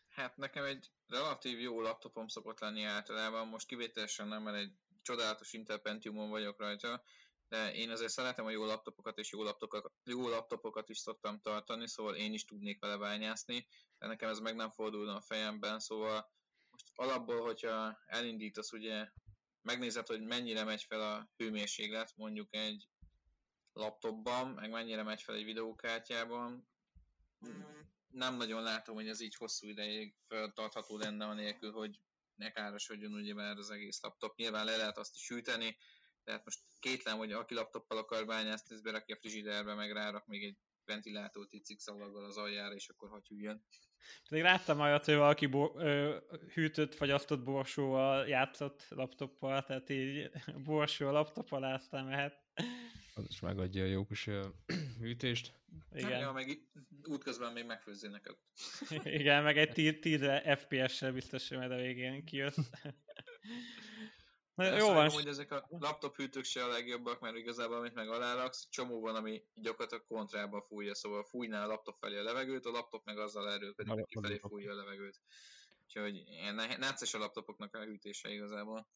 Hát 0.10 0.38
nekem 0.38 0.64
egy 0.64 0.88
relatív 1.08 1.60
jó 1.60 1.82
laptopom 1.82 2.28
szokott 2.28 2.60
lenni 2.60 2.84
általában, 2.84 3.48
most 3.48 3.68
kivételesen 3.68 4.28
nem, 4.28 4.44
mert 4.44 4.58
egy 4.58 4.72
csodálatos 5.02 5.54
Intel 5.54 5.82
vagyok 6.30 6.60
rajta, 6.60 7.04
de 7.50 7.74
én 7.74 7.90
azért 7.90 8.12
szeretem 8.12 8.46
a 8.46 8.50
jó 8.50 8.66
laptopokat, 8.66 9.18
és 9.18 9.32
jó 9.32 9.44
laptopokat, 9.44 9.92
jó 10.04 10.30
laptopokat 10.30 10.90
is 10.90 10.98
szoktam 10.98 11.40
tartani, 11.42 11.88
szóval 11.88 12.16
én 12.16 12.34
is 12.34 12.46
tudnék 12.46 12.80
vele 12.80 12.98
bányászni, 12.98 13.68
de 13.98 14.08
nekem 14.08 14.30
ez 14.30 14.40
meg 14.40 14.56
nem 14.56 14.70
fordulna 14.70 15.16
a 15.16 15.22
fejemben, 15.22 15.80
szóval 15.80 16.32
most 16.70 16.92
alapból, 16.96 17.42
hogyha 17.42 18.00
elindítasz, 18.06 18.72
ugye 18.72 19.12
megnézed, 19.62 20.08
hogy 20.08 20.22
mennyire 20.22 20.64
megy 20.64 20.84
fel 20.84 21.02
a 21.02 21.30
hőmérséklet, 21.38 22.14
mondjuk 22.16 22.56
egy 22.56 22.90
laptopban, 23.74 24.48
meg 24.48 24.70
mennyire 24.70 25.04
megy 25.04 25.22
fel 25.22 25.36
egy 25.36 25.46
videókártyában, 25.46 26.68
nem 28.08 28.36
nagyon 28.36 28.64
látom, 28.64 28.96
hogy 28.96 29.08
ez 29.08 29.22
így 29.22 29.36
hosszú 29.36 29.68
ideig 29.68 30.16
feltartható 30.28 30.98
lenne, 30.98 31.26
anélkül, 31.26 31.72
hogy 31.72 32.00
ne 32.36 32.52
károsodjon 32.52 33.14
ugye 33.14 33.34
már 33.34 33.58
az 33.58 33.70
egész 33.70 34.02
laptop. 34.02 34.36
Nyilván 34.36 34.66
le 34.66 34.78
lehet 34.78 34.98
azt 34.98 35.16
is 35.16 35.22
süteni, 35.22 35.78
tehát 36.28 36.46
most 36.46 36.60
kétlem, 36.80 37.18
hogy 37.18 37.32
aki 37.32 37.54
laptoppal 37.54 37.98
akar 37.98 38.26
bányászni, 38.26 38.76
ez 38.76 38.82
berakja 38.82 39.16
a 39.16 39.20
frigiderbe, 39.20 39.74
meg 39.74 39.92
rárak 39.92 40.28
még 40.28 40.44
egy 40.44 40.58
ventilátort 40.86 41.54
itt 41.54 41.66
szikszalaggal 41.66 42.26
az 42.26 42.38
aljára, 42.38 42.74
és 42.74 42.90
akkor 42.90 43.10
hagy 43.10 43.28
hűljön. 43.28 43.66
Pedig 44.30 44.44
láttam 44.44 44.80
olyat, 44.80 45.06
hogy 45.06 45.16
valaki 45.16 45.46
bo- 45.46 45.76
ö, 45.76 46.18
hűtött, 46.54 46.96
fagyasztott 46.96 47.44
borsóval 47.44 48.28
játszott 48.28 48.86
laptoppal, 48.90 49.64
tehát 49.64 49.90
így 49.90 50.30
borsó 50.64 51.08
a 51.08 51.12
laptop 51.12 51.52
alá 51.52 51.74
aztán 51.74 52.06
mehet. 52.06 52.46
Az 53.16 53.26
is 53.28 53.40
megadja 53.40 53.84
a 53.84 53.88
jó 53.88 54.06
kis 54.06 54.30
hűtést. 55.00 55.54
Igen. 55.92 56.20
Ja, 56.20 56.32
meg 56.32 56.70
útközben 57.04 57.54
még 57.54 57.66
megfőzzé 57.66 58.08
neked. 58.08 58.38
Igen, 59.20 59.44
meg 59.44 59.58
egy 59.58 60.00
10 60.00 60.20
FPS-sel 60.58 61.12
biztos, 61.12 61.48
hogy 61.48 61.58
majd 61.58 61.72
a 61.72 61.76
végén 61.76 62.26
kijössz. 62.26 62.58
Na, 64.58 64.78
jó 64.78 64.94
van. 64.94 65.10
hogy 65.10 65.28
ezek 65.28 65.52
a 65.52 65.68
laptop 65.70 66.16
hűtők 66.16 66.44
se 66.44 66.64
a 66.64 66.68
legjobbak, 66.68 67.20
mert 67.20 67.36
igazából 67.36 67.78
amit 67.78 67.94
meg 67.94 68.10
aláraksz, 68.10 68.68
csomó 68.70 69.00
van, 69.00 69.16
ami 69.16 69.44
gyakorlatilag 69.54 70.06
kontrába 70.08 70.62
fújja, 70.62 70.96
szóval 70.96 71.24
fújná 71.24 71.64
a 71.64 71.68
laptop 71.68 71.98
felé 72.00 72.18
a 72.18 72.24
levegőt, 72.24 72.66
a 72.66 72.72
laptop 72.72 73.06
meg 73.06 73.18
azzal 73.18 73.52
erőt, 73.52 73.76
pedig 73.76 74.06
kifelé 74.06 74.38
fújja 74.38 74.72
a 74.72 74.76
levegőt. 74.76 75.20
Úgyhogy 75.84 76.16
ilyen 76.16 76.56
necces 76.56 77.14
a 77.14 77.18
laptopoknak 77.18 77.76
a 77.76 77.84
hűtése 77.84 78.30
igazából. 78.30 78.88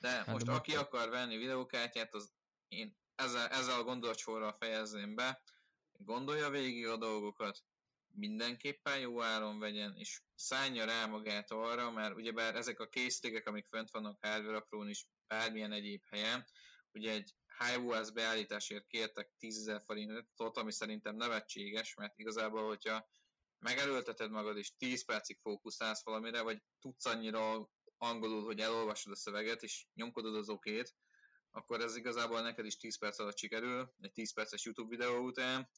De 0.00 0.08
hát 0.08 0.26
most 0.26 0.44
de 0.44 0.52
aki 0.52 0.74
akkor... 0.74 0.98
akar 0.98 1.10
venni 1.10 1.36
videókártyát, 1.36 2.14
az 2.14 2.32
én 2.68 2.96
ezzel, 3.14 3.48
ezzel 3.48 3.80
a 3.80 3.84
gondolatsorral 3.84 4.56
fejezném 4.58 5.14
be, 5.14 5.42
gondolja 5.92 6.50
végig 6.50 6.86
a 6.86 6.96
dolgokat, 6.96 7.64
mindenképpen 8.16 8.98
jó 8.98 9.22
áron 9.22 9.58
vegyen, 9.58 9.96
és 9.96 10.20
szállja 10.34 10.84
rá 10.84 11.06
magát 11.06 11.50
arra, 11.50 11.90
mert 11.90 12.14
ugyebár 12.14 12.56
ezek 12.56 12.80
a 12.80 12.88
készségek, 12.88 13.46
amik 13.46 13.66
fönt 13.66 13.90
vannak 13.90 14.24
Hardware 14.24 14.60
Pro-n 14.60 14.88
is 14.88 15.06
bármilyen 15.26 15.72
egyéb 15.72 16.02
helyen, 16.10 16.44
ugye 16.92 17.12
egy 17.12 17.34
HiOS 17.58 18.10
beállításért 18.10 18.86
kértek 18.86 19.30
10.000 19.40 19.82
forintot, 19.84 20.56
ami 20.56 20.72
szerintem 20.72 21.16
nevetséges, 21.16 21.94
mert 21.94 22.18
igazából, 22.18 22.66
hogyha 22.66 23.08
megelőlteted 23.58 24.30
magad, 24.30 24.56
és 24.56 24.76
10 24.76 25.04
percig 25.04 25.38
fókuszálsz 25.42 26.04
valamire, 26.04 26.42
vagy 26.42 26.62
tudsz 26.80 27.06
annyira 27.06 27.70
angolul, 27.96 28.44
hogy 28.44 28.60
elolvasod 28.60 29.12
a 29.12 29.16
szöveget, 29.16 29.62
és 29.62 29.86
nyomkodod 29.94 30.36
az 30.36 30.48
okét, 30.48 30.94
akkor 31.50 31.80
ez 31.80 31.96
igazából 31.96 32.40
neked 32.40 32.64
is 32.64 32.76
10 32.76 32.98
perc 32.98 33.18
alatt 33.18 33.38
sikerül, 33.38 33.94
egy 34.00 34.12
10 34.12 34.34
perces 34.34 34.64
YouTube 34.64 34.96
videó 34.96 35.18
után, 35.18 35.68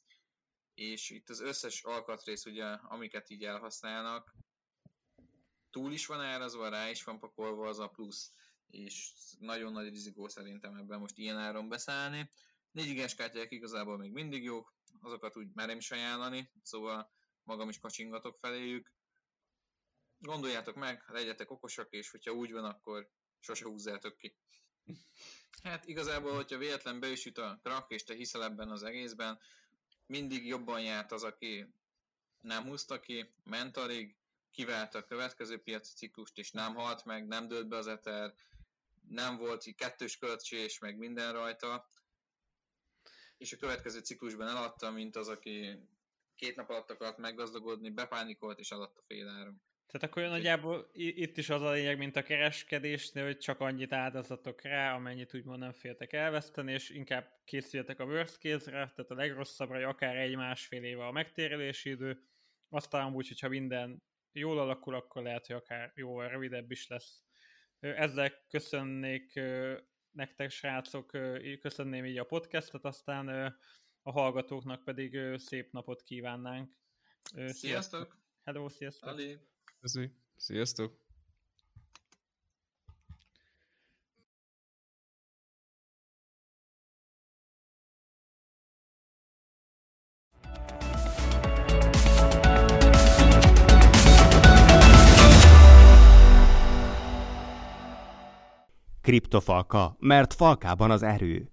és 0.77 1.09
itt 1.09 1.29
az 1.29 1.39
összes 1.39 1.83
alkatrész, 1.83 2.45
ugye, 2.45 2.65
amiket 2.65 3.29
így 3.29 3.43
elhasználnak, 3.43 4.35
túl 5.69 5.91
is 5.91 6.05
van 6.05 6.21
árazva, 6.21 6.69
rá 6.69 6.89
is 6.89 7.03
van 7.03 7.19
pakolva 7.19 7.67
az 7.67 7.79
a 7.79 7.87
plusz, 7.87 8.31
és 8.67 9.11
nagyon 9.39 9.71
nagy 9.71 9.89
rizikó 9.89 10.27
szerintem 10.27 10.75
ebben 10.75 10.99
most 10.99 11.17
ilyen 11.17 11.37
áron 11.37 11.69
beszállni. 11.69 12.29
4 12.71 12.85
gigas 12.85 13.15
kártyák 13.15 13.51
igazából 13.51 13.97
még 13.97 14.11
mindig 14.11 14.43
jók, 14.43 14.73
azokat 15.01 15.37
úgy 15.37 15.47
merem 15.53 15.77
is 15.77 15.91
ajánlani, 15.91 16.51
szóval 16.61 17.11
magam 17.43 17.69
is 17.69 17.79
kacsingatok 17.79 18.37
feléjük. 18.39 18.93
Gondoljátok 20.17 20.75
meg, 20.75 21.03
legyetek 21.07 21.51
okosak, 21.51 21.91
és 21.91 22.11
hogyha 22.11 22.31
úgy 22.31 22.51
van, 22.51 22.63
akkor 22.65 23.09
sose 23.39 23.65
húzzátok 23.65 24.17
ki. 24.17 24.35
Hát 25.63 25.85
igazából, 25.85 26.35
hogyha 26.35 26.57
véletlen 26.57 26.99
beüsít 26.99 27.37
a 27.37 27.59
krak, 27.63 27.91
és 27.91 28.03
te 28.03 28.13
hiszel 28.13 28.43
ebben 28.43 28.69
az 28.69 28.83
egészben, 28.83 29.39
mindig 30.07 30.45
jobban 30.45 30.81
járt 30.81 31.11
az, 31.11 31.23
aki 31.23 31.73
nem 32.41 32.63
húzta 32.63 32.99
ki, 32.99 33.33
ment 33.43 33.77
alig, 33.77 34.15
kiválta 34.51 34.97
a 34.97 35.05
következő 35.05 35.61
piaci 35.61 35.93
ciklust, 35.93 36.37
és 36.37 36.51
nem 36.51 36.75
halt 36.75 37.05
meg, 37.05 37.27
nem 37.27 37.47
dőlt 37.47 37.67
be 37.67 37.77
az 37.77 37.87
eter, 37.87 38.33
nem 39.09 39.37
volt 39.37 39.75
kettős 39.75 40.17
költsés, 40.17 40.79
meg 40.79 40.97
minden 40.97 41.33
rajta, 41.33 41.89
és 43.37 43.53
a 43.53 43.57
következő 43.57 43.99
ciklusban 43.99 44.47
eladta, 44.47 44.91
mint 44.91 45.15
az, 45.15 45.27
aki 45.27 45.79
két 46.35 46.55
nap 46.55 46.69
alatt 46.69 46.91
akart 46.91 47.17
meggazdagodni, 47.17 47.89
bepánikolt 47.89 48.59
és 48.59 48.71
eladta 48.71 49.01
fél 49.01 49.27
áron. 49.27 49.61
Tehát 49.91 50.07
akkor 50.07 50.23
nagyjából 50.23 50.89
itt 50.93 51.37
is 51.37 51.49
az 51.49 51.61
a 51.61 51.71
lényeg, 51.71 51.97
mint 51.97 52.15
a 52.15 52.23
kereskedésnél, 52.23 53.25
hogy 53.25 53.37
csak 53.37 53.59
annyit 53.59 53.93
áldozatok 53.93 54.61
rá, 54.61 54.93
amennyit 54.93 55.33
úgymond 55.33 55.59
nem 55.59 55.71
féltek 55.71 56.13
elveszteni, 56.13 56.73
és 56.73 56.89
inkább 56.89 57.41
készüljetek 57.45 57.99
a 57.99 58.05
worst 58.05 58.37
case-re, 58.37 58.71
tehát 58.71 59.11
a 59.11 59.15
legrosszabbra, 59.15 59.75
hogy 59.75 59.83
akár 59.83 60.15
egy-másfél 60.15 60.83
éve 60.83 61.05
a 61.05 61.11
megtérélési 61.11 61.89
idő, 61.89 62.23
aztán 62.69 63.13
úgy, 63.13 63.27
hogyha 63.27 63.47
minden 63.47 64.03
jól 64.31 64.59
alakul, 64.59 64.93
akkor 64.93 65.23
lehet, 65.23 65.47
hogy 65.47 65.55
akár 65.55 65.91
jóval 65.95 66.27
rövidebb 66.27 66.71
is 66.71 66.87
lesz. 66.87 67.23
Ezzel 67.79 68.31
köszönnék 68.47 69.39
nektek, 70.11 70.49
srácok, 70.49 71.11
köszönném 71.59 72.05
így 72.05 72.17
a 72.17 72.25
podcastot, 72.25 72.85
aztán 72.85 73.27
a 74.01 74.11
hallgatóknak 74.11 74.83
pedig 74.83 75.37
szép 75.37 75.71
napot 75.71 76.03
kívánnánk. 76.03 76.71
Sziasztok! 77.45 78.17
Hello, 78.43 78.69
sziasztok! 78.69 79.09
Ali. 79.09 79.37
Köszi. 79.87 80.11
Sziasztok! 80.35 80.99
Kriptofalka, 99.01 99.95
mert 99.99 100.33
falkában 100.33 100.91
az 100.91 101.03
erő. 101.03 101.51